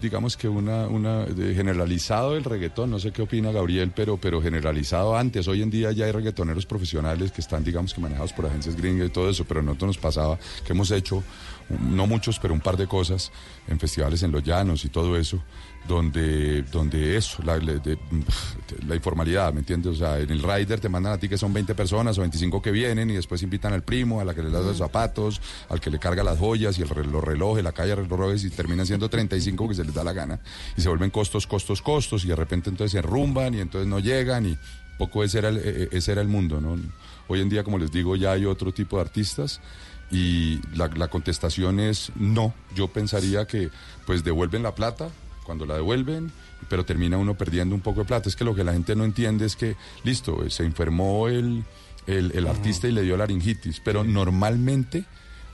digamos 0.00 0.36
que 0.36 0.48
una, 0.48 0.88
una 0.88 1.26
generalizado 1.26 2.36
el 2.36 2.42
reggaetón, 2.42 2.90
no 2.90 2.98
sé 2.98 3.12
qué 3.12 3.22
opina 3.22 3.52
Gabriel, 3.52 3.92
pero, 3.94 4.16
pero 4.16 4.42
generalizado 4.42 5.16
antes, 5.16 5.46
hoy 5.46 5.62
en 5.62 5.70
día 5.70 5.92
ya 5.92 6.06
hay 6.06 6.12
reggaetoneros 6.12 6.66
profesionales 6.66 7.30
que 7.30 7.40
están, 7.40 7.62
digamos 7.62 7.94
que 7.94 8.00
manejados 8.00 8.32
por 8.32 8.46
agencias 8.46 8.74
gringas 8.74 9.06
y 9.06 9.10
todo 9.10 9.30
eso, 9.30 9.44
pero 9.44 9.62
nosotros 9.62 9.90
nos 9.90 9.98
pasaba 9.98 10.40
que 10.66 10.72
hemos 10.72 10.90
hecho, 10.90 11.22
no 11.88 12.08
muchos, 12.08 12.40
pero 12.40 12.52
un 12.52 12.60
par 12.60 12.76
de 12.76 12.88
cosas 12.88 13.30
en 13.68 13.78
festivales 13.78 14.24
en 14.24 14.32
Los 14.32 14.42
Llanos 14.42 14.84
y 14.84 14.88
todo 14.88 15.16
eso, 15.16 15.40
donde, 15.88 16.62
donde 16.62 17.16
eso, 17.16 17.42
la, 17.42 17.56
la- 17.58 17.74
de- 17.74 17.98
la 18.86 18.94
informalidad, 18.94 19.52
¿me 19.52 19.60
entiendes? 19.60 19.92
O 19.92 19.96
sea, 19.96 20.18
en 20.20 20.30
el 20.30 20.42
rider 20.42 20.78
te 20.78 20.88
mandan 20.88 21.12
a 21.12 21.18
ti 21.18 21.28
que 21.28 21.36
son 21.36 21.52
20 21.52 21.74
personas 21.74 22.16
o 22.18 22.20
25 22.20 22.62
que 22.62 22.70
vienen 22.70 23.10
y 23.10 23.14
después 23.14 23.42
invitan 23.42 23.72
al 23.72 23.82
primo, 23.82 24.20
a 24.20 24.24
la 24.24 24.34
que 24.34 24.42
le 24.42 24.50
da 24.50 24.60
los 24.60 24.76
zapatos, 24.78 25.40
al 25.68 25.80
que 25.80 25.90
le 25.90 25.98
carga 25.98 26.22
las 26.22 26.38
joyas 26.38 26.78
y 26.78 26.82
el, 26.82 26.88
los 27.10 27.24
relojes, 27.24 27.64
la 27.64 27.72
calle 27.72 27.96
de 27.96 28.04
relojes 28.04 28.44
y 28.44 28.50
terminan 28.50 28.86
siendo 28.86 29.08
35 29.08 29.68
que 29.68 29.74
se 29.74 29.84
les 29.84 29.94
da 29.94 30.04
la 30.04 30.12
gana 30.12 30.40
y 30.76 30.80
se 30.80 30.88
vuelven 30.88 31.10
costos, 31.10 31.46
costos, 31.46 31.82
costos 31.82 32.24
y 32.24 32.28
de 32.28 32.36
repente 32.36 32.70
entonces 32.70 32.92
se 32.92 32.98
enrumban 32.98 33.54
y 33.54 33.60
entonces 33.60 33.88
no 33.88 33.98
llegan 33.98 34.46
y 34.46 34.56
poco 34.98 35.24
ese 35.24 35.38
era 35.38 35.48
el, 35.48 35.56
eh, 35.56 35.62
eh, 35.64 35.88
ese 35.92 36.12
era 36.12 36.20
el 36.20 36.28
mundo, 36.28 36.60
¿no? 36.60 36.76
Hoy 37.26 37.40
en 37.40 37.48
día, 37.48 37.64
como 37.64 37.78
les 37.78 37.90
digo, 37.90 38.16
ya 38.16 38.32
hay 38.32 38.44
otro 38.44 38.72
tipo 38.72 38.96
de 38.96 39.02
artistas 39.02 39.60
y 40.10 40.60
la, 40.76 40.88
la 40.88 41.08
contestación 41.08 41.78
es 41.80 42.10
no. 42.16 42.52
Yo 42.74 42.88
pensaría 42.88 43.46
que 43.46 43.70
pues 44.06 44.24
devuelven 44.24 44.62
la 44.64 44.74
plata 44.74 45.08
cuando 45.50 45.66
la 45.66 45.74
devuelven, 45.74 46.30
pero 46.68 46.84
termina 46.84 47.18
uno 47.18 47.34
perdiendo 47.34 47.74
un 47.74 47.80
poco 47.80 48.00
de 48.00 48.06
plata. 48.06 48.28
Es 48.28 48.36
que 48.36 48.44
lo 48.44 48.54
que 48.54 48.62
la 48.62 48.72
gente 48.72 48.94
no 48.94 49.04
entiende 49.04 49.46
es 49.46 49.56
que, 49.56 49.74
listo, 50.04 50.44
eh, 50.44 50.50
se 50.50 50.64
enfermó 50.64 51.26
el, 51.26 51.64
el, 52.06 52.30
el 52.36 52.46
artista 52.46 52.86
y 52.86 52.92
le 52.92 53.02
dio 53.02 53.16
laringitis, 53.16 53.80
pero 53.84 54.04
normalmente... 54.04 55.04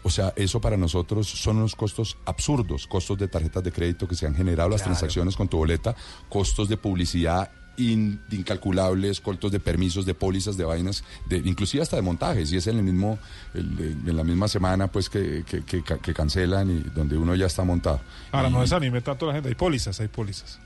O 0.03 0.11
sea, 0.11 0.33
eso 0.37 0.61
para 0.61 0.77
nosotros 0.77 1.27
son 1.27 1.57
unos 1.57 1.75
costos 1.75 2.17
absurdos, 2.27 2.87
costos 2.87 3.19
de 3.19 3.27
tarjetas 3.27 3.65
de 3.65 3.73
crédito 3.73 4.07
que 4.07 4.15
se 4.15 4.25
han 4.27 4.37
generado 4.37 4.69
las 4.69 4.83
Claro. 4.83 4.93
transacciones 4.93 5.35
con 5.35 5.49
tu 5.49 5.57
boleta, 5.57 5.97
costos 6.29 6.69
de 6.69 6.77
publicidad 6.77 7.51
in- 7.79 8.20
incalculables, 8.31 9.20
costos 9.20 9.53
de 9.53 9.61
permisos, 9.61 10.07
de 10.07 10.14
pólizas, 10.14 10.57
de 10.57 10.64
vainas, 10.64 11.05
de, 11.29 11.39
inclusive 11.39 11.83
hasta 11.83 11.97
de 11.97 12.03
montajes, 12.03 12.53
y 12.53 12.57
es 12.57 12.66
en 12.66 12.79
el 12.79 12.83
mismo, 12.85 13.18
el- 13.55 13.97
en 14.07 14.16
la 14.16 14.24
misma 14.24 14.49
semana 14.49 14.87
pues 14.89 15.09
que, 15.11 15.45
que, 15.47 15.62
que- 15.64 15.83
que 15.83 16.14
cancelan 16.14 16.70
y 16.70 16.81
donde 16.95 17.16
uno 17.16 17.35
ya 17.35 17.47
está 17.47 17.64
montado. 17.64 18.01
Ahora, 18.33 18.49
Y- 18.49 18.53
no 18.53 18.61
desanime 18.61 19.01
tanto 19.01 19.27
a 19.27 19.29
la 19.29 19.35
gente. 19.35 19.49
Hay 19.49 19.55
pólizas, 19.55 19.99
hay 20.01 20.09
pólizas. 20.09 20.59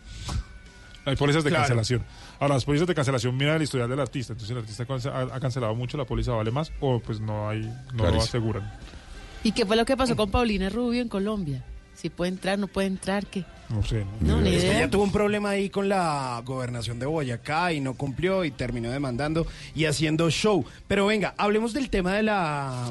Hay 1.06 1.16
pólizas 1.16 1.42
de 1.42 1.50
Claro. 1.50 1.62
cancelación. 1.64 2.04
Ahora, 2.38 2.54
las 2.54 2.64
pólizas 2.64 2.86
de 2.86 2.94
cancelación 2.94 3.34
miran 3.36 3.56
el 3.56 3.62
historial 3.62 3.88
del 3.88 4.00
artista. 4.00 4.34
Entonces, 4.34 4.50
el 4.54 4.58
artista 4.62 5.11
ha, 5.12 5.34
ha 5.36 5.40
cancelado 5.40 5.74
mucho, 5.74 5.96
la 5.96 6.04
póliza 6.04 6.32
vale 6.32 6.50
más 6.50 6.72
o 6.80 7.00
pues 7.00 7.20
no 7.20 7.48
hay, 7.48 7.62
no 7.94 8.11
lo 8.11 8.20
aseguran. 8.20 8.70
¿Y 9.42 9.52
qué 9.52 9.64
fue 9.64 9.76
lo 9.76 9.86
que 9.86 9.96
pasó 9.96 10.14
con 10.14 10.30
Paulina 10.30 10.68
Rubio 10.68 11.00
en 11.00 11.08
Colombia? 11.08 11.64
Si 11.94 12.11
puede 12.11 12.30
entrar, 12.32 12.58
no 12.58 12.66
puede 12.66 12.86
entrar, 12.88 13.26
¿qué? 13.26 13.44
No 13.70 13.82
sé. 13.84 14.04
No, 14.20 14.40
ni 14.40 14.50
Es 14.54 14.62
que 14.62 14.66
idea. 14.68 14.78
ella 14.78 14.90
tuvo 14.90 15.04
un 15.04 15.12
problema 15.12 15.50
ahí 15.50 15.70
con 15.70 15.88
la 15.88 16.42
gobernación 16.44 16.98
de 16.98 17.06
Boyacá 17.06 17.72
y 17.72 17.80
no 17.80 17.94
cumplió 17.94 18.44
y 18.44 18.50
terminó 18.50 18.90
demandando 18.90 19.46
y 19.74 19.84
haciendo 19.84 20.28
show. 20.30 20.64
Pero 20.88 21.06
venga, 21.06 21.34
hablemos 21.38 21.72
del 21.72 21.88
tema 21.88 22.14
de 22.14 22.24
la 22.24 22.90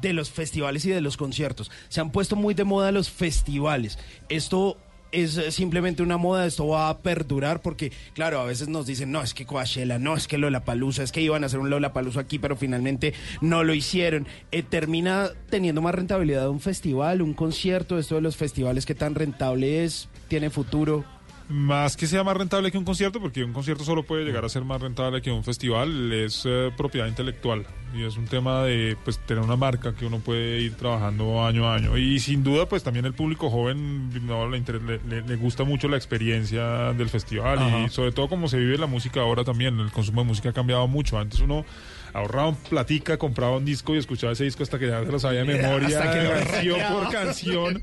de 0.00 0.12
los 0.12 0.30
festivales 0.30 0.84
y 0.86 0.90
de 0.90 1.00
los 1.00 1.16
conciertos. 1.16 1.70
Se 1.88 2.00
han 2.00 2.10
puesto 2.10 2.36
muy 2.36 2.54
de 2.54 2.64
moda 2.64 2.92
los 2.92 3.10
festivales. 3.10 3.98
Esto 4.28 4.78
es 5.12 5.36
eh, 5.38 5.50
simplemente 5.50 6.02
una 6.02 6.16
moda, 6.16 6.46
esto 6.46 6.66
va 6.68 6.88
a 6.88 6.98
perdurar 6.98 7.60
porque, 7.60 7.92
claro, 8.14 8.40
a 8.40 8.44
veces 8.44 8.68
nos 8.68 8.86
dicen, 8.86 9.10
no, 9.12 9.22
es 9.22 9.34
que 9.34 9.46
Coachella, 9.46 9.98
no, 9.98 10.16
es 10.16 10.28
que 10.28 10.38
Lollapalooza, 10.38 11.02
es 11.02 11.12
que 11.12 11.20
iban 11.20 11.42
a 11.42 11.46
hacer 11.46 11.60
un 11.60 11.70
Lollapalooza 11.70 12.20
aquí, 12.20 12.38
pero 12.38 12.56
finalmente 12.56 13.14
no 13.40 13.64
lo 13.64 13.74
hicieron. 13.74 14.26
Eh, 14.52 14.62
¿Termina 14.62 15.30
teniendo 15.50 15.82
más 15.82 15.94
rentabilidad 15.94 16.48
un 16.48 16.60
festival, 16.60 17.22
un 17.22 17.34
concierto? 17.34 17.98
Esto 17.98 18.16
de 18.16 18.20
los 18.20 18.36
festivales, 18.36 18.86
¿qué 18.86 18.94
tan 18.94 19.14
rentable 19.14 19.84
es? 19.84 20.08
¿Tiene 20.28 20.50
futuro? 20.50 21.17
Más 21.48 21.96
que 21.96 22.06
sea 22.06 22.22
más 22.24 22.36
rentable 22.36 22.70
que 22.70 22.76
un 22.76 22.84
concierto, 22.84 23.20
porque 23.20 23.42
un 23.42 23.54
concierto 23.54 23.82
solo 23.82 24.02
puede 24.02 24.24
llegar 24.26 24.44
a 24.44 24.50
ser 24.50 24.64
más 24.64 24.82
rentable 24.82 25.22
que 25.22 25.30
un 25.30 25.42
festival, 25.44 26.12
es 26.12 26.42
eh, 26.44 26.70
propiedad 26.76 27.06
intelectual. 27.06 27.64
Y 27.96 28.02
es 28.02 28.18
un 28.18 28.26
tema 28.26 28.64
de 28.64 28.98
pues 29.02 29.18
tener 29.20 29.42
una 29.42 29.56
marca 29.56 29.94
que 29.94 30.04
uno 30.04 30.18
puede 30.18 30.60
ir 30.60 30.74
trabajando 30.76 31.42
año 31.46 31.66
a 31.66 31.76
año. 31.76 31.96
Y 31.96 32.18
sin 32.20 32.44
duda, 32.44 32.66
pues 32.66 32.82
también 32.82 33.06
el 33.06 33.14
público 33.14 33.48
joven 33.48 34.10
no, 34.26 34.46
le, 34.50 34.60
le- 34.60 35.22
le- 35.22 35.36
gusta 35.36 35.64
mucho 35.64 35.88
la 35.88 35.96
experiencia 35.96 36.92
del 36.92 37.08
festival. 37.08 37.58
Ajá. 37.58 37.78
Y 37.80 37.88
sobre 37.88 38.12
todo 38.12 38.28
como 38.28 38.46
se 38.48 38.58
vive 38.58 38.76
la 38.76 38.86
música 38.86 39.20
ahora 39.22 39.42
también. 39.42 39.80
El 39.80 39.90
consumo 39.90 40.20
de 40.20 40.26
música 40.28 40.50
ha 40.50 40.52
cambiado 40.52 40.86
mucho. 40.86 41.18
Antes 41.18 41.40
uno 41.40 41.64
ahorraba 42.12 42.48
un 42.48 42.56
platica, 42.56 43.16
compraba 43.16 43.56
un 43.56 43.64
disco 43.64 43.94
y 43.94 43.98
escuchaba 43.98 44.34
ese 44.34 44.44
disco 44.44 44.64
hasta 44.64 44.78
que 44.78 44.88
ya 44.88 45.02
se 45.02 45.10
lo 45.10 45.18
sabía 45.18 45.44
de 45.44 45.54
memoria, 45.62 45.98
Hasta 45.98 46.12
que 46.12 46.22
lo 46.24 46.30
canción 46.30 46.80
por 46.92 47.08
canción. 47.12 47.82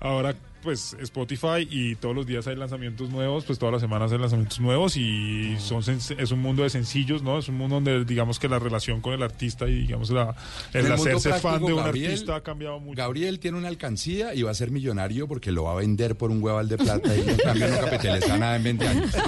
Ahora 0.00 0.34
pues 0.62 0.96
Spotify 1.00 1.66
y 1.68 1.96
todos 1.96 2.14
los 2.14 2.26
días 2.26 2.46
hay 2.46 2.56
lanzamientos 2.56 3.10
nuevos, 3.10 3.44
pues 3.44 3.58
todas 3.58 3.72
las 3.72 3.80
semanas 3.82 4.12
hay 4.12 4.18
lanzamientos 4.18 4.60
nuevos 4.60 4.96
y 4.96 5.56
son 5.58 5.82
sen- 5.82 6.16
es 6.18 6.30
un 6.30 6.38
mundo 6.40 6.62
de 6.62 6.70
sencillos, 6.70 7.22
¿no? 7.22 7.38
Es 7.38 7.48
un 7.48 7.56
mundo 7.56 7.74
donde 7.76 8.04
digamos 8.04 8.38
que 8.38 8.48
la 8.48 8.58
relación 8.58 9.00
con 9.00 9.12
el 9.12 9.22
artista 9.22 9.68
y 9.68 9.74
digamos 9.82 10.10
la, 10.10 10.34
el, 10.72 10.90
hacerse 10.92 11.32
fan 11.34 11.64
de 11.64 11.72
un 11.72 11.80
Gabriel- 11.82 12.10
artista 12.12 12.36
ha 12.36 12.42
cambiado 12.42 12.78
mucho. 12.80 12.96
Gabriel 12.98 13.38
tiene 13.40 13.58
una 13.58 13.68
alcancía 13.68 14.34
y 14.34 14.42
va 14.42 14.50
a 14.50 14.54
ser 14.54 14.70
millonario 14.70 15.26
porque 15.28 15.50
lo 15.52 15.64
va 15.64 15.72
a 15.72 15.76
vender 15.76 16.16
por 16.16 16.30
un 16.30 16.42
hueval 16.42 16.68
de 16.68 16.78
plata 16.78 17.14
y 17.16 17.20
en 17.28 17.36
cambio 17.36 17.68
no 17.68 17.78
capitaliza 17.80 18.38
nada 18.38 18.56
en 18.56 18.62
20 18.64 18.86
años. 18.88 19.10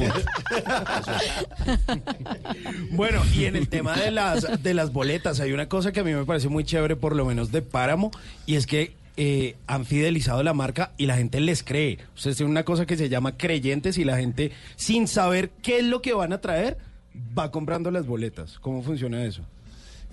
Bueno, 2.90 3.22
y 3.34 3.44
en 3.46 3.56
el 3.56 3.68
tema 3.68 3.96
de 3.96 4.10
las, 4.10 4.62
de 4.62 4.74
las 4.74 4.92
boletas, 4.92 5.40
hay 5.40 5.52
una 5.52 5.68
cosa 5.68 5.92
que 5.92 6.00
a 6.00 6.04
mí 6.04 6.12
me 6.12 6.24
parece 6.24 6.48
muy 6.48 6.64
chévere, 6.64 6.96
por 6.96 7.16
lo 7.16 7.24
menos 7.24 7.50
de 7.52 7.62
Páramo, 7.62 8.10
y 8.46 8.54
es 8.56 8.66
que 8.66 8.94
eh, 9.16 9.56
han 9.66 9.84
fidelizado 9.84 10.42
la 10.42 10.54
marca 10.54 10.92
y 10.96 11.06
la 11.06 11.16
gente 11.16 11.40
les 11.40 11.62
cree. 11.62 11.98
Ustedes 12.16 12.36
tienen 12.36 12.50
una 12.50 12.64
cosa 12.64 12.86
que 12.86 12.96
se 12.96 13.08
llama 13.08 13.36
creyentes 13.36 13.96
y 13.98 14.04
la 14.04 14.16
gente, 14.16 14.50
sin 14.76 15.06
saber 15.08 15.50
qué 15.62 15.78
es 15.78 15.84
lo 15.84 16.02
que 16.02 16.12
van 16.14 16.32
a 16.32 16.40
traer, 16.40 16.78
va 17.38 17.50
comprando 17.50 17.90
las 17.90 18.06
boletas. 18.06 18.58
¿Cómo 18.58 18.82
funciona 18.82 19.24
eso? 19.24 19.42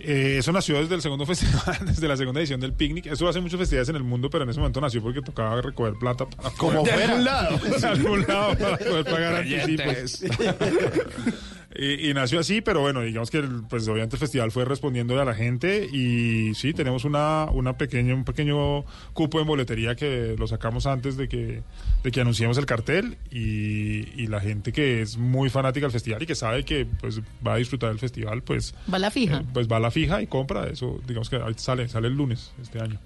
Eh, 0.03 0.37
eso 0.39 0.51
nació 0.51 0.79
desde 0.81 0.95
el 0.95 1.01
segundo 1.03 1.25
festival, 1.27 1.77
desde 1.85 2.07
la 2.07 2.17
segunda 2.17 2.39
edición 2.39 2.59
del 2.59 2.73
Picnic. 2.73 3.05
Eso 3.07 3.27
hace 3.27 3.39
muchas 3.39 3.59
festividades 3.59 3.89
en 3.89 3.95
el 3.97 4.03
mundo, 4.03 4.29
pero 4.31 4.43
en 4.43 4.49
ese 4.49 4.59
momento 4.59 4.81
nació 4.81 5.01
porque 5.01 5.21
tocaba 5.21 5.61
recoger 5.61 5.93
plata 5.99 6.25
para 6.27 6.49
Como 6.51 6.79
poder- 6.83 6.95
de 6.97 7.03
algún 7.03 7.23
lado. 7.25 7.57
de 7.59 7.87
algún 7.87 8.21
lado 8.27 8.57
para 8.57 8.77
poder 8.77 9.05
pagar 9.05 9.41
Creyentes. 9.41 10.23
anticipos. 10.23 10.55
Y, 11.75 12.09
y 12.09 12.13
nació 12.13 12.39
así, 12.39 12.61
pero 12.61 12.81
bueno, 12.81 13.01
digamos 13.01 13.31
que 13.31 13.37
el, 13.37 13.63
pues 13.69 13.87
obviamente 13.87 14.15
el 14.15 14.19
festival 14.19 14.51
fue 14.51 14.65
respondiendo 14.65 15.19
a 15.19 15.25
la 15.25 15.33
gente 15.33 15.85
y 15.85 16.53
sí, 16.55 16.73
tenemos 16.73 17.05
una, 17.05 17.45
una 17.51 17.77
pequeña, 17.77 18.13
un 18.13 18.25
pequeño 18.25 18.83
cupo 19.13 19.39
en 19.39 19.47
boletería 19.47 19.95
que 19.95 20.35
lo 20.37 20.47
sacamos 20.47 20.85
antes 20.85 21.17
de 21.17 21.27
que, 21.29 21.63
de 22.03 22.11
que 22.11 22.21
anunciemos 22.21 22.57
el 22.57 22.65
cartel 22.65 23.17
y, 23.31 24.21
y 24.21 24.27
la 24.27 24.41
gente 24.41 24.71
que 24.71 25.01
es 25.01 25.17
muy 25.17 25.49
fanática 25.49 25.85
del 25.85 25.91
festival 25.91 26.23
y 26.23 26.25
que 26.25 26.35
sabe 26.35 26.65
que 26.65 26.85
pues 26.85 27.21
va 27.45 27.53
a 27.53 27.57
disfrutar 27.57 27.89
del 27.89 27.99
festival, 27.99 28.43
pues 28.43 28.73
Va 28.91 28.99
la 28.99 29.11
fija, 29.11 29.37
eh, 29.37 29.45
pues 29.53 29.67
va 29.67 29.77
a 29.77 29.79
la 29.79 29.91
fija 29.91 30.21
y 30.21 30.27
compra 30.27 30.67
eso, 30.67 30.99
digamos 31.07 31.29
que 31.29 31.39
sale, 31.57 31.87
sale 31.87 32.07
el 32.07 32.15
lunes 32.15 32.51
este 32.61 32.79
año. 32.79 32.99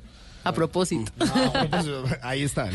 a 0.43 0.53
propósito. 0.53 1.11
Pues, 1.17 2.19
ahí 2.21 2.43
está. 2.43 2.69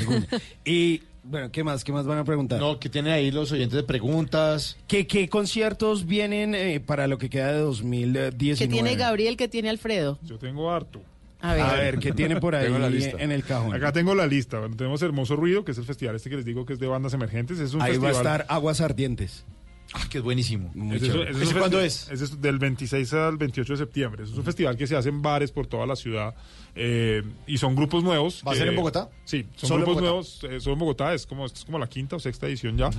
Y, 0.64 1.02
bueno, 1.22 1.50
¿qué 1.52 1.62
más? 1.64 1.84
¿Qué 1.84 1.92
más 1.92 2.06
van 2.06 2.18
a 2.18 2.24
preguntar? 2.24 2.58
No, 2.60 2.78
que 2.78 2.88
tienen 2.88 3.12
ahí 3.12 3.30
los 3.30 3.52
oyentes 3.52 3.76
de 3.76 3.82
preguntas. 3.82 4.76
¿Qué, 4.88 5.06
qué 5.06 5.28
conciertos 5.28 6.06
vienen 6.06 6.54
eh, 6.54 6.80
para 6.80 7.06
lo 7.06 7.18
que 7.18 7.28
queda 7.30 7.52
de 7.52 7.58
2019? 7.60 8.56
¿Qué 8.58 8.68
tiene 8.68 8.96
Gabriel? 8.96 9.36
¿Qué 9.36 9.48
tiene 9.48 9.68
Alfredo? 9.70 10.18
Yo 10.22 10.38
tengo 10.38 10.70
harto. 10.70 11.00
A 11.42 11.54
ver. 11.54 11.62
A 11.62 11.72
ver, 11.74 11.98
¿qué 11.98 12.12
tiene 12.12 12.38
por 12.40 12.54
ahí 12.54 12.64
Tengo 12.66 12.78
la 12.78 12.90
lista. 12.90 13.16
en 13.18 13.32
el 13.32 13.42
cajón? 13.44 13.74
Acá 13.74 13.92
tengo 13.92 14.14
la 14.14 14.26
lista. 14.26 14.58
Bueno, 14.58 14.76
tenemos 14.76 15.00
Hermoso 15.02 15.36
Ruido, 15.36 15.64
que 15.64 15.72
es 15.72 15.78
el 15.78 15.84
festival 15.84 16.16
este 16.16 16.28
que 16.30 16.36
les 16.36 16.44
digo 16.44 16.66
que 16.66 16.74
es 16.74 16.78
de 16.78 16.86
bandas 16.86 17.14
emergentes. 17.14 17.58
Es 17.58 17.72
un 17.74 17.80
Ahí 17.82 17.96
va 17.96 18.08
a 18.08 18.12
festival. 18.12 18.40
estar 18.40 18.46
Aguas 18.54 18.80
Ardientes. 18.80 19.44
Ah, 19.92 20.06
que 20.08 20.18
es 20.18 20.24
buenísimo. 20.24 20.70
Un 20.76 20.92
¿Ese 20.92 21.06
festi- 21.12 21.58
cuándo 21.58 21.80
es? 21.80 22.08
es 22.12 22.40
del 22.40 22.58
26 22.60 23.12
al 23.14 23.36
28 23.38 23.72
de 23.72 23.76
septiembre. 23.78 24.22
Es 24.24 24.30
un 24.30 24.44
festival 24.44 24.76
que 24.76 24.86
se 24.86 24.94
hace 24.96 25.08
en 25.08 25.20
bares 25.20 25.50
por 25.50 25.66
toda 25.66 25.84
la 25.84 25.96
ciudad 25.96 26.34
eh, 26.74 27.22
y 27.46 27.58
son 27.58 27.74
grupos 27.74 28.04
nuevos. 28.04 28.42
¿Va 28.46 28.52
a 28.52 28.54
ser 28.54 28.68
en 28.68 28.76
Bogotá? 28.76 29.08
Sí, 29.24 29.46
son 29.56 29.68
Solo 29.68 29.84
grupos 29.84 30.02
nuevos. 30.02 30.44
eh, 30.44 30.60
son 30.60 30.72
en 30.74 30.78
Bogotá, 30.78 31.14
es 31.14 31.26
como, 31.26 31.46
es 31.46 31.64
como 31.64 31.78
la 31.78 31.88
quinta 31.88 32.16
o 32.16 32.20
sexta 32.20 32.46
edición 32.46 32.76
ya. 32.76 32.90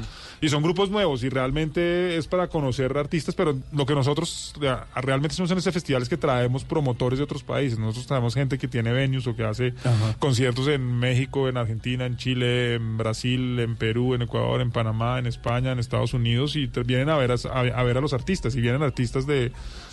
Y 0.42 0.50
son 0.50 0.64
grupos 0.64 0.90
nuevos 0.90 1.24
y 1.24 1.30
realmente 1.30 2.18
es 2.18 2.28
para 2.28 2.48
conocer 2.48 2.98
artistas, 2.98 3.36
pero 3.36 3.58
lo 3.72 3.86
que 3.86 3.94
nosotros 3.96 4.54
realmente 4.96 5.34
hacemos 5.34 5.52
en 5.52 5.58
este 5.58 5.72
festival 5.72 6.02
es 6.02 6.10
que 6.10 6.18
traemos 6.18 6.64
promotores 6.64 7.20
de 7.20 7.24
otros 7.24 7.44
países. 7.44 7.80
Nosotros 7.80 8.08
traemos 8.08 8.34
gente 8.34 8.58
que 8.58 8.68
tiene 8.68 8.92
venues 8.92 9.28
o 9.28 9.36
que 9.36 9.44
hace 9.44 9.74
conciertos 10.20 10.68
en 10.68 10.82
México, 11.00 11.50
en 11.50 11.58
Argentina, 11.58 12.06
en 12.06 12.18
Chile, 12.18 12.76
en 12.76 12.98
Brasil, 12.98 13.60
en 13.60 13.76
Perú, 13.76 14.14
en 14.14 14.22
Ecuador, 14.24 14.62
en 14.62 14.72
Panamá, 14.72 15.20
en 15.20 15.28
España, 15.28 15.72
en 15.72 15.80
Estados 15.80 16.14
Unidos 16.14 16.56
y 16.56 16.68
vienen 16.86 17.10
a 17.10 17.18
ver 17.18 17.32
a, 17.32 17.36
a 17.36 17.84
ver 17.84 17.98
a 17.98 18.02
los 18.02 18.14
artistas 18.14 18.56
y 18.56 18.62
vienen 18.62 18.84
artistas 18.84 19.28
de, 19.28 19.52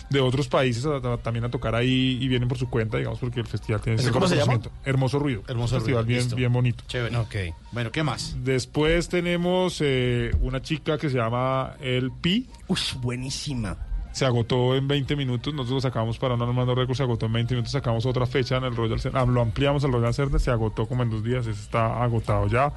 de 0.09 0.19
otros 0.21 0.47
países 0.47 0.85
a- 0.85 0.97
a- 0.97 1.17
también 1.17 1.45
a 1.45 1.49
tocar 1.49 1.75
ahí 1.75 2.17
y 2.19 2.27
vienen 2.27 2.47
por 2.49 2.57
su 2.57 2.69
cuenta, 2.69 2.97
digamos, 2.97 3.19
porque 3.19 3.39
el 3.39 3.45
festival 3.47 3.81
tiene 3.81 4.01
¿Ese 4.01 4.11
cómo 4.11 4.27
se 4.27 4.35
llama? 4.37 4.59
Hermoso 4.83 5.19
Ruido. 5.19 5.43
Hermoso 5.47 5.75
Un 5.75 5.81
festival 5.81 6.03
Ruido, 6.03 6.07
bien, 6.07 6.19
listo. 6.21 6.35
bien 6.35 6.51
bonito. 6.53 6.83
Chévere. 6.87 7.15
Ok. 7.17 7.35
Bueno, 7.71 7.91
¿qué 7.91 8.03
más? 8.03 8.35
Después 8.43 9.07
tenemos 9.09 9.77
eh, 9.81 10.31
una 10.41 10.61
chica 10.61 10.97
que 10.97 11.09
se 11.09 11.17
llama 11.17 11.73
El 11.81 12.11
Pi. 12.11 12.47
Uy, 12.67 12.79
buenísima. 13.01 13.77
Se 14.11 14.25
agotó 14.25 14.75
en 14.75 14.87
20 14.87 15.15
minutos. 15.15 15.53
Nosotros 15.53 15.75
lo 15.83 15.89
sacamos 15.89 16.17
para 16.17 16.33
un 16.33 16.41
Armando 16.41 16.73
Records. 16.73 16.97
Se 16.97 17.03
agotó 17.03 17.27
en 17.27 17.33
20 17.33 17.53
minutos. 17.53 17.71
Sacamos 17.71 18.05
otra 18.07 18.25
fecha 18.25 18.57
en 18.57 18.63
el 18.63 18.75
Royal 18.75 18.99
Center. 18.99 19.21
ah, 19.21 19.25
lo 19.25 19.39
ampliamos 19.41 19.83
al 19.83 19.91
Royal 19.91 20.13
Center. 20.15 20.39
Se 20.39 20.49
agotó 20.49 20.87
como 20.87 21.03
en 21.03 21.11
dos 21.11 21.23
días. 21.23 21.45
ese 21.45 21.61
está 21.61 22.01
agotado 22.03 22.47
ya. 22.47 22.73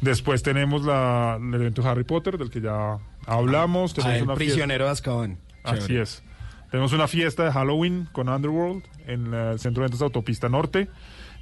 Después 0.00 0.42
tenemos 0.42 0.82
la, 0.82 1.38
el 1.40 1.54
evento 1.54 1.86
Harry 1.86 2.04
Potter, 2.04 2.38
del 2.38 2.48
que 2.48 2.62
ya 2.62 2.96
hablamos. 3.26 3.92
Ah, 3.92 3.94
Tenemos 3.96 4.16
el 4.16 4.22
una 4.24 4.36
fiesta- 4.36 4.54
prisionero 4.54 4.84
de 4.86 4.90
Azkaban. 4.90 5.38
Así 5.62 5.96
es. 5.96 6.22
Tenemos 6.70 6.92
una 6.92 7.08
fiesta 7.08 7.44
de 7.44 7.52
Halloween 7.52 8.08
con 8.12 8.28
Underworld 8.28 8.84
en 9.06 9.34
el 9.34 9.58
centro 9.58 9.82
de 9.82 9.86
ventas 9.86 9.98
de 9.98 10.04
Autopista 10.04 10.48
Norte. 10.48 10.88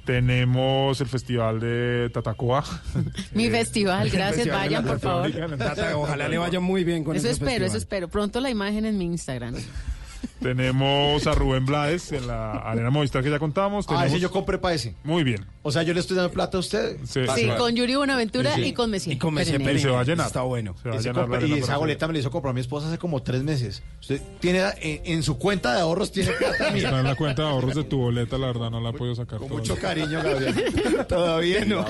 Tenemos 0.05 0.99
el 1.01 1.07
festival 1.07 1.59
de 1.59 2.09
Tatacoa. 2.11 2.63
Mi 3.33 3.45
Eh, 3.45 3.51
festival, 3.51 4.09
gracias, 4.09 4.35
Festival 4.47 4.61
de 4.61 4.75
vayan 4.75 4.85
por 4.85 4.99
favor. 4.99 5.31
Tata, 5.57 5.95
ojalá 5.97 6.27
le 6.27 6.37
vaya 6.39 6.59
muy 6.59 6.83
bien 6.83 7.03
con 7.03 7.15
Eso 7.15 7.27
ese 7.27 7.33
espero, 7.33 7.49
festival. 7.51 7.67
eso 7.69 7.77
espero. 7.77 8.07
Pronto 8.07 8.39
la 8.41 8.49
imagen 8.49 8.85
en 8.85 8.97
mi 8.97 9.05
Instagram. 9.05 9.55
Tenemos 10.41 11.27
a 11.27 11.33
Rubén 11.33 11.65
Blades 11.65 12.11
en 12.11 12.25
la 12.27 12.53
Arena 12.53 12.89
Movistar 12.89 13.23
que 13.23 13.29
ya 13.29 13.39
contamos. 13.39 13.85
Ah, 13.89 13.93
ese 14.05 14.15
Tenemos- 14.15 14.21
yo 14.21 14.31
compré 14.31 14.57
para 14.57 14.75
ese. 14.75 14.95
Muy 15.03 15.23
bien. 15.23 15.45
O 15.61 15.71
sea, 15.71 15.83
yo 15.83 15.93
le 15.93 15.99
estoy 15.99 16.15
dando 16.15 16.31
plata 16.31 16.57
a 16.57 16.59
usted. 16.61 16.97
Sí, 17.03 17.21
Sí, 17.35 17.47
con 17.57 17.75
Yuri 17.75 17.95
Buenaventura 17.95 18.55
Sí. 18.55 18.61
y 18.67 18.73
con 18.73 18.89
Messier. 18.89 19.15
Y 19.15 19.19
con 19.19 19.35
Perenel. 19.35 19.75
Y 19.75 19.79
se 19.79 19.89
va 19.89 19.99
a 19.99 20.03
llenar. 20.03 20.27
Está 20.27 20.41
bueno. 20.43 20.75
Se 20.81 20.89
va 20.89 20.95
a 20.95 20.99
llenar 20.99 21.29
la 21.29 21.45
y 21.45 21.53
esa 21.53 21.77
boleta 21.77 22.07
me 22.07 22.13
la 22.13 22.19
hizo 22.19 22.31
comprar 22.31 22.53
mi 22.53 22.61
esposa 22.61 22.87
hace 22.87 22.97
como 22.97 23.21
tres 23.21 23.43
meses. 23.43 23.83
Usted 23.99 24.21
tiene 24.39 24.63
en, 24.81 25.01
en 25.05 25.23
su 25.23 25.37
cuenta 25.37 25.73
de 25.75 25.81
ahorros 25.81 26.11
tiene 26.11 26.31
plata 26.31 26.71
mía. 26.71 26.83
Está 26.85 26.99
en 26.99 27.05
la 27.05 27.15
cuenta 27.15 27.41
de 27.43 27.47
ahorros 27.49 27.75
de 27.75 27.83
tu 27.83 27.97
boleta, 27.99 28.37
la 28.37 28.47
verdad, 28.47 28.69
no 28.71 28.79
la 28.79 28.89
he 28.89 28.93
podido 28.93 29.15
sacar. 29.15 29.39
Con 29.39 29.49
todavía. 29.49 29.71
mucho 29.73 29.81
cariño, 29.81 30.23
Gabriel. 30.23 31.05
Todavía 31.07 31.65
no. 31.65 31.85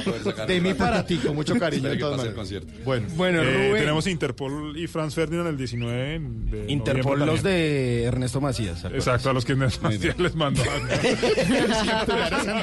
De 0.47 0.61
mí 0.61 0.73
para 0.73 1.05
ti, 1.05 1.17
con 1.17 1.35
mucho 1.35 1.57
cariño. 1.59 1.83
Maneras. 1.89 2.33
concierto. 2.33 2.71
Bueno, 2.83 3.07
Bueno, 3.15 3.41
Eh, 3.41 3.67
Rubén. 3.69 3.81
tenemos 3.81 4.07
Interpol 4.07 4.77
y 4.77 4.87
Franz 4.87 5.13
Ferdinand 5.13 5.47
el 5.49 5.57
19 5.57 6.15
en- 6.15 6.49
de 6.49 6.71
Interpol, 6.71 7.19
los 7.25 7.43
de 7.43 8.03
Ernesto 8.03 8.38
Macías. 8.41 8.79
¿se 8.79 8.87
acuerdan? 8.87 8.99
Exacto, 8.99 9.29
a 9.29 9.33
los 9.33 9.45
que 9.45 9.55
Sebastián 9.55 10.15
les 10.17 10.35
mandó. 10.35 10.63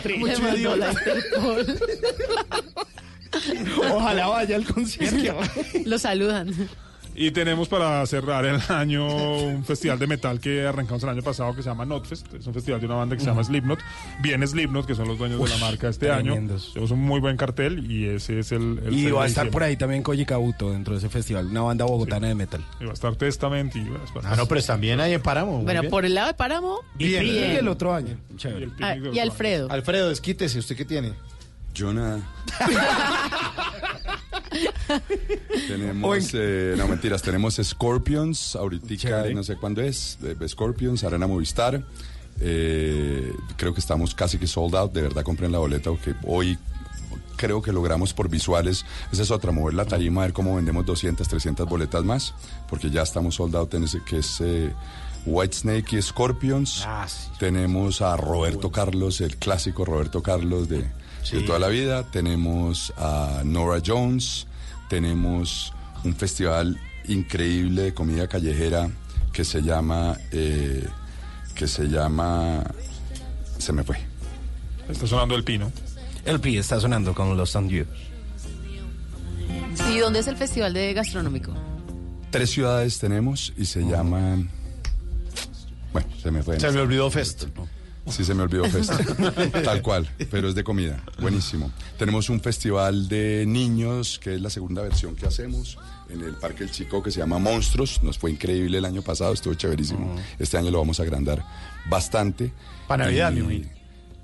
Le 0.04 0.38
mandó 0.38 0.76
la 0.76 0.92
Interpol. 0.92 1.78
Ojalá 3.92 4.26
vaya 4.28 4.56
al 4.56 4.64
concierto. 4.64 5.38
Lo 5.84 5.98
saludan. 5.98 6.54
Y 7.18 7.30
tenemos 7.30 7.66
para 7.68 8.04
cerrar 8.06 8.44
el 8.44 8.60
año 8.68 9.06
un 9.06 9.64
festival 9.64 9.98
de 9.98 10.06
metal 10.06 10.38
que 10.38 10.66
arrancamos 10.66 11.02
el 11.02 11.08
año 11.08 11.22
pasado 11.22 11.54
que 11.54 11.62
se 11.62 11.68
llama 11.70 11.86
Notfest. 11.86 12.34
Es 12.34 12.46
un 12.46 12.52
festival 12.52 12.78
de 12.80 12.86
una 12.86 12.96
banda 12.96 13.16
que 13.16 13.20
se 13.22 13.26
llama 13.28 13.42
Slipknot. 13.42 13.78
Viene 14.20 14.46
Slipknot, 14.46 14.86
que 14.86 14.94
son 14.94 15.08
los 15.08 15.16
dueños 15.18 15.42
de 15.42 15.48
la 15.48 15.56
marca 15.58 15.88
este 15.88 16.06
tremendos. 16.08 16.64
año. 16.64 16.72
Tenemos 16.74 16.90
un 16.90 17.00
muy 17.00 17.20
buen 17.20 17.36
cartel 17.38 17.90
y 17.90 18.06
ese 18.06 18.40
es 18.40 18.52
el. 18.52 18.80
el 18.84 18.92
Y 18.92 19.02
6 19.04 19.14
va 19.14 19.24
a 19.24 19.26
estar 19.26 19.50
por 19.50 19.62
ahí 19.62 19.76
también 19.76 20.02
Koji 20.02 20.26
Kabuto 20.26 20.70
dentro 20.72 20.92
de 20.92 20.98
ese 20.98 21.08
festival, 21.08 21.46
una 21.46 21.62
banda 21.62 21.84
bogotana 21.86 22.28
de 22.28 22.34
metal. 22.34 22.62
Y 22.80 22.84
va 22.84 22.90
a 22.90 22.94
estar 22.94 23.14
Testament 23.16 23.74
y 23.76 23.88
va 23.88 23.98
a 24.00 24.04
estar- 24.04 24.22
Ah, 24.24 24.36
no, 24.36 24.46
pero 24.46 24.62
también 24.62 25.00
ahí 25.00 25.14
en 25.14 25.22
Páramo. 25.22 25.62
Bueno, 25.62 25.80
bien. 25.80 25.90
por 25.90 26.04
el 26.04 26.14
lado 26.14 26.28
de 26.28 26.34
Páramo, 26.34 26.80
Bien. 26.96 27.22
Y 27.24 27.30
bien. 27.30 27.50
el 27.52 27.68
otro 27.68 27.94
año. 27.94 28.18
y 28.38 28.46
el 28.46 28.72
Ah, 28.82 28.96
y 28.96 29.18
Alfredo. 29.20 29.68
Alfredo, 29.70 30.10
desquítese. 30.10 30.58
¿Usted 30.58 30.76
qué 30.76 30.84
tiene? 30.84 31.12
Yo 31.74 31.92
nada. 31.92 32.20
tenemos, 35.68 36.30
eh, 36.34 36.74
no 36.76 36.88
mentiras, 36.88 37.22
tenemos 37.22 37.60
Scorpions, 37.62 38.56
ahorita 38.56 39.24
no 39.32 39.42
sé 39.42 39.56
cuándo 39.56 39.82
es, 39.82 40.18
Scorpions, 40.46 41.04
Arena 41.04 41.26
Movistar. 41.26 41.84
Eh, 42.40 43.32
creo 43.56 43.72
que 43.72 43.80
estamos 43.80 44.14
casi 44.14 44.38
que 44.38 44.46
sold 44.46 44.74
out, 44.74 44.92
de 44.92 45.02
verdad 45.02 45.22
compren 45.22 45.50
la 45.52 45.58
boleta 45.58 45.90
porque 45.90 46.14
hoy 46.26 46.58
creo 47.36 47.62
que 47.62 47.72
logramos 47.72 48.12
por 48.12 48.28
visuales, 48.28 48.84
esa 49.12 49.22
es 49.22 49.30
otra, 49.30 49.52
mover 49.52 49.74
la 49.74 49.84
tarima, 49.84 50.22
a 50.22 50.26
ver 50.26 50.32
cómo 50.32 50.56
vendemos 50.56 50.84
200, 50.84 51.26
300 51.26 51.68
boletas 51.68 52.04
más, 52.04 52.34
porque 52.68 52.90
ya 52.90 53.02
estamos 53.02 53.36
sold 53.36 53.56
out 53.56 53.74
en 53.74 53.84
ese 53.84 54.02
que 54.04 54.18
es 54.18 54.40
eh, 54.40 54.72
Whitesnake 55.26 55.94
y 55.94 56.02
Scorpions. 56.02 56.84
Ah, 56.86 57.06
sí. 57.08 57.30
Tenemos 57.38 58.02
a 58.02 58.16
Roberto 58.16 58.70
Carlos, 58.70 59.20
el 59.20 59.36
clásico 59.36 59.84
Roberto 59.84 60.22
Carlos 60.22 60.68
de, 60.68 60.84
de 61.30 61.42
toda 61.42 61.58
la 61.58 61.68
vida. 61.68 62.04
Tenemos 62.04 62.92
a 62.96 63.42
Nora 63.44 63.82
Jones. 63.84 64.46
Tenemos 64.88 65.72
un 66.04 66.14
festival 66.14 66.80
increíble 67.08 67.82
de 67.82 67.94
comida 67.94 68.28
callejera 68.28 68.88
que 69.32 69.44
se 69.44 69.62
llama 69.62 70.16
eh, 70.32 70.86
que 71.54 71.66
se 71.66 71.88
llama 71.88 72.62
se 73.58 73.72
me 73.72 73.82
fue. 73.82 73.98
Está 74.88 75.06
sonando 75.06 75.34
el 75.34 75.44
pino. 75.44 75.72
El 76.24 76.40
PI 76.40 76.58
está 76.58 76.80
sonando 76.80 77.14
con 77.14 77.36
los 77.36 77.56
and 77.56 77.70
You. 77.70 77.84
¿Y 79.90 79.98
dónde 79.98 80.20
es 80.20 80.26
el 80.26 80.36
festival 80.36 80.72
de 80.72 80.92
gastronómico? 80.94 81.52
Tres 82.30 82.50
ciudades 82.50 82.98
tenemos 82.98 83.52
y 83.56 83.64
se 83.66 83.82
llaman 83.82 84.50
bueno, 85.92 86.08
se 86.22 86.30
me 86.30 86.42
fue. 86.42 86.60
Se 86.60 86.70
me 86.72 86.80
olvidó 86.80 87.10
Fest. 87.10 87.44
Sí, 88.08 88.24
se 88.24 88.34
me 88.34 88.42
olvidó 88.42 88.64
Fest. 88.66 88.92
Tal 89.64 89.82
cual, 89.82 90.08
pero 90.30 90.48
es 90.48 90.54
de 90.54 90.62
comida. 90.64 91.02
Buenísimo. 91.20 91.70
Tenemos 91.98 92.28
un 92.30 92.40
festival 92.40 93.08
de 93.08 93.44
niños, 93.46 94.18
que 94.18 94.34
es 94.34 94.40
la 94.40 94.50
segunda 94.50 94.82
versión 94.82 95.16
que 95.16 95.26
hacemos 95.26 95.78
en 96.08 96.20
el 96.22 96.34
Parque 96.34 96.62
El 96.64 96.70
Chico, 96.70 97.02
que 97.02 97.10
se 97.10 97.18
llama 97.18 97.38
Monstruos. 97.38 98.02
Nos 98.02 98.18
fue 98.18 98.30
increíble 98.30 98.78
el 98.78 98.84
año 98.84 99.02
pasado, 99.02 99.32
estuvo 99.32 99.54
chéverísimo. 99.54 100.14
Este 100.38 100.56
año 100.56 100.70
lo 100.70 100.78
vamos 100.78 101.00
a 101.00 101.02
agrandar 101.02 101.44
bastante. 101.90 102.52
Pa' 102.86 102.96
Navidad, 102.96 103.32
Y- 103.32 103.38
imagino. 103.40 103.68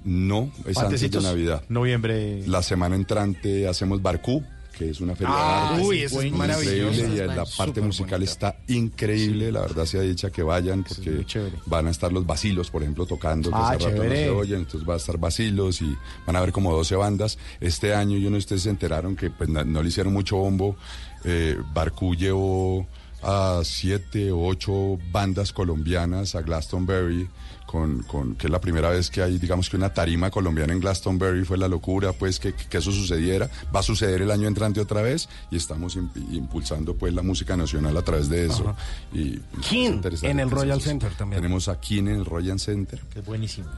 No, 0.05 0.51
es 0.67 0.77
antes 0.79 1.01
de. 1.11 1.21
Navidad. 1.21 1.63
Noviembre. 1.69 2.45
La 2.49 2.63
semana 2.63 2.97
entrante 2.97 3.69
hacemos 3.69 4.03
Barcú, 4.03 4.43
que 4.77 4.91
es 4.91 5.01
una 5.01 5.15
feria 5.15 5.33
Ah, 5.37 5.69
de 5.71 5.75
arte. 5.77 5.87
uy, 5.87 5.99
eso 6.03 6.21
es 6.21 6.27
Increíble, 6.27 6.39
maravilloso. 6.39 7.05
Y 7.15 7.17
la 7.37 7.45
parte 7.57 7.81
musical 7.81 8.23
está 8.23 8.57
increíble, 8.69 9.53
la 9.53 9.61
verdad 9.61 9.85
se 9.85 9.99
ha 9.99 10.03
dicho 10.03 10.31
que 10.33 10.43
vayan, 10.43 10.83
porque 10.85 11.25
van 11.67 11.87
a 11.87 11.91
estar 11.91 12.13
los 12.13 12.27
vacilos, 12.27 12.71
por 12.71 12.83
ejemplo, 12.83 13.07
tocando, 13.07 13.51
que 13.51 13.57
Ah, 13.57 13.71
hace 13.71 13.89
rato 13.91 14.05
no 14.05 14.11
se 14.11 14.31
oyen, 14.31 14.59
entonces 14.61 14.89
va 14.89 14.95
a 14.95 14.97
estar 14.97 15.19
vacilos 15.19 15.81
y 15.83 15.97
van 16.27 16.37
a 16.37 16.41
ver 16.41 16.53
como 16.53 16.73
12 16.75 16.97
bandas. 16.97 17.39
Este 17.61 17.95
año, 17.95 18.19
yo 18.19 18.31
no 18.31 18.37
sé 18.37 18.41
si 18.41 18.45
ustedes 18.47 18.63
se 18.63 18.71
enteraron 18.71 19.15
que 19.17 19.31
pues, 19.31 19.49
no, 19.49 19.63
no 19.65 19.83
le 19.83 19.89
hicieron 19.89 20.13
mucho 20.13 20.37
bombo, 20.37 20.77
eh, 21.25 21.57
Barcú 21.73 22.15
llevó 22.17 22.87
a 23.23 23.61
siete 23.65 24.31
o 24.33 24.47
ocho 24.47 24.99
bandas 25.11 25.53
colombianas 25.53 26.35
a 26.35 26.43
Glastonbury, 26.43 27.29
con, 27.67 28.03
con, 28.03 28.35
que 28.35 28.49
es 28.49 28.51
la 28.51 28.61
primera 28.61 28.91
vez 28.91 29.09
que 29.09 29.23
hay, 29.23 29.39
digamos 29.39 29.71
que 29.71 29.77
una 29.79 29.95
tarima 29.95 30.31
colombiana 30.31 30.75
en 30.75 30.81
Glastonbury, 30.81 31.45
fue 31.45 31.57
la 31.57 31.69
locura, 31.69 32.13
pues, 32.13 32.39
que, 32.39 32.53
que 32.53 32.79
eso 32.79 32.93
sucediera. 32.93 33.49
Va 33.75 33.81
a 33.81 33.83
suceder 33.83 34.21
el 34.21 34.31
año 34.31 34.47
entrante 34.47 34.79
otra 34.81 35.01
vez 35.01 35.29
y 35.51 35.57
estamos 35.57 35.97
imp- 35.97 36.15
impulsando, 36.33 36.95
pues, 36.97 37.15
la 37.15 37.23
música 37.23 37.57
nacional 37.57 37.97
a 37.97 38.03
través 38.03 38.29
de 38.29 38.45
eso. 38.47 38.77
Y, 39.13 39.39
Kin, 39.63 39.87
es 39.87 39.93
interesante. 39.95 40.31
en 40.31 40.41
el 40.41 40.51
Royal 40.51 40.83
Center 40.83 41.13
también. 41.15 41.41
Tenemos 41.41 41.69
a 41.69 41.81
Kin 41.81 42.09
en 42.09 42.17
el 42.17 42.25
Royal 42.27 42.61
Center, 42.61 43.01
Que 43.13 43.21
es 43.21 43.25
buenísimo. 43.25 43.69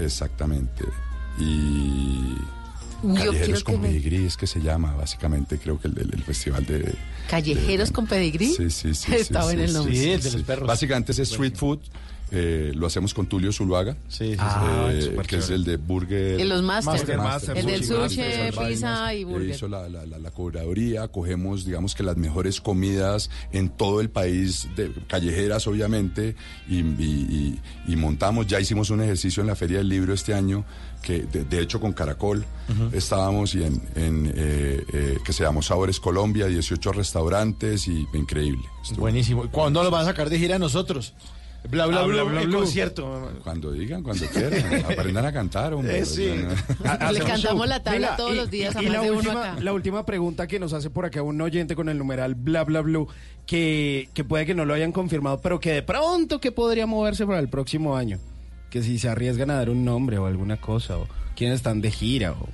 exactamente. 0.00 0.84
Y... 1.38 2.34
Callejeros 3.02 3.64
que 3.64 3.72
con 3.72 3.80
me- 3.82 3.88
Pedigrí 3.88 4.24
es 4.26 4.36
que 4.36 4.46
se 4.46 4.60
llama, 4.60 4.94
básicamente, 4.94 5.58
creo 5.58 5.80
que 5.80 5.88
el, 5.88 5.98
el- 5.98 6.14
el 6.14 6.22
festival 6.22 6.64
de... 6.66 6.94
Callejeros 7.28 7.88
de- 7.88 7.94
con 7.94 8.06
pedigrí. 8.06 8.46
Sí, 8.54 8.70
sí, 8.70 8.94
sí. 8.94 9.12
Sí, 9.12 9.24
sí, 9.24 9.56
el 9.58 9.72
nombre. 9.72 9.94
Sí, 9.96 10.10
el 10.10 10.22
de 10.22 10.30
los 10.32 10.42
perros. 10.42 10.66
Básicamente 10.68 11.12
es 11.12 11.18
street 11.20 11.54
food. 11.56 11.80
eh, 12.34 12.72
lo 12.74 12.86
hacemos 12.86 13.12
con 13.12 13.26
Tulio 13.26 13.52
Zuluaga, 13.52 13.92
Sí, 14.08 14.24
sí, 14.24 14.32
sí. 14.32 14.36
Ah, 14.40 14.88
eh, 14.90 15.14
que 15.28 15.36
es 15.36 15.50
el 15.50 15.64
de 15.64 15.76
Burger. 15.76 16.40
En 16.40 16.48
los 16.48 16.62
Master. 16.62 16.94
Master, 16.94 17.18
Master, 17.18 17.58
el 17.58 17.66
del 17.66 17.84
sushi, 17.84 18.22
pizza 18.68 19.12
y 19.14 19.20
Eh, 19.20 19.24
burger. 19.26 19.50
hizo 19.50 19.68
la, 19.68 19.86
la, 19.90 20.06
la, 20.06 20.18
la 20.18 20.30
curaduría, 20.30 21.08
cogemos, 21.08 21.66
digamos 21.66 21.94
que 21.94 22.02
las 22.02 22.16
mejores 22.16 22.62
comidas 22.62 23.28
en 23.52 23.68
todo 23.68 24.00
el 24.00 24.08
país, 24.08 24.66
de, 24.76 24.90
callejeras 25.08 25.66
obviamente, 25.66 26.34
y, 26.70 26.78
y- 26.78 27.60
y- 27.86 27.92
y 27.92 27.96
montamos, 27.96 28.46
ya 28.46 28.58
hicimos 28.60 28.88
un 28.88 29.02
ejercicio 29.02 29.42
en 29.42 29.48
la 29.48 29.54
Feria 29.54 29.76
del 29.78 29.90
Libro 29.90 30.14
este 30.14 30.32
año, 30.32 30.64
que 31.02 31.20
de, 31.24 31.44
de 31.44 31.60
hecho 31.60 31.80
con 31.80 31.92
Caracol 31.92 32.44
estábamos 32.92 33.54
y 33.54 33.64
en, 33.64 33.82
en, 33.96 34.32
eh, 34.34 34.84
eh, 34.92 35.18
que 35.24 35.32
se 35.32 35.42
llamó 35.44 35.60
Sabores 35.62 36.00
Colombia, 36.00 36.46
18 36.46 36.92
restaurantes 36.92 37.86
y 37.88 38.06
increíble. 38.14 38.62
Estuvo- 38.82 39.00
Buenísimo. 39.00 39.46
¿Cuándo 39.50 39.82
lo 39.82 39.90
van 39.90 40.02
a 40.02 40.04
sacar 40.06 40.30
de 40.30 40.38
gira 40.38 40.56
a 40.56 40.58
nosotros? 40.58 41.14
Bla, 41.70 41.86
bla, 41.86 42.00
Ah, 42.00 42.04
bla, 42.06 42.22
bla, 42.24 42.32
bla, 42.32 42.40
el 42.42 42.48
bla. 42.48 42.58
concierto. 42.58 43.30
Cuando 43.44 43.70
digan, 43.70 44.02
cuando 44.02 44.26
quieran, 44.26 44.84
aprendan 44.90 45.26
a 45.26 45.32
cantar, 45.32 45.74
hombre. 45.74 46.00
Eh, 46.00 46.04
sí. 46.06 46.26
Le 47.12 47.20
cantamos 47.20 47.68
la 47.68 47.80
tabla 47.84 48.16
todos 48.16 48.32
y- 48.32 48.36
los 48.36 48.50
días 48.50 48.74
a 48.74 48.82
y 48.82 48.86
más 48.86 48.94
la 48.94 49.02
de 49.02 49.10
uno 49.10 49.18
última, 49.20 49.52
acá. 49.52 49.60
La 49.60 49.72
última 49.72 50.04
pregunta 50.04 50.46
que 50.48 50.58
nos 50.58 50.72
hace 50.72 50.90
por 50.90 51.04
acá 51.06 51.22
un 51.22 51.40
oyente 51.40 51.76
con 51.76 51.88
el 51.88 51.98
numeral 51.98 52.34
bla 52.34 52.64
bla 52.64 52.80
blue, 52.80 53.06
que, 53.46 54.08
que 54.12 54.24
puede 54.24 54.44
que 54.44 54.54
no 54.54 54.64
lo 54.64 54.74
hayan 54.74 54.90
confirmado, 54.90 55.40
pero 55.40 55.60
que 55.60 55.70
de 55.72 55.82
pronto 55.82 56.40
que 56.40 56.50
podría 56.50 56.86
moverse 56.86 57.24
para 57.26 57.38
el 57.38 57.48
próximo 57.48 57.96
año. 57.96 58.18
Que 58.72 58.82
si 58.82 58.98
se 58.98 59.08
arriesgan 59.08 59.50
a 59.50 59.56
dar 59.56 59.68
un 59.68 59.84
nombre 59.84 60.16
o 60.16 60.24
alguna 60.24 60.56
cosa, 60.56 60.96
o 60.96 61.06
quiénes 61.36 61.56
están 61.56 61.82
de 61.82 61.90
gira, 61.90 62.32
o 62.32 62.48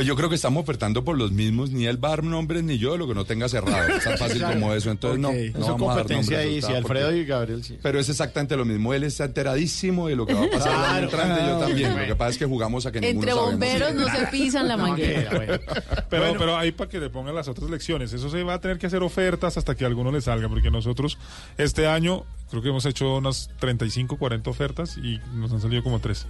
Pues 0.00 0.06
yo 0.08 0.16
creo 0.16 0.30
que 0.30 0.34
estamos 0.36 0.62
ofertando 0.62 1.04
por 1.04 1.18
los 1.18 1.30
mismos, 1.30 1.72
ni 1.72 1.84
el 1.84 1.98
bar 1.98 2.24
nombres 2.24 2.64
ni 2.64 2.78
yo, 2.78 2.96
lo 2.96 3.06
que 3.06 3.12
no 3.14 3.26
tenga 3.26 3.50
cerrado. 3.50 3.86
Es 3.96 4.02
tan 4.02 4.16
fácil 4.16 4.38
Claro. 4.38 4.54
como 4.58 4.72
eso. 4.72 4.90
Entonces, 4.90 5.20
no, 5.20 5.28
no 5.30 5.34
Eso 5.36 5.58
vamos 5.60 5.82
a 5.82 5.94
dar 5.96 5.98
competencia 6.04 6.38
ahí, 6.38 6.62
sí, 6.62 6.72
Alfredo 6.72 7.08
porque- 7.08 7.20
y 7.20 7.24
Gabriel, 7.26 7.62
sí. 7.64 7.78
Pero 7.82 8.00
es 8.00 8.08
exactamente 8.08 8.56
lo 8.56 8.64
mismo. 8.64 8.94
Él 8.94 9.04
está 9.04 9.26
enteradísimo 9.26 10.08
de 10.08 10.16
lo 10.16 10.24
que 10.24 10.32
va 10.32 10.44
a 10.46 10.50
pasar 10.50 10.72
Claro, 10.72 11.04
entrante, 11.04 11.40
yo 11.40 11.46
claro. 11.48 11.58
también. 11.66 11.88
Lo 11.90 11.94
Bueno. 11.96 12.08
que 12.08 12.16
pasa 12.16 12.30
es 12.30 12.38
que 12.38 12.46
jugamos 12.46 12.86
a 12.86 12.92
que 12.92 12.98
Entre 13.06 13.34
bomberos 13.34 13.94
no 13.94 14.08
se 14.08 14.26
pisan 14.28 14.68
la 14.68 14.76
manguera. 14.78 15.30
Pero, 16.08 16.34
pero 16.38 16.56
ahí 16.56 16.72
para 16.72 16.88
que 16.88 16.98
le 16.98 17.10
pongan 17.10 17.34
las 17.34 17.48
otras 17.48 17.68
lecciones. 17.68 18.10
Eso 18.14 18.30
se 18.30 18.42
va 18.42 18.54
a 18.54 18.60
tener 18.62 18.78
que 18.78 18.86
hacer 18.86 19.02
ofertas 19.02 19.58
hasta 19.58 19.74
que 19.74 19.84
a 19.84 19.86
alguno 19.86 20.10
le 20.10 20.22
salga, 20.22 20.48
porque 20.48 20.70
nosotros 20.70 21.18
este 21.58 21.86
año 21.86 22.24
creo 22.48 22.62
que 22.62 22.70
hemos 22.70 22.86
hecho 22.86 23.18
unas 23.18 23.50
35, 23.60 24.16
40 24.16 24.48
ofertas 24.48 24.96
y 24.96 25.20
nos 25.34 25.52
han 25.52 25.60
salido 25.60 25.82
como 25.82 26.00
tres. 26.00 26.26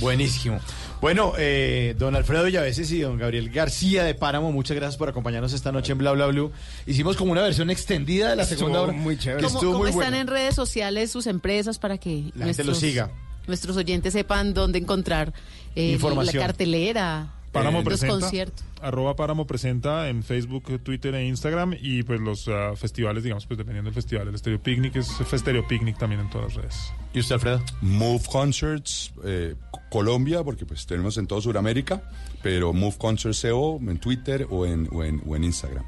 Buenísimo. 0.00 0.60
Bueno, 1.00 1.32
eh, 1.38 1.94
don 1.98 2.14
Alfredo 2.14 2.44
Villaveses 2.44 2.92
y 2.92 3.00
don 3.00 3.16
Gabriel 3.18 3.48
García 3.50 4.04
de 4.04 4.14
Páramo, 4.14 4.52
muchas 4.52 4.76
gracias 4.76 4.98
por 4.98 5.08
acompañarnos 5.08 5.52
esta 5.54 5.72
noche 5.72 5.92
en 5.92 5.98
Bla 5.98 6.12
Bla 6.12 6.26
Blue. 6.26 6.52
Hicimos 6.86 7.16
como 7.16 7.32
una 7.32 7.42
versión 7.42 7.70
extendida 7.70 8.30
de 8.30 8.36
la 8.36 8.44
segunda 8.44 8.82
hora. 8.82 8.92
muy 8.92 9.16
chévere. 9.18 9.42
¿Cómo, 9.44 9.56
estuvo 9.58 9.72
cómo 9.72 9.82
muy 9.84 9.90
están 9.90 10.10
buena. 10.10 10.20
en 10.20 10.26
redes 10.26 10.54
sociales 10.54 11.10
sus 11.10 11.26
empresas 11.26 11.78
para 11.78 11.96
que 11.96 12.30
La 12.34 12.46
gente 12.46 12.64
los 12.64 12.78
siga. 12.78 13.10
nuestros 13.46 13.76
oyentes 13.78 14.12
sepan 14.12 14.52
dónde 14.52 14.78
encontrar 14.78 15.32
eh, 15.74 15.92
Información. 15.92 16.36
la 16.36 16.46
cartelera, 16.46 17.34
Páramo 17.52 17.78
los 17.78 17.84
presenta, 17.84 18.20
conciertos? 18.20 18.64
arroba 18.80 19.16
Páramo 19.16 19.46
presenta 19.46 20.08
en 20.08 20.22
Facebook, 20.22 20.80
Twitter 20.82 21.14
e 21.14 21.26
Instagram 21.26 21.74
y 21.80 22.02
pues 22.04 22.20
los 22.20 22.48
ah, 22.48 22.72
festivales, 22.76 23.24
digamos, 23.24 23.46
pues 23.46 23.58
dependiendo 23.58 23.88
del 23.88 23.94
festival. 23.94 24.28
El 24.28 24.34
Estéreo 24.34 24.62
Picnic 24.62 24.96
es 24.96 25.08
Stereo 25.32 25.66
Picnic 25.66 25.98
también 25.98 26.20
en 26.20 26.30
todas 26.30 26.54
las 26.54 26.62
redes. 26.62 26.92
¿Y 27.12 27.20
usted, 27.20 27.34
Alfredo? 27.34 27.62
Move 27.80 28.22
Concerts 28.30 29.12
eh, 29.24 29.54
Colombia, 29.90 30.44
porque 30.44 30.64
pues 30.64 30.86
tenemos 30.86 31.18
en 31.18 31.26
toda 31.26 31.40
Sudamérica, 31.40 32.02
pero 32.42 32.72
Move 32.72 32.96
Concerts 32.96 33.42
CO 33.42 33.80
en 33.80 33.98
Twitter 33.98 34.46
o 34.50 34.64
en, 34.64 34.88
o 34.92 35.04
en, 35.04 35.20
o 35.26 35.34
en 35.34 35.44
Instagram. 35.44 35.84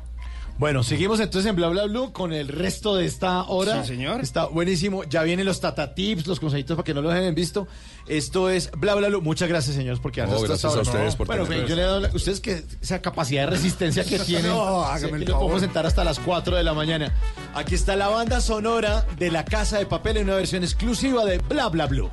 Bueno, 0.58 0.84
seguimos 0.84 1.18
entonces 1.18 1.48
en 1.50 1.56
Bla 1.56 1.68
Bla 1.68 1.86
Blue 1.86 2.12
con 2.12 2.32
el 2.32 2.46
resto 2.46 2.94
de 2.94 3.04
esta 3.04 3.42
hora. 3.44 3.82
Sí, 3.82 3.88
señor. 3.94 4.20
Está 4.20 4.46
buenísimo. 4.46 5.02
Ya 5.04 5.22
vienen 5.24 5.44
los 5.44 5.60
Tata 5.60 5.92
Tips, 5.94 6.26
los 6.28 6.38
consejitos 6.38 6.76
para 6.76 6.84
que 6.84 6.94
no 6.94 7.02
los 7.02 7.12
hayan 7.12 7.34
visto. 7.34 7.66
Esto 8.06 8.48
es 8.48 8.70
Bla 8.70 8.94
Bla 8.94 9.08
Blue. 9.08 9.20
Muchas 9.22 9.48
gracias, 9.48 9.74
señores, 9.74 9.98
porque 10.00 10.20
No, 10.20 10.26
hasta 10.28 10.38
gracias 10.46 10.64
esta 10.64 10.78
a 10.78 10.82
ustedes 10.82 11.16
por 11.16 11.26
Bueno, 11.26 11.46
yo 11.66 11.74
le 11.74 11.82
doy 11.82 12.02
la- 12.02 12.10
ustedes 12.14 12.40
que 12.40 12.62
esa 12.80 13.00
capacidad 13.02 13.42
de 13.44 13.50
resistencia 13.50 14.04
que 14.04 14.18
tienen. 14.20 14.52
No, 14.52 14.84
hágame 14.84 15.18
que 15.18 15.24
el 15.24 15.30
lo 15.30 15.38
podemos 15.38 15.46
favor. 15.48 15.60
sentar 15.60 15.86
hasta 15.86 16.04
las 16.04 16.20
4 16.20 16.56
de 16.56 16.62
la 16.62 16.74
mañana. 16.74 17.12
Aquí 17.54 17.74
está 17.74 17.96
la 17.96 18.08
banda 18.08 18.40
sonora 18.40 19.04
de 19.18 19.32
La 19.32 19.44
Casa 19.44 19.78
de 19.78 19.86
Papel 19.86 20.18
en 20.18 20.24
una 20.24 20.36
versión 20.36 20.62
exclusiva 20.62 21.24
de 21.24 21.38
Bla 21.38 21.68
Bla 21.70 21.86
Blue. 21.86 22.10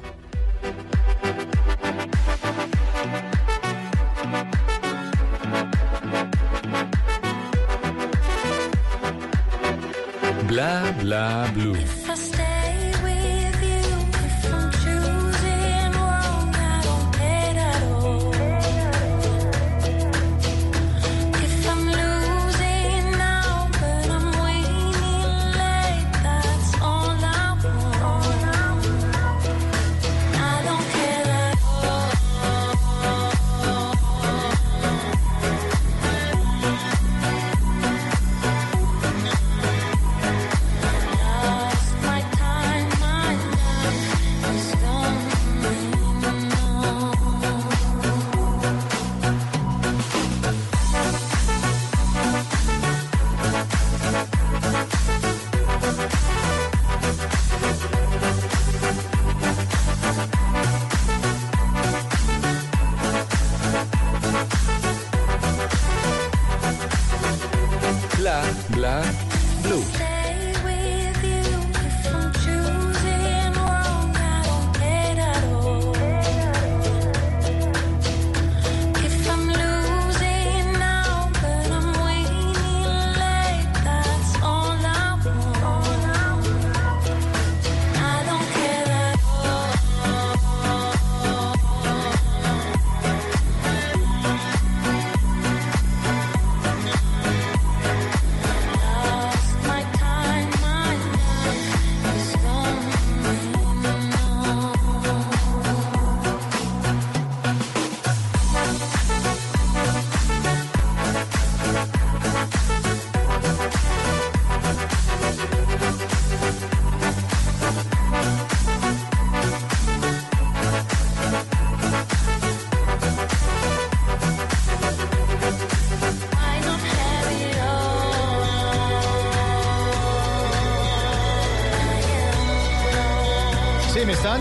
Bla 10.59 10.91
bla 10.99 11.47
blue. 11.53 12.08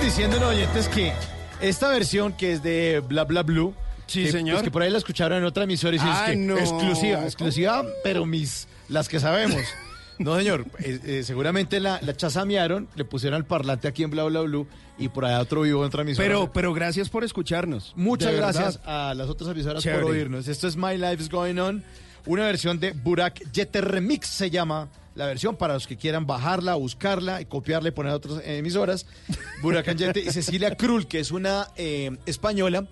Diciendo 0.09 0.39
los 0.41 0.49
oyentes 0.55 0.89
que 0.89 1.13
esta 1.61 1.89
versión 1.89 2.33
que 2.33 2.53
es 2.53 2.63
de 2.63 3.03
Bla 3.07 3.25
Bla 3.25 3.43
Blue. 3.43 3.75
Sí, 4.07 4.25
que, 4.25 4.33
señor. 4.33 4.55
pues, 4.57 4.65
que 4.65 4.71
por 4.71 4.81
ahí 4.81 4.89
la 4.89 4.97
escucharon 4.97 5.37
en 5.37 5.45
otra 5.45 5.65
emisora 5.65 5.95
y 5.97 5.99
sí, 5.99 6.07
es 6.09 6.31
que 6.31 6.37
no. 6.37 6.57
exclusiva, 6.57 7.25
exclusiva, 7.25 7.85
pero 8.03 8.25
mis 8.25 8.69
las 8.89 9.09
que 9.09 9.21
sabemos. 9.21 9.61
No, 10.19 10.37
señor, 10.37 10.65
eh, 10.81 10.99
eh, 11.05 11.23
seguramente 11.23 11.79
la, 11.79 12.01
la 12.03 12.17
chasamearon, 12.17 12.89
le 12.97 13.05
pusieron 13.05 13.37
al 13.37 13.45
parlante 13.45 13.87
aquí 13.87 14.03
en 14.03 14.11
Bla 14.11 14.25
Bla 14.25 14.41
Blue 14.41 14.67
y 14.99 15.11
por 15.11 15.25
allá 15.25 15.39
otro 15.41 15.61
vivo 15.61 15.83
en 15.83 15.87
otra 15.87 16.03
emisora. 16.03 16.27
Pero, 16.27 16.53
pero 16.53 16.75
gracias 16.75 17.09
por 17.09 17.23
escucharnos. 17.23 17.93
Muchas 17.95 18.33
De 18.33 18.35
verdad. 18.41 18.53
gracias 18.53 18.81
a 18.85 19.15
las 19.15 19.29
otras 19.29 19.51
emisoras 19.51 19.81
Chévere. 19.81 20.03
por 20.03 20.11
oírnos. 20.11 20.49
Esto 20.49 20.67
es 20.67 20.77
My 20.77 20.97
Life's 20.97 21.29
Going 21.29 21.59
On, 21.59 21.85
una 22.27 22.47
versión 22.47 22.81
de 22.81 22.91
Burak 22.93 23.43
Jeter 23.53 23.85
Remix 23.85 24.27
se 24.27 24.51
llama 24.51 24.89
la 25.19 25.27
versión 25.27 25.57
para 25.57 25.75
los 25.75 25.89
que 25.89 25.97
quieran 25.97 26.29
bajarla, 26.29 26.77
buscarla 26.77 27.41
y 27.41 27.45
copiarla 27.45 27.89
y 27.89 27.91
poner 27.91 28.13
a 28.13 28.17
otras 28.17 28.41
emisoras. 28.45 29.05
Burak 29.63 29.93
Yete 29.97 30.21
y 30.21 30.31
Cecilia 30.31 30.77
Krull, 30.77 31.09
que 31.09 31.19
es 31.19 31.33
una 31.33 31.67
eh, 31.77 32.17
española, 32.25 32.87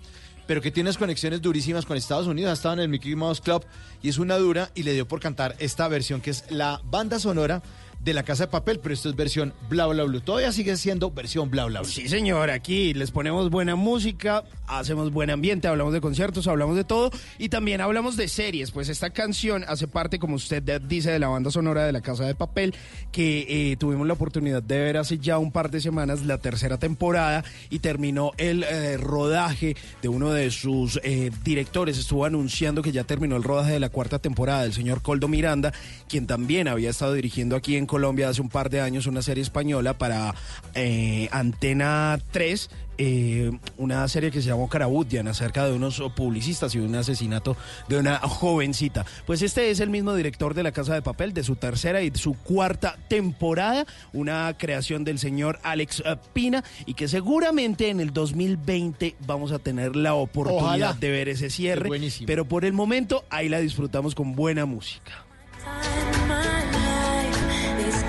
pero 0.45 0.61
que 0.61 0.69
tiene 0.69 0.89
unas 0.89 0.97
conexiones 0.97 1.41
durísimas 1.41 1.85
con 1.85 1.95
Estados 1.95 2.27
Unidos. 2.27 2.49
Ha 2.49 2.53
estado 2.53 2.73
en 2.73 2.81
el 2.81 2.89
Mickey 2.89 3.15
Mouse 3.15 3.39
Club 3.39 3.63
y 4.03 4.09
es 4.09 4.17
una 4.17 4.35
dura 4.37 4.71
y 4.75 4.83
le 4.83 4.93
dio 4.93 5.07
por 5.07 5.21
cantar 5.21 5.55
esta 5.59 5.87
versión 5.87 6.19
que 6.19 6.31
es 6.31 6.43
la 6.51 6.81
banda 6.83 7.17
sonora 7.17 7.63
de 8.07 8.13
la 8.13 8.23
Casa 8.23 8.45
de 8.45 8.47
Papel, 8.47 8.79
pero 8.79 8.93
esto 8.93 9.09
es 9.09 9.17
versión 9.17 9.53
bla 9.69 9.85
bla 9.85 10.05
bla. 10.05 10.21
Todavía 10.21 10.53
sigue 10.53 10.77
siendo 10.77 11.11
versión 11.11 11.51
bla 11.51 11.65
bla 11.65 11.81
bla. 11.81 11.89
Sí, 11.89 12.07
señor, 12.07 12.49
aquí 12.49 12.93
les 12.93 13.11
ponemos 13.11 13.49
buena 13.49 13.75
música, 13.75 14.45
hacemos 14.65 15.11
buen 15.11 15.29
ambiente, 15.29 15.67
hablamos 15.67 15.91
de 15.91 15.99
conciertos, 15.99 16.47
hablamos 16.47 16.77
de 16.77 16.85
todo 16.85 17.11
y 17.37 17.49
también 17.49 17.81
hablamos 17.81 18.15
de 18.15 18.29
series, 18.29 18.71
pues 18.71 18.87
esta 18.87 19.09
canción 19.09 19.65
hace 19.67 19.89
parte, 19.89 20.19
como 20.19 20.35
usted 20.35 20.81
dice, 20.83 21.11
de 21.11 21.19
la 21.19 21.27
banda 21.27 21.51
sonora 21.51 21.85
de 21.85 21.91
La 21.91 21.99
Casa 21.99 22.23
de 22.23 22.33
Papel, 22.33 22.73
que 23.11 23.71
eh, 23.71 23.75
tuvimos 23.75 24.07
la 24.07 24.13
oportunidad 24.13 24.63
de 24.63 24.79
ver 24.79 24.95
hace 24.95 25.17
ya 25.17 25.37
un 25.37 25.51
par 25.51 25.69
de 25.69 25.81
semanas 25.81 26.23
la 26.23 26.37
tercera 26.37 26.77
temporada 26.77 27.43
y 27.69 27.79
terminó 27.79 28.31
el 28.37 28.63
eh, 28.63 28.95
rodaje 28.95 29.75
de 30.01 30.07
uno 30.07 30.31
de 30.31 30.49
sus 30.49 30.97
eh, 31.03 31.29
directores, 31.43 31.97
estuvo 31.97 32.23
anunciando 32.23 32.81
que 32.81 32.93
ya 32.93 33.03
terminó 33.03 33.35
el 33.35 33.43
rodaje 33.43 33.73
de 33.73 33.81
la 33.81 33.89
cuarta 33.89 34.17
temporada, 34.19 34.63
el 34.63 34.71
señor 34.71 35.01
Coldo 35.01 35.27
Miranda, 35.27 35.73
quien 36.07 36.25
también 36.25 36.69
había 36.69 36.91
estado 36.91 37.11
dirigiendo 37.11 37.57
aquí 37.57 37.75
en 37.75 37.85
Colombia 37.85 37.96
hace 38.27 38.41
un 38.41 38.49
par 38.49 38.69
de 38.69 38.81
años 38.81 39.07
una 39.07 39.21
serie 39.21 39.41
española 39.41 39.97
para 39.97 40.35
eh, 40.75 41.27
Antena 41.31 42.19
3, 42.31 42.69
eh, 42.99 43.51
una 43.77 44.07
serie 44.07 44.31
que 44.31 44.41
se 44.41 44.49
llamó 44.49 44.69
Carabudian, 44.69 45.27
acerca 45.27 45.65
de 45.65 45.73
unos 45.73 46.01
publicistas 46.15 46.75
y 46.75 46.79
un 46.79 46.95
asesinato 46.95 47.57
de 47.87 47.97
una 47.97 48.19
jovencita. 48.19 49.05
Pues 49.25 49.41
este 49.41 49.71
es 49.71 49.79
el 49.79 49.89
mismo 49.89 50.13
director 50.15 50.53
de 50.53 50.63
La 50.63 50.71
Casa 50.71 50.93
de 50.93 51.01
Papel, 51.01 51.33
de 51.33 51.43
su 51.43 51.55
tercera 51.55 52.01
y 52.01 52.11
su 52.13 52.33
cuarta 52.33 52.97
temporada, 53.07 53.85
una 54.13 54.55
creación 54.57 55.03
del 55.03 55.17
señor 55.19 55.59
Alex 55.63 56.03
eh, 56.05 56.15
Pina, 56.33 56.63
y 56.85 56.93
que 56.93 57.07
seguramente 57.07 57.89
en 57.89 57.99
el 57.99 58.13
2020 58.13 59.15
vamos 59.25 59.51
a 59.51 59.59
tener 59.59 59.95
la 59.95 60.13
oportunidad 60.13 60.65
Ojalá. 60.65 60.93
de 60.93 61.09
ver 61.09 61.29
ese 61.29 61.49
cierre. 61.49 61.89
Es. 62.05 62.21
Pero 62.25 62.45
por 62.45 62.63
el 62.63 62.73
momento 62.73 63.25
ahí 63.29 63.49
la 63.49 63.59
disfrutamos 63.59 64.13
con 64.13 64.35
buena 64.35 64.65
música. 64.65 65.25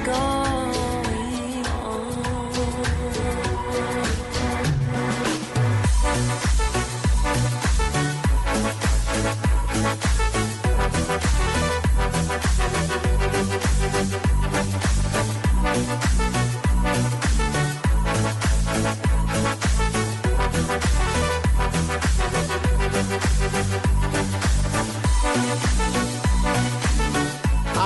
gone. 0.09 0.38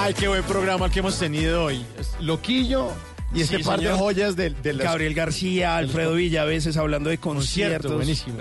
Ay, 0.03 0.15
qué 0.15 0.27
buen 0.29 0.43
programa 0.43 0.87
el 0.87 0.93
que 0.93 0.99
hemos 0.99 1.19
tenido 1.19 1.65
hoy. 1.65 1.85
Loquillo 2.21 2.89
y 3.35 3.41
este 3.43 3.59
Sí, 3.59 3.63
par 3.63 3.81
de 3.81 3.93
joyas 3.93 4.35
del 4.37 4.61
de 4.61 4.73
las- 4.73 4.85
Gabriel 4.85 5.15
García, 5.15 5.77
Alfredo 5.77 6.15
Villaveses 6.15 6.77
hablando 6.77 7.09
de 7.09 7.19
conciertos. 7.19 7.93
buenísimo. 7.93 8.39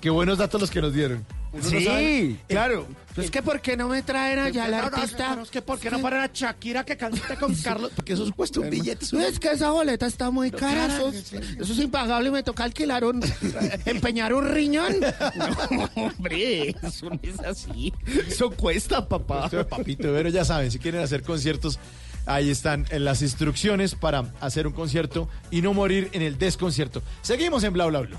Qué 0.00 0.10
buenos 0.10 0.38
datos 0.38 0.60
los 0.60 0.70
que 0.70 0.80
nos 0.80 0.92
dieron. 0.94 1.24
Uno 1.54 1.62
no 1.62 1.70
Sí, 1.70 1.84
sabe- 1.84 2.36
claro. 2.48 2.86
Es 3.16 3.30
que 3.30 3.42
¿por 3.42 3.60
qué 3.60 3.76
no 3.76 3.86
me 3.88 4.02
traen 4.02 4.40
allá 4.40 4.64
al 4.64 4.72
No, 4.72 4.76
no, 4.78 4.84
artista? 4.96 5.36
no, 5.36 5.42
es 5.44 5.50
que 5.50 5.62
¿por 5.62 5.78
qué 5.78 5.88
no 5.88 6.00
paran 6.02 6.22
a 6.24 6.30
Shakira 6.34 6.84
que 6.84 6.96
cante 6.96 7.20
con 7.38 7.54
Carlos? 7.62 7.92
Porque 7.94 8.14
eso 8.14 8.28
cuesta 8.34 8.58
un 8.58 8.70
billete. 8.70 9.06
Es 9.24 9.38
que 9.38 9.52
esa 9.52 9.70
boleta 9.70 10.06
está 10.06 10.32
muy 10.32 10.50
cara. 10.50 10.86
Eso, 10.86 11.08
es- 11.10 11.32
eso 11.32 11.72
es 11.72 11.78
impagable. 11.78 12.32
Me 12.32 12.42
toca 12.42 12.64
alquilar 12.64 13.04
un. 13.04 13.22
empeñar 13.86 14.34
un 14.34 14.48
riñón. 14.48 14.96
No, 14.98 15.90
hombre, 15.94 16.70
eso 16.82 17.08
no 17.08 17.20
es 17.22 17.38
así. 17.40 17.92
Eso 18.26 18.50
cuesta, 18.50 19.08
papá. 19.08 19.46
Eso 19.46 19.58
de 19.58 19.64
papito, 19.64 20.08
pero 20.12 20.28
ya 20.30 20.44
saben, 20.44 20.72
si 20.72 20.80
quieren 20.80 21.00
hacer 21.00 21.22
conciertos, 21.22 21.78
ahí 22.26 22.50
están 22.50 22.84
en 22.90 23.04
las 23.04 23.22
instrucciones 23.22 23.94
para 23.94 24.24
hacer 24.40 24.66
un 24.66 24.72
concierto 24.72 25.28
y 25.52 25.62
no 25.62 25.72
morir 25.72 26.08
en 26.14 26.22
el 26.22 26.36
desconcierto. 26.36 27.00
Seguimos 27.22 27.62
en 27.62 27.74
Bla 27.74 27.86
Bla 27.86 28.00
Bla. 28.00 28.18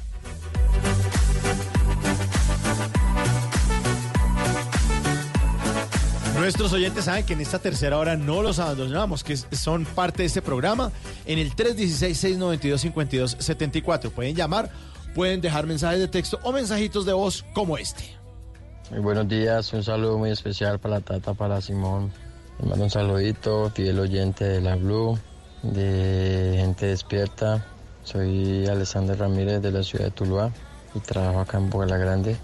Nuestros 6.46 6.72
oyentes 6.74 7.06
saben 7.06 7.26
que 7.26 7.34
en 7.34 7.42
esta 7.42 7.58
tercera 7.58 7.98
hora 7.98 8.16
no 8.18 8.44
los 8.44 8.60
abandonamos, 8.60 9.24
que 9.24 9.36
son 9.36 9.84
parte 9.84 10.22
de 10.22 10.28
este 10.28 10.44
programa 10.44 10.92
en 11.26 11.40
el 11.40 11.56
316-692-5274. 11.56 14.12
Pueden 14.12 14.36
llamar, 14.36 14.70
pueden 15.16 15.42
dejar 15.42 15.66
mensajes 15.66 15.98
de 15.98 16.08
texto 16.08 16.40
o 16.44 16.52
mensajitos 16.52 17.04
de 17.04 17.14
voz 17.14 17.44
como 17.56 17.80
este. 17.80 18.16
Muy 18.92 19.00
buenos 19.00 19.28
días, 19.28 19.74
un 19.74 19.84
saludo 19.84 20.20
muy 20.20 20.30
especial 20.30 20.78
para 20.78 21.02
Tata, 21.02 21.34
para 21.34 21.62
Simón. 21.62 22.12
Le 22.60 22.70
mando 22.70 22.84
un 22.84 22.92
saludito, 22.92 23.72
fiel 23.72 24.00
oyente 24.00 24.46
de 24.46 24.62
la 24.62 24.76
Blue, 24.76 25.18
de 25.64 26.58
Gente 26.60 26.86
Despierta. 26.86 27.66
Soy 28.04 28.68
Alexander 28.68 29.18
Ramírez 29.18 29.64
de 29.64 29.72
la 29.72 29.82
ciudad 29.82 30.06
de 30.06 30.12
Tuluá 30.12 30.52
y 30.94 31.00
trabajo 31.00 31.40
acá 31.40 31.58
en 31.58 31.72
Boca 31.72 31.98
Grande. 31.98 32.38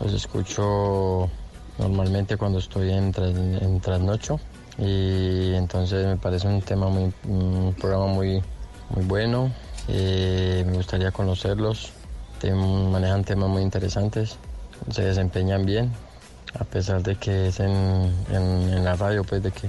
Los 0.00 0.12
escucho 0.12 1.30
normalmente 1.78 2.36
cuando 2.36 2.58
estoy 2.58 2.90
en, 2.92 3.12
en 3.16 3.80
trasnocho 3.80 4.40
y 4.78 5.54
entonces 5.54 6.06
me 6.06 6.16
parece 6.16 6.48
un 6.48 6.60
tema 6.62 6.88
muy, 6.88 7.12
programa 7.80 8.06
muy, 8.06 8.42
muy 8.90 9.04
bueno. 9.04 9.50
Eh, 9.88 10.64
me 10.66 10.72
gustaría 10.74 11.10
conocerlos. 11.12 11.92
Manejan 12.42 13.24
temas 13.24 13.48
muy 13.48 13.62
interesantes 13.62 14.36
se 14.90 15.02
desempeñan 15.02 15.64
bien, 15.64 15.90
a 16.58 16.64
pesar 16.64 17.02
de 17.02 17.16
que 17.16 17.48
es 17.48 17.58
en, 17.60 17.70
en- 18.30 18.70
en 18.74 18.84
la 18.84 18.96
radio, 18.96 19.24
pues 19.24 19.42
de 19.42 19.50
que, 19.50 19.68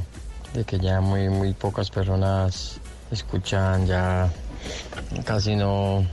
de 0.53 0.63
que 0.65 0.77
ya 0.79 0.99
muy, 0.99 1.29
muy 1.29 1.53
pocas 1.53 1.89
personas 1.89 2.79
escuchan, 3.11 3.85
ya 3.87 4.29
casi 5.23 5.55
no, 5.55 6.05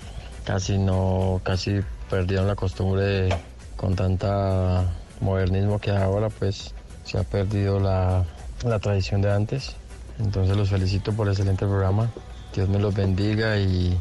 casi 0.44 0.78
no, 0.78 1.40
casi 1.42 1.80
perdieron 2.08 2.46
la 2.46 2.54
costumbre 2.54 3.02
de, 3.02 3.36
con 3.76 3.96
tanta 3.96 4.84
modernismo 5.22 5.78
que 5.80 5.90
ahora, 5.90 6.28
pues 6.28 6.74
se 7.04 7.18
ha 7.18 7.22
perdido 7.24 7.80
la, 7.80 8.24
la 8.64 8.78
tradición 8.78 9.22
de 9.22 9.32
antes. 9.32 9.74
Entonces 10.18 10.56
los 10.56 10.68
felicito 10.68 11.12
por 11.12 11.26
el 11.26 11.32
excelente 11.32 11.64
programa. 11.66 12.10
Dios 12.54 12.68
me 12.68 12.78
los 12.78 12.94
bendiga 12.94 13.58
y 13.58 13.96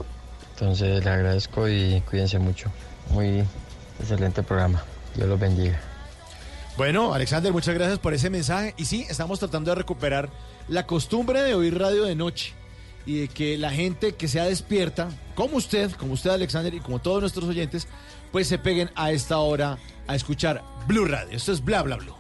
entonces 0.54 1.00
les 1.00 1.08
agradezco 1.08 1.68
y 1.68 2.02
cuídense 2.10 2.38
mucho. 2.40 2.70
Muy 3.10 3.44
excelente 4.00 4.44
programa. 4.44 4.84
Dios 5.16 5.28
los 5.28 5.40
bendiga. 5.40 5.80
Bueno, 6.78 7.14
Alexander, 7.14 7.52
muchas 7.52 7.76
gracias 7.76 8.00
por 8.00 8.14
ese 8.14 8.30
mensaje. 8.30 8.74
Y 8.78 8.86
sí, 8.86 9.06
estamos 9.10 9.40
tratando 9.40 9.72
de 9.72 9.76
recuperar 9.76 10.30
la 10.68 10.86
costumbre 10.86 11.42
de 11.42 11.54
oír 11.54 11.78
radio 11.78 12.04
de 12.04 12.16
noche 12.16 12.54
y 13.06 13.22
de 13.22 13.28
que 13.28 13.58
la 13.58 13.72
gente 13.72 14.14
que 14.14 14.28
sea 14.28 14.46
despierta, 14.46 15.10
como 15.36 15.58
usted, 15.58 15.92
como 15.92 16.14
usted, 16.14 16.30
Alexander, 16.30 16.74
y 16.74 16.80
como 16.80 17.00
todos 17.00 17.22
nuestros 17.22 17.46
oyentes, 17.46 17.88
pues 18.32 18.48
se 18.48 18.58
peguen 18.58 18.90
a 18.96 19.12
esta 19.12 19.40
hora 19.40 19.78
a 20.08 20.16
escuchar 20.16 20.64
Blue 20.88 21.06
Radio. 21.06 21.38
Esto 21.38 21.52
es 21.52 21.64
Bla 21.64 21.82
Bla 21.84 21.98
Blue. 21.98 22.16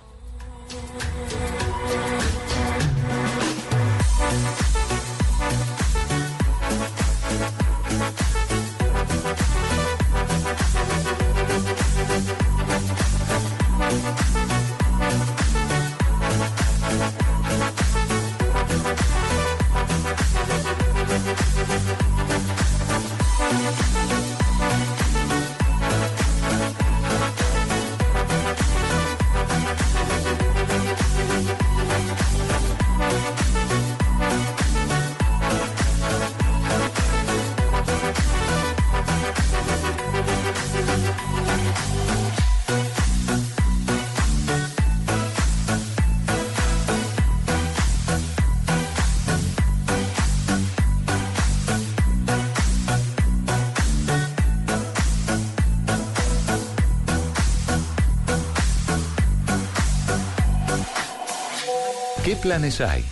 Planes 62.51 62.81
hay? 62.81 63.05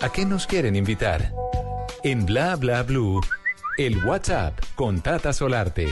¿A 0.00 0.08
qué 0.10 0.24
nos 0.24 0.48
quieren 0.48 0.74
invitar? 0.74 1.32
En 2.02 2.26
Bla 2.26 2.56
Bla 2.56 2.82
Blue, 2.82 3.20
el 3.78 4.04
WhatsApp 4.04 4.52
con 4.74 5.00
Tata 5.00 5.32
Solarte. 5.32 5.86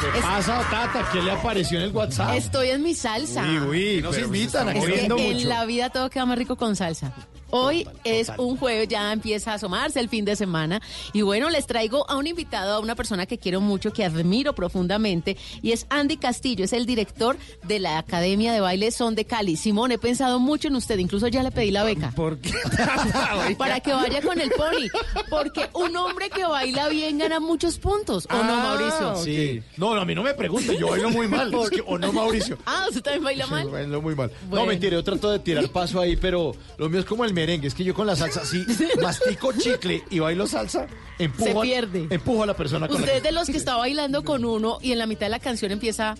¿Qué 0.00 0.20
pasa, 0.20 0.60
Tata? 0.68 1.08
¿Qué 1.12 1.22
le 1.22 1.30
apareció 1.30 1.78
en 1.78 1.84
el 1.84 1.92
WhatsApp? 1.92 2.34
Estoy 2.34 2.70
en 2.70 2.82
mi 2.82 2.94
salsa. 2.96 3.44
Uy, 3.44 3.58
uy, 3.58 3.96
Es 3.98 4.02
nos 4.02 4.18
invitan 4.18 4.68
a 4.68 4.72
en 4.72 4.80
comiendo 4.80 5.16
en 5.18 5.34
mucho. 5.34 5.48
la 5.48 5.64
vida 5.66 5.90
todo 5.90 6.10
queda 6.10 6.26
más 6.26 6.36
rico 6.36 6.56
con 6.56 6.74
salsa. 6.74 7.12
Hoy 7.56 7.86
es 8.04 8.30
un 8.36 8.56
jueves, 8.56 8.88
ya 8.88 9.12
empieza 9.12 9.52
a 9.52 9.54
asomarse 9.54 10.00
el 10.00 10.08
fin 10.08 10.24
de 10.24 10.34
semana. 10.36 10.80
Y 11.12 11.22
bueno, 11.22 11.50
les 11.50 11.66
traigo 11.66 12.08
a 12.10 12.16
un 12.16 12.26
invitado, 12.26 12.74
a 12.74 12.80
una 12.80 12.94
persona 12.96 13.26
que 13.26 13.38
quiero 13.38 13.60
mucho, 13.60 13.92
que 13.92 14.04
admiro 14.04 14.54
profundamente, 14.54 15.36
y 15.62 15.72
es 15.72 15.86
Andy 15.88 16.16
Castillo, 16.16 16.64
es 16.64 16.72
el 16.72 16.84
director 16.86 17.36
de 17.62 17.78
la 17.78 17.98
Academia 17.98 18.52
de 18.52 18.60
Baile 18.60 18.90
Son 18.90 19.14
de 19.14 19.24
Cali. 19.24 19.56
Simón, 19.56 19.92
he 19.92 19.98
pensado 19.98 20.38
mucho 20.40 20.68
en 20.68 20.76
usted, 20.76 20.98
incluso 20.98 21.28
ya 21.28 21.42
le 21.42 21.50
pedí 21.50 21.70
la 21.70 21.84
beca. 21.84 22.10
¿Por 22.16 22.38
qué? 22.38 22.52
Para 23.58 23.80
que 23.80 23.92
vaya 23.92 24.20
con 24.22 24.40
el 24.40 24.50
pony. 24.50 24.88
Porque 25.30 25.68
un 25.74 25.96
hombre 25.96 26.30
que 26.30 26.44
baila 26.44 26.88
bien 26.88 27.18
gana 27.18 27.40
muchos 27.40 27.78
puntos. 27.78 28.26
¿O 28.30 28.34
no, 28.34 28.54
Ah, 28.54 28.76
Mauricio? 28.76 29.16
Sí. 29.24 29.62
No, 29.76 29.94
a 29.94 30.04
mí 30.04 30.14
no 30.14 30.22
me 30.22 30.34
pregunte, 30.34 30.76
yo 30.76 30.88
bailo 30.88 31.10
muy 31.10 31.28
mal. 31.28 31.52
Es 31.54 31.70
que- 31.70 31.82
¿O 31.86 31.98
no, 31.98 32.12
Mauricio? 32.12 32.58
Ah, 32.66 32.86
¿usted 32.88 33.02
también 33.02 33.24
baila 33.24 33.46
mal? 33.46 33.64
Sí, 33.66 33.70
bailo 33.70 34.02
muy 34.02 34.14
mal. 34.14 34.30
Bueno. 34.48 34.64
No, 34.64 34.68
mentira, 34.68 34.92
yo 34.94 35.04
trato 35.04 35.30
de 35.30 35.38
tirar 35.38 35.68
paso 35.68 36.00
ahí, 36.00 36.16
pero 36.16 36.54
lo 36.78 36.88
mío 36.88 37.00
es 37.00 37.06
como 37.06 37.24
el 37.24 37.32
merengue. 37.44 37.68
Es 37.68 37.74
que 37.74 37.84
yo 37.84 37.94
con 37.94 38.06
la 38.06 38.16
salsa, 38.16 38.44
sí, 38.50 38.64
mastico 39.02 39.52
chicle 39.52 40.02
y 40.10 40.18
bailo 40.18 40.46
salsa, 40.46 40.86
empujo, 41.18 41.50
Se 41.52 41.58
a- 41.58 41.62
pierde. 41.62 42.06
empujo 42.10 42.42
a 42.42 42.46
la 42.46 42.54
persona 42.56 42.88
con 42.88 42.96
Usted 43.00 43.16
es 43.18 43.22
de 43.22 43.32
los 43.32 43.46
que 43.48 43.56
está 43.56 43.76
bailando 43.76 44.24
con 44.24 44.44
uno 44.44 44.78
y 44.80 44.92
en 44.92 44.98
la 44.98 45.06
mitad 45.06 45.26
de 45.26 45.30
la 45.30 45.38
canción 45.40 45.72
empieza... 45.72 46.14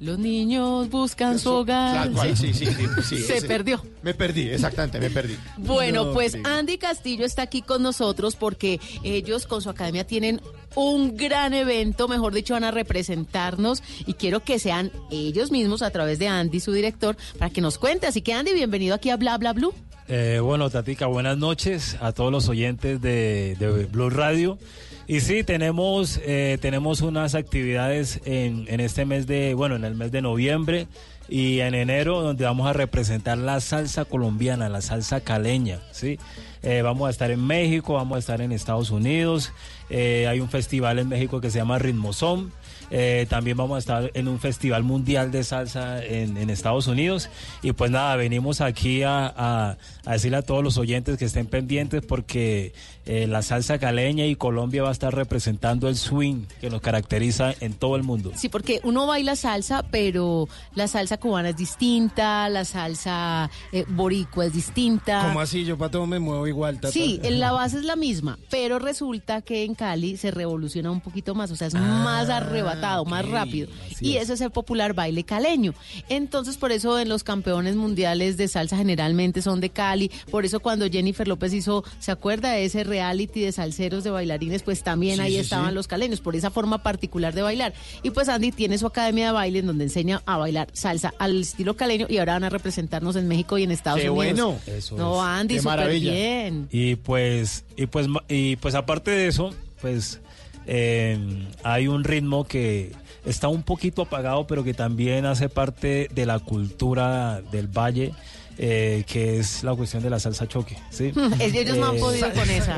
Los 0.00 0.18
niños 0.18 0.90
buscan 0.90 1.38
su 1.38 1.50
hogar. 1.52 2.10
Cual, 2.10 2.36
sí, 2.36 2.52
sí, 2.52 2.66
sí, 3.06 3.16
Se 3.22 3.36
ese. 3.38 3.46
perdió. 3.46 3.80
Me 4.02 4.12
perdí, 4.12 4.48
exactamente, 4.50 4.98
me 4.98 5.08
perdí. 5.08 5.36
Bueno, 5.56 6.06
No, 6.06 6.12
pues. 6.12 6.36
Andy 6.42 6.78
Castillo 6.78 7.24
está 7.24 7.42
aquí 7.42 7.62
con 7.62 7.80
nosotros 7.84 8.34
porque 8.34 8.80
ellos 9.04 9.46
con 9.46 9.62
su 9.62 9.70
academia 9.70 10.04
tienen 10.04 10.40
un 10.74 11.16
gran 11.16 11.54
evento, 11.54 12.08
mejor 12.08 12.34
dicho, 12.34 12.54
van 12.54 12.64
a 12.64 12.72
representarnos 12.72 13.84
y 14.04 14.14
quiero 14.14 14.40
que 14.42 14.58
sean 14.58 14.90
ellos 15.12 15.52
mismos 15.52 15.80
a 15.80 15.90
través 15.90 16.18
de 16.18 16.26
Andy, 16.26 16.58
su 16.58 16.72
director, 16.72 17.16
para 17.38 17.50
que 17.50 17.60
nos 17.60 17.78
cuente. 17.78 18.08
Así 18.08 18.20
que 18.20 18.32
Andy, 18.34 18.52
bienvenido 18.52 18.96
aquí 18.96 19.10
a 19.10 19.16
Bla 19.16 19.38
Bla 19.38 19.52
Blue. 19.52 19.72
Eh, 20.06 20.40
bueno, 20.42 20.68
Tatica, 20.68 21.06
buenas 21.06 21.38
noches 21.38 21.96
a 22.00 22.12
todos 22.12 22.30
los 22.30 22.48
oyentes 22.48 23.00
de, 23.00 23.88
Blue 23.90 24.10
Radio. 24.10 24.58
Y 25.06 25.20
sí, 25.20 25.44
tenemos, 25.44 26.20
eh, 26.24 26.58
tenemos 26.60 27.00
unas 27.00 27.34
actividades 27.34 28.20
en, 28.24 28.66
en 28.68 28.80
este 28.80 29.04
mes 29.04 29.26
de, 29.26 29.54
bueno, 29.54 29.76
en 29.76 29.84
el 29.84 29.94
mes 29.94 30.12
de 30.12 30.22
noviembre 30.22 30.88
y 31.28 31.60
en 31.60 31.74
enero, 31.74 32.20
donde 32.22 32.44
vamos 32.44 32.66
a 32.66 32.72
representar 32.72 33.38
la 33.38 33.60
salsa 33.60 34.04
colombiana, 34.04 34.68
la 34.68 34.82
salsa 34.82 35.20
caleña, 35.20 35.80
¿sí? 35.90 36.18
Eh, 36.62 36.82
vamos 36.82 37.08
a 37.08 37.10
estar 37.10 37.30
en 37.30 37.44
México, 37.46 37.94
vamos 37.94 38.16
a 38.16 38.18
estar 38.18 38.40
en 38.40 38.52
Estados 38.52 38.90
Unidos, 38.90 39.52
eh, 39.90 40.26
hay 40.28 40.40
un 40.40 40.48
festival 40.48 40.98
en 40.98 41.08
México 41.08 41.40
que 41.40 41.50
se 41.50 41.58
llama 41.58 41.78
Ritmozón. 41.78 42.52
Eh, 42.96 43.26
también 43.28 43.56
vamos 43.56 43.74
a 43.74 43.78
estar 43.80 44.10
en 44.14 44.28
un 44.28 44.38
festival 44.38 44.84
mundial 44.84 45.32
de 45.32 45.42
salsa 45.42 46.00
en, 46.04 46.36
en 46.36 46.48
Estados 46.48 46.86
Unidos. 46.86 47.28
Y 47.60 47.72
pues 47.72 47.90
nada, 47.90 48.14
venimos 48.14 48.60
aquí 48.60 49.02
a, 49.02 49.26
a- 49.26 49.76
a 50.06 50.12
decirle 50.12 50.36
a 50.36 50.42
todos 50.42 50.62
los 50.62 50.78
oyentes 50.78 51.16
que 51.18 51.24
estén 51.24 51.46
pendientes 51.46 52.04
porque 52.06 52.72
eh, 53.06 53.26
la 53.26 53.42
salsa 53.42 53.78
caleña 53.78 54.26
y 54.26 54.36
Colombia 54.36 54.82
va 54.84 54.90
a 54.90 54.92
estar 54.92 55.12
representando 55.14 55.88
el 55.88 55.96
swing 55.96 56.44
que 56.60 56.70
nos 56.70 56.80
caracteriza 56.82 57.52
en 57.60 57.72
todo 57.72 57.96
el 57.96 58.02
mundo. 58.04 58.30
Sí, 58.36 58.48
porque 58.48 58.80
uno 58.84 59.06
baila 59.08 59.34
salsa, 59.34 59.82
pero 59.90 60.46
la 60.74 60.86
salsa 60.86 61.16
cubana 61.16 61.48
es 61.48 61.56
distinta, 61.56 62.48
la 62.48 62.64
salsa 62.64 63.50
eh, 63.72 63.84
boricua 63.88 64.44
es 64.46 64.52
distinta. 64.52 65.22
¿Cómo 65.26 65.40
así? 65.40 65.64
Yo 65.64 65.76
para 65.76 65.90
todo 65.90 66.06
me 66.06 66.18
muevo 66.20 66.46
igual, 66.46 66.76
tata. 66.76 66.92
Sí, 66.92 67.18
en 67.24 67.40
la 67.40 67.50
base 67.52 67.78
es 67.78 67.84
la 67.84 67.96
misma, 67.96 68.38
pero 68.50 68.78
resulta 68.78 69.40
que 69.42 69.64
en 69.64 69.74
Cali 69.74 70.16
se 70.16 70.30
revoluciona 70.30 70.90
un 70.90 71.00
poquito 71.00 71.34
más, 71.34 71.50
o 71.50 71.56
sea, 71.56 71.66
es 71.68 71.74
más 71.74 72.28
arrebatado, 72.28 72.83
más 73.04 73.28
rápido. 73.28 73.68
Y 74.00 74.16
ese 74.16 74.34
es 74.34 74.40
el 74.40 74.50
popular 74.50 74.92
baile 74.94 75.24
caleño. 75.24 75.74
Entonces, 76.08 76.56
por 76.56 76.72
eso 76.72 76.98
en 76.98 77.08
los 77.08 77.24
campeones 77.24 77.76
mundiales 77.76 78.36
de 78.36 78.48
salsa 78.48 78.76
generalmente 78.76 79.40
son 79.42 79.60
de 79.60 79.70
Cali, 79.70 80.10
por 80.30 80.44
eso 80.44 80.60
cuando 80.60 80.88
Jennifer 80.88 81.26
López 81.26 81.52
hizo, 81.54 81.84
¿se 81.98 82.10
acuerda 82.12 82.52
de 82.52 82.64
ese 82.64 82.84
reality 82.84 83.40
de 83.40 83.52
salseros 83.52 84.04
de 84.04 84.10
bailarines? 84.10 84.62
Pues 84.62 84.82
también 84.82 85.16
Sí, 85.16 85.20
ahí 85.22 85.32
sí, 85.34 85.38
estaban 85.38 85.68
sí. 85.70 85.74
los 85.74 85.88
caleños, 85.88 86.20
por 86.20 86.36
esa 86.36 86.50
forma 86.50 86.82
particular 86.82 87.34
de 87.34 87.42
bailar. 87.42 87.72
Y 88.02 88.10
pues 88.10 88.28
Andy 88.28 88.52
tiene 88.52 88.78
su 88.78 88.86
academia 88.86 89.26
de 89.26 89.32
baile 89.32 89.58
en 89.60 89.66
donde 89.66 89.84
enseña 89.84 90.22
a 90.26 90.36
bailar 90.36 90.68
salsa 90.72 91.14
al 91.18 91.40
estilo 91.40 91.76
caleño 91.76 92.06
y 92.08 92.18
ahora 92.18 92.34
van 92.34 92.44
a 92.44 92.50
representarnos 92.50 93.16
en 93.16 93.28
México 93.28 93.56
y 93.58 93.62
en 93.62 93.70
Estados 93.70 94.00
Qué 94.00 94.10
Unidos. 94.10 94.60
bueno. 94.66 94.78
Eso 94.78 94.96
no. 94.96 95.22
Andy, 95.22 95.54
Qué 95.54 95.60
súper 95.60 95.76
maravilla. 95.78 96.12
bien. 96.12 96.68
Y 96.70 96.96
pues, 96.96 97.64
y 97.76 97.86
pues, 97.86 98.06
y 98.28 98.56
pues 98.56 98.74
aparte 98.74 99.10
de 99.10 99.28
eso, 99.28 99.54
pues 99.80 100.20
eh, 100.66 101.18
hay 101.62 101.88
un 101.88 102.04
ritmo 102.04 102.44
que 102.44 102.92
está 103.24 103.48
un 103.48 103.62
poquito 103.62 104.02
apagado, 104.02 104.46
pero 104.46 104.64
que 104.64 104.74
también 104.74 105.24
hace 105.26 105.48
parte 105.48 106.08
de 106.14 106.26
la 106.26 106.38
cultura 106.38 107.40
del 107.52 107.66
valle. 107.68 108.12
eh, 108.56 109.02
que 109.08 109.40
es 109.40 109.64
la 109.64 109.74
cuestión 109.74 110.00
de 110.04 110.10
la 110.10 110.20
salsa 110.20 110.46
choque, 110.46 110.76
¿sí? 110.90 111.12
Ellos 111.40 111.76
no 111.76 111.86
han 111.88 111.96
Eh, 111.96 111.98
podido 111.98 112.32
con 112.32 112.48
esa. 112.50 112.76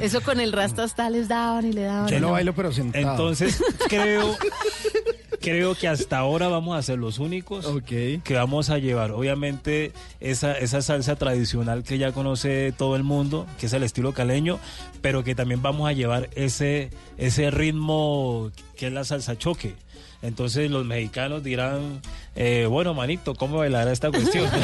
Eso 0.00 0.20
con 0.20 0.38
el 0.38 0.52
rasta 0.52 0.84
hasta 0.84 1.10
les 1.10 1.26
daban 1.26 1.66
y 1.66 1.72
le 1.72 1.82
daban. 1.82 2.06
y 2.14 2.20
no. 2.20 2.54
pero 2.54 2.70
sentado. 2.72 3.10
Entonces, 3.10 3.60
creo, 3.88 4.36
creo 5.48 5.74
que 5.74 5.88
hasta 5.88 6.18
ahora 6.18 6.48
vamos 6.48 6.76
a 6.76 6.82
ser 6.82 6.98
los 6.98 7.18
únicos 7.18 7.66
que 7.86 8.20
vamos 8.34 8.68
a 8.68 8.78
llevar, 8.78 9.12
obviamente, 9.12 9.92
esa, 10.20 10.52
esa 10.52 10.82
salsa 10.82 11.16
tradicional 11.16 11.84
que 11.84 11.96
ya 11.96 12.12
conoce 12.12 12.74
todo 12.76 12.96
el 12.96 13.02
mundo, 13.02 13.46
que 13.58 13.66
es 13.66 13.72
el 13.72 13.82
estilo 13.82 14.12
caleño, 14.12 14.58
pero 15.00 15.24
que 15.24 15.34
también 15.34 15.62
vamos 15.62 15.88
a 15.88 15.92
llevar 15.92 16.28
ese, 16.34 16.90
ese 17.16 17.50
ritmo 17.50 18.50
que 18.76 18.88
es 18.88 18.92
la 18.92 19.04
salsa 19.04 19.38
choque. 19.38 19.74
Entonces 20.20 20.68
los 20.70 20.84
mexicanos 20.84 21.44
dirán, 21.44 22.00
eh, 22.34 22.66
bueno, 22.68 22.92
manito, 22.92 23.34
¿cómo 23.36 23.58
bailará 23.58 23.92
esta 23.92 24.10
cuestión? 24.10 24.50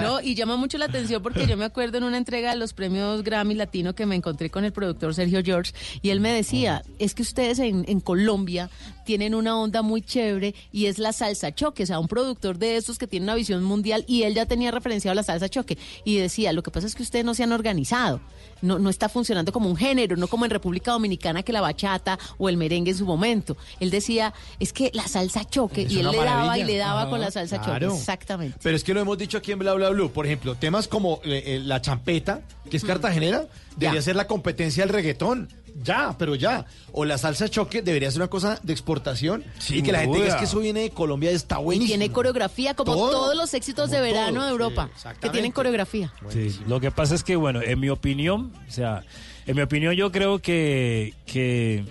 No, 0.00 0.20
y 0.20 0.34
llama 0.34 0.56
mucho 0.56 0.78
la 0.78 0.86
atención 0.86 1.22
porque 1.22 1.46
yo 1.46 1.56
me 1.56 1.64
acuerdo 1.64 1.98
en 1.98 2.04
una 2.04 2.16
entrega 2.16 2.50
de 2.50 2.56
los 2.56 2.72
premios 2.72 3.22
Grammy 3.22 3.54
Latino 3.54 3.94
que 3.94 4.06
me 4.06 4.14
encontré 4.14 4.50
con 4.50 4.64
el 4.64 4.72
productor 4.72 5.14
Sergio 5.14 5.42
George 5.44 5.72
y 6.00 6.10
él 6.10 6.20
me 6.20 6.32
decía, 6.32 6.82
es 6.98 7.14
que 7.14 7.22
ustedes 7.22 7.58
en, 7.58 7.84
en 7.88 8.00
Colombia 8.00 8.70
tienen 9.06 9.34
una 9.34 9.58
onda 9.58 9.80
muy 9.80 10.02
chévere 10.02 10.54
y 10.72 10.86
es 10.86 10.98
la 10.98 11.14
salsa 11.14 11.54
choque, 11.54 11.84
o 11.84 11.86
sea, 11.86 11.98
un 11.98 12.08
productor 12.08 12.58
de 12.58 12.76
estos 12.76 12.98
que 12.98 13.06
tiene 13.06 13.24
una 13.24 13.36
visión 13.36 13.62
mundial 13.62 14.04
y 14.06 14.24
él 14.24 14.34
ya 14.34 14.44
tenía 14.44 14.70
referenciado 14.70 15.14
la 15.14 15.22
salsa 15.22 15.48
choque 15.48 15.78
y 16.04 16.16
decía, 16.16 16.52
lo 16.52 16.62
que 16.62 16.70
pasa 16.70 16.86
es 16.86 16.94
que 16.94 17.02
ustedes 17.02 17.24
no 17.24 17.32
se 17.32 17.44
han 17.44 17.52
organizado, 17.52 18.20
no, 18.60 18.78
no 18.78 18.90
está 18.90 19.08
funcionando 19.08 19.52
como 19.52 19.70
un 19.70 19.76
género, 19.76 20.16
no 20.16 20.26
como 20.26 20.44
en 20.44 20.50
República 20.50 20.90
Dominicana 20.90 21.42
que 21.42 21.52
la 21.52 21.60
bachata 21.60 22.18
o 22.36 22.48
el 22.48 22.56
merengue 22.56 22.90
en 22.90 22.96
su 22.98 23.06
momento. 23.06 23.56
Él 23.80 23.90
decía, 23.90 24.34
es 24.58 24.72
que 24.72 24.90
la 24.92 25.06
salsa 25.06 25.44
choque 25.44 25.82
Es 25.82 25.92
y 25.92 26.00
él 26.00 26.10
le 26.10 26.16
daba 26.18 26.58
y 26.58 26.64
le 26.64 26.76
daba 26.76 27.08
con 27.08 27.20
la 27.20 27.30
salsa 27.30 27.60
claro. 27.60 27.88
choque, 27.88 28.00
exactamente. 28.00 28.58
Pero 28.62 28.76
es 28.76 28.82
que 28.82 28.92
lo 28.92 29.00
hemos 29.00 29.16
dicho 29.16 29.38
aquí 29.38 29.52
en 29.52 29.60
Bla 29.60 29.72
Bla 29.74 29.90
Blue. 29.90 30.10
Por 30.10 30.26
ejemplo, 30.26 30.56
temas 30.56 30.88
como 30.88 31.20
eh, 31.24 31.42
eh, 31.46 31.60
la 31.64 31.80
champeta, 31.80 32.42
que 32.68 32.76
es 32.76 32.84
cartagenera, 32.84 33.46
debería 33.76 34.02
ser 34.02 34.16
la 34.16 34.26
competencia 34.26 34.84
del 34.84 34.92
reggaetón. 34.92 35.48
Ya, 35.82 36.14
pero 36.18 36.34
ya. 36.34 36.64
O 36.92 37.04
la 37.04 37.18
salsa 37.18 37.48
choque 37.48 37.82
debería 37.82 38.10
ser 38.10 38.20
una 38.22 38.28
cosa 38.28 38.58
de 38.62 38.72
exportación. 38.72 39.44
y 39.68 39.82
que 39.82 39.92
la 39.92 40.00
gente 40.00 40.18
diga 40.18 40.28
es 40.28 40.34
que 40.36 40.44
eso 40.44 40.58
viene 40.60 40.80
de 40.80 40.90
Colombia, 40.90 41.30
está 41.30 41.60
Y 41.60 41.64
buenísimo. 41.64 41.88
tiene 41.98 42.12
coreografía 42.12 42.74
como 42.74 42.94
Todo. 42.94 43.10
todos 43.10 43.36
los 43.36 43.52
éxitos 43.54 43.90
de 43.90 44.00
verano 44.00 44.34
todo, 44.34 44.42
de 44.44 44.48
sí, 44.48 44.52
Europa, 44.52 44.90
que 45.20 45.30
tienen 45.30 45.52
coreografía. 45.52 46.12
Sí, 46.30 46.58
lo 46.66 46.80
que 46.80 46.90
pasa 46.90 47.14
es 47.14 47.22
que, 47.22 47.36
bueno, 47.36 47.60
en 47.62 47.78
mi 47.78 47.88
opinión, 47.90 48.52
o 48.68 48.70
sea, 48.70 49.04
en 49.46 49.54
mi 49.56 49.62
opinión 49.62 49.94
yo 49.94 50.10
creo 50.10 50.38
que, 50.40 51.14
que 51.26 51.84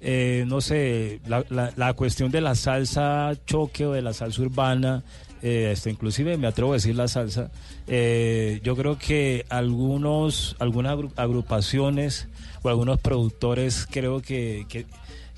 eh, 0.00 0.44
no 0.46 0.60
sé, 0.60 1.20
la, 1.26 1.44
la- 1.48 1.72
la 1.76 1.92
cuestión 1.94 2.30
de 2.30 2.40
la 2.40 2.54
salsa 2.54 3.32
choque 3.46 3.86
o 3.86 3.92
de 3.92 4.02
la 4.02 4.12
salsa 4.12 4.42
urbana, 4.42 5.02
eh, 5.44 5.74
inclusive 5.86 6.36
me 6.38 6.46
atrevo 6.48 6.72
a 6.72 6.74
decir 6.74 6.96
la 6.96 7.06
salsa, 7.06 7.50
eh, 7.86 8.60
yo 8.64 8.74
creo 8.74 8.98
que 8.98 9.44
algunos, 9.50 10.56
algunas 10.58 10.96
agru- 10.96 11.12
agrupaciones 11.16 12.26
o 12.62 12.68
algunos 12.70 12.98
productores 13.00 13.86
creo 13.90 14.22
que, 14.22 14.64
que, 14.68 14.86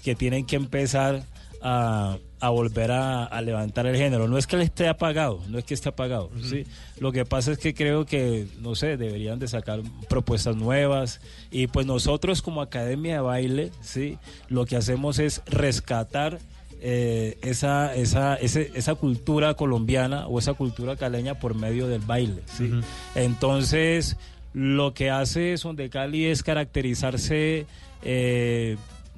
que 0.05 0.15
tienen 0.15 0.47
que 0.47 0.57
empezar 0.57 1.25
a, 1.61 2.19
a 2.39 2.51
volver 2.51 2.93
a, 2.93 3.25
a 3.25 3.41
levantar 3.43 3.87
el 3.87 3.97
género. 3.97 4.29
No 4.29 4.39
es 4.39 4.47
que 4.47 4.57
le 4.57 4.63
esté 4.65 4.87
apagado, 4.87 5.41
no 5.49 5.59
es 5.59 5.65
que 5.65 5.75
esté 5.75 5.89
apagado. 5.89 6.31
¿sí? 6.41 6.65
Lo 7.01 7.11
que 7.11 7.25
pasa 7.25 7.51
es 7.51 7.59
que 7.59 7.75
creo 7.75 8.07
que, 8.07 8.47
no 8.61 8.77
sé, 8.77 8.97
deberían 8.97 9.41
de 9.41 9.49
sacar 9.49 9.81
propuestas 10.09 10.55
nuevas. 10.55 11.21
Y 11.51 11.67
pues 11.67 11.87
nosotros 11.87 12.43
como 12.43 12.61
Academia 12.63 13.15
de 13.15 13.21
Baile, 13.21 13.71
¿sí? 13.81 14.19
lo 14.49 14.67
que 14.67 14.77
hacemos 14.77 15.19
es 15.19 15.43
rescatar 15.47 16.39
eh, 16.89 17.37
esa, 17.43 17.93
esa, 17.97 18.37
ese- 18.37 18.71
esa 18.75 18.95
cultura 18.95 19.55
colombiana 19.55 20.29
o 20.29 20.39
esa 20.39 20.55
cultura 20.55 20.95
caleña 20.95 21.35
por 21.35 21.57
medio 21.57 21.89
del 21.89 22.01
baile. 22.01 22.43
¿sí? 22.47 22.71
Entonces, 23.17 24.17
lo 24.55 24.95
que 24.95 25.11
hace 25.11 25.57
Son 25.59 25.75
de 25.75 25.91
Cali 25.91 26.27
es 26.27 26.45
caracterizarse, 26.45 27.67
eh, 28.03 28.77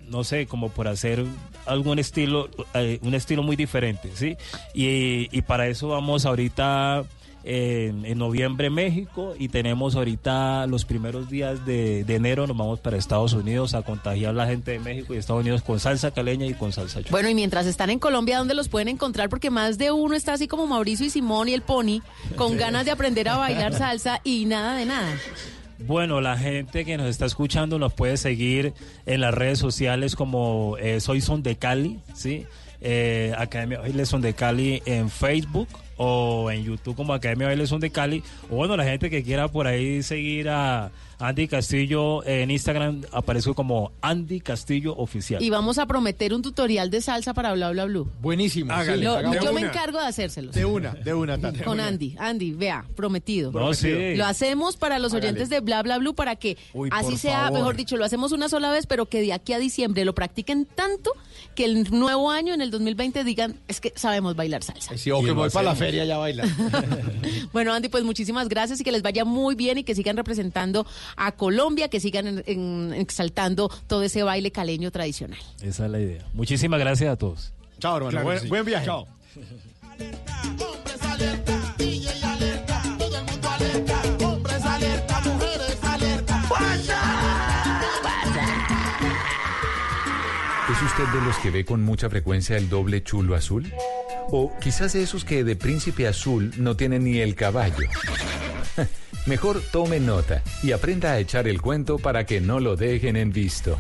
no 0.09 0.25
sé, 0.25 0.47
como 0.47 0.71
por 0.71 0.89
hacer 0.89 1.25
algún 1.67 1.99
estilo, 1.99 2.49
eh, 2.73 2.99
un 3.03 3.15
estilo 3.15 3.43
muy 3.43 3.55
diferente, 3.55 4.11
¿sí? 4.15 4.37
Y, 4.73 5.29
y 5.31 5.43
para 5.43 5.67
eso 5.69 5.89
vamos 5.89 6.25
ahorita 6.25 7.05
en, 7.49 8.05
en 8.05 8.19
noviembre 8.19 8.69
México 8.69 9.35
y 9.39 9.49
tenemos 9.49 9.97
ahorita 9.97 10.67
los 10.67 10.85
primeros 10.85 11.31
días 11.31 11.65
de, 11.65 12.05
de 12.05 12.15
enero 12.15 12.47
nos 12.47 12.55
vamos 12.55 12.79
para 12.81 12.99
Estados 12.99 13.33
Unidos 13.33 13.75
a 13.75 13.81
contagiar 13.81 14.31
a 14.31 14.35
la 14.35 14.47
gente 14.47 14.73
de 14.73 14.81
México 14.81 15.15
y 15.15 15.17
Estados 15.17 15.41
Unidos 15.41 15.63
con 15.63 15.81
salsa 15.81 16.11
caleña 16.11 16.45
y 16.45 16.53
con 16.53 16.73
salsa 16.73 16.99
choque. 16.99 17.11
Bueno, 17.11 17.31
y 17.31 17.35
mientras 17.35 17.65
están 17.65 17.89
en 17.89 17.99
Colombia, 17.99 18.37
¿dónde 18.37 18.53
los 18.53 18.69
pueden 18.69 18.89
encontrar? 18.89 19.31
Porque 19.31 19.49
más 19.49 19.79
de 19.79 19.91
uno 19.91 20.15
está 20.15 20.35
así 20.35 20.47
como 20.47 20.67
Mauricio 20.67 21.07
y 21.07 21.11
Simón 21.11 21.49
y 21.49 21.55
el 21.55 21.63
Pony, 21.63 22.03
con 22.37 22.57
ganas 22.59 22.85
de 22.85 22.91
aprender 22.91 23.31
a 23.31 23.39
bailar 23.39 23.73
salsa 23.73 24.21
y 24.25 24.45
nada 24.45 24.77
de 24.77 24.85
nada. 24.85 25.09
Bueno, 25.79 26.21
la 26.21 26.37
gente 26.37 26.85
que 26.85 26.99
nos 26.99 27.09
está 27.09 27.25
escuchando 27.25 27.79
nos 27.79 27.95
puede 27.95 28.19
seguir 28.19 28.75
en 29.07 29.23
las 29.23 29.33
redes 29.33 29.59
sociales 29.59 30.17
como 30.17 30.77
eh, 30.77 31.01
Soy 31.01 31.23
Son 31.23 31.43
de 31.43 31.57
Cali, 31.57 31.99
¿sí? 32.15 32.45
Eh, 32.83 33.33
Academia 33.39 33.81
Son 34.05 34.21
de 34.21 34.35
Cali 34.35 34.83
en 34.85 35.09
Facebook 35.09 35.69
o 35.99 36.51
en 36.51 36.65
YouTube 36.65 36.97
como 36.97 37.13
Academia 37.13 37.49
Baile 37.49 37.67
Son 37.67 37.81
de 37.81 37.91
Cali. 37.91 38.23
O 38.51 38.57
bueno, 38.57 38.77
la 38.77 38.85
gente 38.85 39.11
que 39.11 39.23
quiera 39.23 39.49
por 39.49 39.67
ahí 39.67 40.03
seguir 40.03 40.49
a 40.49 40.91
Andy 41.21 41.49
Castillo 41.49 42.25
en 42.25 42.51
Instagram, 42.53 43.03
aparezco 43.13 43.53
como 43.55 43.91
Andy 44.01 44.41
Castillo 44.41 44.95
Oficial. 44.97 45.43
Y 45.43 45.51
vamos 45.51 45.79
a 45.79 45.87
prometer 45.87 46.33
un 46.33 46.43
tutorial 46.43 46.91
de 46.91 47.01
salsa 47.01 47.35
para 47.35 47.53
Bla 47.55 47.71
Bla 47.73 47.87
Blue. 47.87 48.09
Buenísimo. 48.23 48.73
Sí, 48.85 49.01
lo- 49.01 49.17
hagamos. 49.17 49.45
yo 49.45 49.53
me 49.53 49.63
encargo 49.63 49.99
de 50.01 50.07
hacérselos. 50.07 50.55
De 50.55 50.65
una, 50.65 50.93
de 50.95 51.13
una, 51.15 51.37
Tata. 51.37 51.65
Con 51.65 51.81
Andy. 51.81 52.15
Andy, 52.19 52.53
vea, 52.53 52.85
prometido. 52.95 53.51
No, 53.51 53.75
sí. 53.75 54.15
Lo 54.15 54.27
hacemos 54.27 54.77
para 54.77 55.01
los 55.01 55.13
Hágale. 55.13 55.27
oyentes 55.31 55.49
de 55.51 55.59
Bla 55.61 55.83
Bla 55.83 55.99
Blue 55.99 56.15
para 56.15 56.37
que 56.37 56.57
Uy, 56.73 56.89
así 56.93 57.17
sea, 57.17 57.41
favor. 57.47 57.59
mejor 57.59 57.77
dicho, 57.77 57.97
lo 57.97 58.05
hacemos 58.05 58.31
una 58.31 58.49
sola 58.49 58.71
vez, 58.71 58.87
pero 58.87 59.07
que 59.07 59.21
de 59.21 59.33
aquí 59.33 59.53
a 59.53 59.59
diciembre 59.59 60.05
lo 60.05 60.15
practiquen 60.15 60.67
tanto 60.67 61.11
que 61.57 61.65
el 61.65 61.91
nuevo 61.91 62.31
año, 62.31 62.55
en 62.55 62.61
el 62.61 62.71
2020, 62.71 63.25
digan, 63.25 63.57
es 63.67 63.81
que 63.81 63.93
sabemos 63.97 64.37
bailar 64.37 64.63
salsa. 64.63 64.97
Sí, 64.97 65.11
o 65.11 65.21
que 65.25 65.33
voy 65.33 65.51
para 65.51 65.71
la 65.71 65.75
feria 65.89 66.05
ya 66.05 66.15
a 66.15 66.19
bailar. 66.19 66.49
Bueno, 67.53 67.73
Andy, 67.73 67.89
pues 67.89 68.05
muchísimas 68.05 68.49
gracias 68.49 68.81
y 68.81 68.85
que 68.85 68.93
les 68.93 69.03
vaya 69.03 69.25
muy 69.25 69.55
bien 69.55 69.79
y 69.79 69.85
que 69.85 69.95
sigan 69.95 70.17
representando 70.17 70.87
a 71.17 71.33
Colombia, 71.33 71.89
que 71.89 71.99
sigan 72.01 72.27
en- 72.27 72.43
en- 72.47 72.95
exaltando 72.95 73.71
todo 73.87 74.03
ese 74.03 74.23
baile 74.23 74.51
caleño 74.53 74.91
tradicional. 74.91 75.39
Esa 75.63 75.87
es 75.87 75.91
la 75.91 75.99
idea. 76.01 76.25
Muchísimas 76.35 76.79
gracias 76.79 77.11
a 77.11 77.17
todos. 77.17 77.53
Chao, 77.81 77.97
hermano. 77.97 78.11
Claro 78.11 78.25
buen, 78.27 78.41
sí. 78.41 78.49
buen 78.49 78.65
viaje. 78.65 78.87
Chao. 78.87 79.07
Usted 90.99 91.21
de 91.21 91.25
los 91.25 91.39
que 91.39 91.51
ve 91.51 91.65
con 91.65 91.85
mucha 91.85 92.11
frecuencia 92.11 92.57
el 92.57 92.69
doble 92.69 93.05
chulo 93.05 93.37
azul? 93.37 93.73
O 94.31 94.53
quizás 94.61 94.95
de 94.95 95.03
esos 95.03 95.25
que 95.25 95.45
de 95.45 95.55
príncipe 95.55 96.09
azul 96.09 96.53
no 96.57 96.77
tienen 96.77 97.05
ni 97.05 97.19
el 97.19 97.37
caballo. 97.37 97.87
Mejor 99.27 99.63
tome 99.71 100.01
nota 100.01 100.43
y 100.63 100.73
aprenda 100.73 101.13
a 101.13 101.19
echar 101.21 101.47
el 101.47 101.61
cuento 101.63 101.99
para 101.99 102.27
que 102.27 102.41
no 102.41 102.59
lo 102.59 102.75
dejen 102.75 103.15
en 103.17 103.31
visto. 103.31 103.79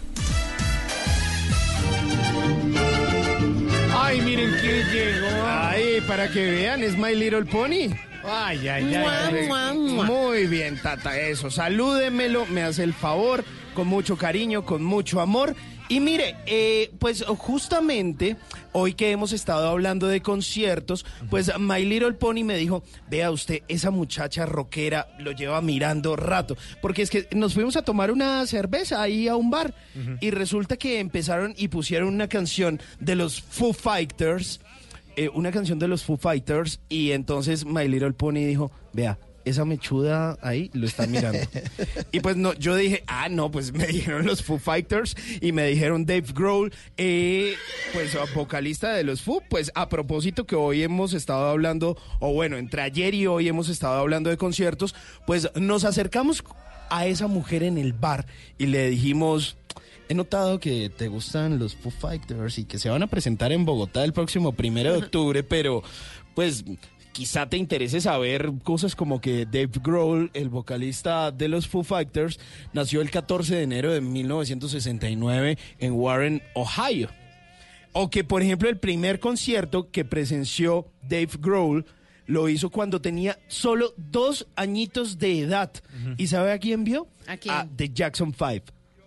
Ay, 3.96 4.20
miren 4.20 4.50
quién 4.60 4.88
llegó. 4.88 5.44
Ay, 5.44 6.00
para 6.06 6.30
que 6.30 6.50
vean, 6.50 6.84
es 6.84 6.96
My 6.96 7.16
Little 7.16 7.46
Pony. 7.46 7.96
Ay, 8.24 8.68
ay, 8.68 8.94
ay. 8.94 8.98
Mua, 8.98 9.26
ay. 9.26 9.46
mua, 9.46 9.74
mua. 9.74 10.04
Muy 10.04 10.46
bien, 10.46 10.78
Tata, 10.80 11.18
eso. 11.18 11.50
Salúdemelo, 11.50 12.46
me 12.46 12.62
hace 12.62 12.84
el 12.84 12.94
favor, 12.94 13.44
con 13.74 13.88
mucho 13.88 14.16
cariño, 14.16 14.64
con 14.64 14.84
mucho 14.84 15.20
amor. 15.20 15.56
Y 15.88 16.00
mire, 16.00 16.36
eh, 16.46 16.90
pues 16.98 17.24
justamente 17.24 18.36
hoy 18.72 18.92
que 18.92 19.10
hemos 19.10 19.32
estado 19.32 19.68
hablando 19.68 20.06
de 20.06 20.20
conciertos, 20.20 21.06
pues 21.30 21.50
My 21.58 21.84
Little 21.84 22.12
Pony 22.12 22.44
me 22.44 22.56
dijo, 22.58 22.82
vea 23.08 23.30
usted, 23.30 23.62
esa 23.68 23.90
muchacha 23.90 24.44
rockera 24.44 25.08
lo 25.18 25.32
lleva 25.32 25.62
mirando 25.62 26.14
rato, 26.14 26.56
porque 26.82 27.02
es 27.02 27.10
que 27.10 27.26
nos 27.34 27.54
fuimos 27.54 27.76
a 27.76 27.82
tomar 27.82 28.10
una 28.10 28.46
cerveza 28.46 29.00
ahí 29.00 29.28
a 29.28 29.36
un 29.36 29.50
bar 29.50 29.74
y 30.20 30.30
resulta 30.30 30.76
que 30.76 31.00
empezaron 31.00 31.54
y 31.56 31.68
pusieron 31.68 32.08
una 32.08 32.28
canción 32.28 32.80
de 33.00 33.14
los 33.14 33.40
Foo 33.40 33.72
Fighters 33.72 34.60
eh, 35.16 35.28
una 35.34 35.50
canción 35.50 35.80
de 35.80 35.88
los 35.88 36.04
Foo 36.04 36.16
Fighters 36.16 36.78
y 36.88 37.10
entonces 37.10 37.64
My 37.64 37.88
Little 37.88 38.12
Pony 38.12 38.44
dijo, 38.46 38.70
vea, 38.92 39.18
esa 39.48 39.64
mechuda 39.64 40.38
ahí 40.42 40.70
lo 40.72 40.86
está 40.86 41.06
mirando. 41.06 41.40
y 42.12 42.20
pues 42.20 42.36
no, 42.36 42.54
yo 42.54 42.76
dije, 42.76 43.02
ah, 43.06 43.28
no, 43.28 43.50
pues 43.50 43.72
me 43.72 43.86
dijeron 43.88 44.26
los 44.26 44.42
Foo 44.42 44.58
Fighters 44.58 45.16
y 45.40 45.52
me 45.52 45.66
dijeron 45.66 46.06
Dave 46.06 46.26
Grohl, 46.34 46.72
eh, 46.96 47.54
pues 47.92 48.16
vocalista 48.34 48.92
de 48.92 49.04
los 49.04 49.22
Foo, 49.22 49.42
pues 49.48 49.72
a 49.74 49.88
propósito 49.88 50.46
que 50.46 50.56
hoy 50.56 50.82
hemos 50.82 51.12
estado 51.12 51.48
hablando, 51.48 51.96
o 52.20 52.32
bueno, 52.32 52.56
entre 52.56 52.82
ayer 52.82 53.14
y 53.14 53.26
hoy 53.26 53.48
hemos 53.48 53.68
estado 53.68 53.98
hablando 53.98 54.30
de 54.30 54.36
conciertos, 54.36 54.94
pues 55.26 55.50
nos 55.54 55.84
acercamos 55.84 56.44
a 56.90 57.06
esa 57.06 57.26
mujer 57.26 57.62
en 57.62 57.78
el 57.78 57.92
bar 57.92 58.26
y 58.58 58.66
le 58.66 58.90
dijimos... 58.90 59.56
He 60.10 60.14
notado 60.14 60.58
que 60.58 60.88
te 60.88 61.08
gustan 61.08 61.58
los 61.58 61.76
Foo 61.76 61.90
Fighters 61.92 62.56
y 62.56 62.64
que 62.64 62.78
se 62.78 62.88
van 62.88 63.02
a 63.02 63.08
presentar 63.08 63.52
en 63.52 63.66
Bogotá 63.66 64.04
el 64.04 64.14
próximo 64.14 64.52
primero 64.52 64.92
de 64.92 65.00
octubre, 65.00 65.42
pero 65.42 65.82
pues 66.34 66.64
quizá 67.18 67.48
te 67.48 67.56
interese 67.56 68.00
saber 68.00 68.52
cosas 68.62 68.94
como 68.94 69.20
que 69.20 69.44
Dave 69.44 69.72
Grohl, 69.82 70.30
el 70.34 70.50
vocalista 70.50 71.32
de 71.32 71.48
los 71.48 71.66
Foo 71.66 71.82
Fighters, 71.82 72.38
nació 72.72 73.00
el 73.00 73.10
14 73.10 73.56
de 73.56 73.62
enero 73.64 73.92
de 73.92 74.00
1969 74.00 75.58
en 75.80 75.92
Warren, 75.94 76.42
Ohio. 76.54 77.08
O 77.92 78.08
que, 78.08 78.22
por 78.22 78.42
ejemplo, 78.42 78.68
el 78.68 78.78
primer 78.78 79.18
concierto 79.18 79.90
que 79.90 80.04
presenció 80.04 80.86
Dave 81.02 81.30
Grohl 81.40 81.86
lo 82.26 82.48
hizo 82.48 82.70
cuando 82.70 83.00
tenía 83.00 83.36
solo 83.48 83.94
dos 83.96 84.46
añitos 84.54 85.18
de 85.18 85.40
edad. 85.40 85.72
¿Y 86.18 86.28
sabe 86.28 86.52
a 86.52 86.58
quién 86.60 86.84
vio? 86.84 87.08
¿A 87.26 87.36
quién? 87.36 87.68
The 87.74 87.88
Jackson 87.88 88.32
Five. 88.32 88.62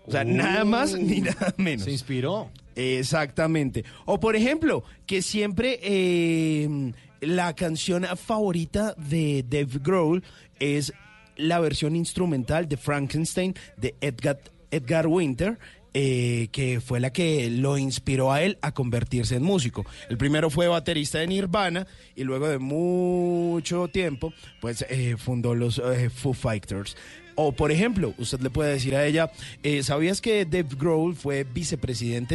O 0.06 0.12
sea, 0.12 0.26
nada 0.26 0.66
más 0.66 1.00
ni 1.00 1.22
nada 1.22 1.54
menos. 1.56 1.86
Se 1.86 1.92
inspiró. 1.94 2.52
Exactamente. 2.76 3.86
O 4.04 4.20
por 4.20 4.36
ejemplo, 4.36 4.84
que 5.06 5.22
siempre 5.22 5.80
eh, 5.82 6.94
la 7.22 7.54
canción 7.56 8.06
favorita 8.18 8.94
de 8.98 9.46
Dave 9.48 9.80
Grohl 9.82 10.24
es 10.60 10.92
la 11.38 11.60
versión 11.60 11.96
instrumental 11.96 12.68
de 12.68 12.78
Frankenstein 12.78 13.56
de 13.78 13.96
Edgar, 14.02 14.40
Edgar 14.72 15.08
Winter. 15.08 15.58
eh, 15.94 16.48
que 16.54 16.80
fue 16.80 17.02
la 17.02 17.12
que 17.12 17.50
lo 17.50 17.78
inspiró 17.78 18.32
a 18.32 18.42
él 18.42 18.58
a 18.62 18.72
convertirse 18.74 19.36
en 19.36 19.44
músico. 19.44 19.86
El 20.10 20.18
primero 20.18 20.50
fue 20.50 20.70
baterista 20.70 21.20
de 21.20 21.28
Nirvana 21.28 21.86
y 22.16 22.24
luego 22.24 22.48
de 22.48 22.60
mucho 22.60 23.90
tiempo, 23.90 24.34
pues 24.62 24.86
eh, 24.90 25.16
fundó 25.18 25.54
los 25.54 25.80
eh, 25.80 26.10
Foo 26.10 26.34
Fighters. 26.34 26.96
O 27.36 27.52
por 27.54 27.72
ejemplo, 27.72 28.14
usted 28.18 28.40
le 28.42 28.50
puede 28.50 28.74
decir 28.74 28.96
a 28.96 29.06
ella, 29.06 29.32
eh, 29.64 29.84
¿sabías 29.84 30.22
que 30.22 30.46
Dave 30.46 30.68
Grohl 30.78 31.16
fue 31.16 31.44
vicepresidente 31.44 32.30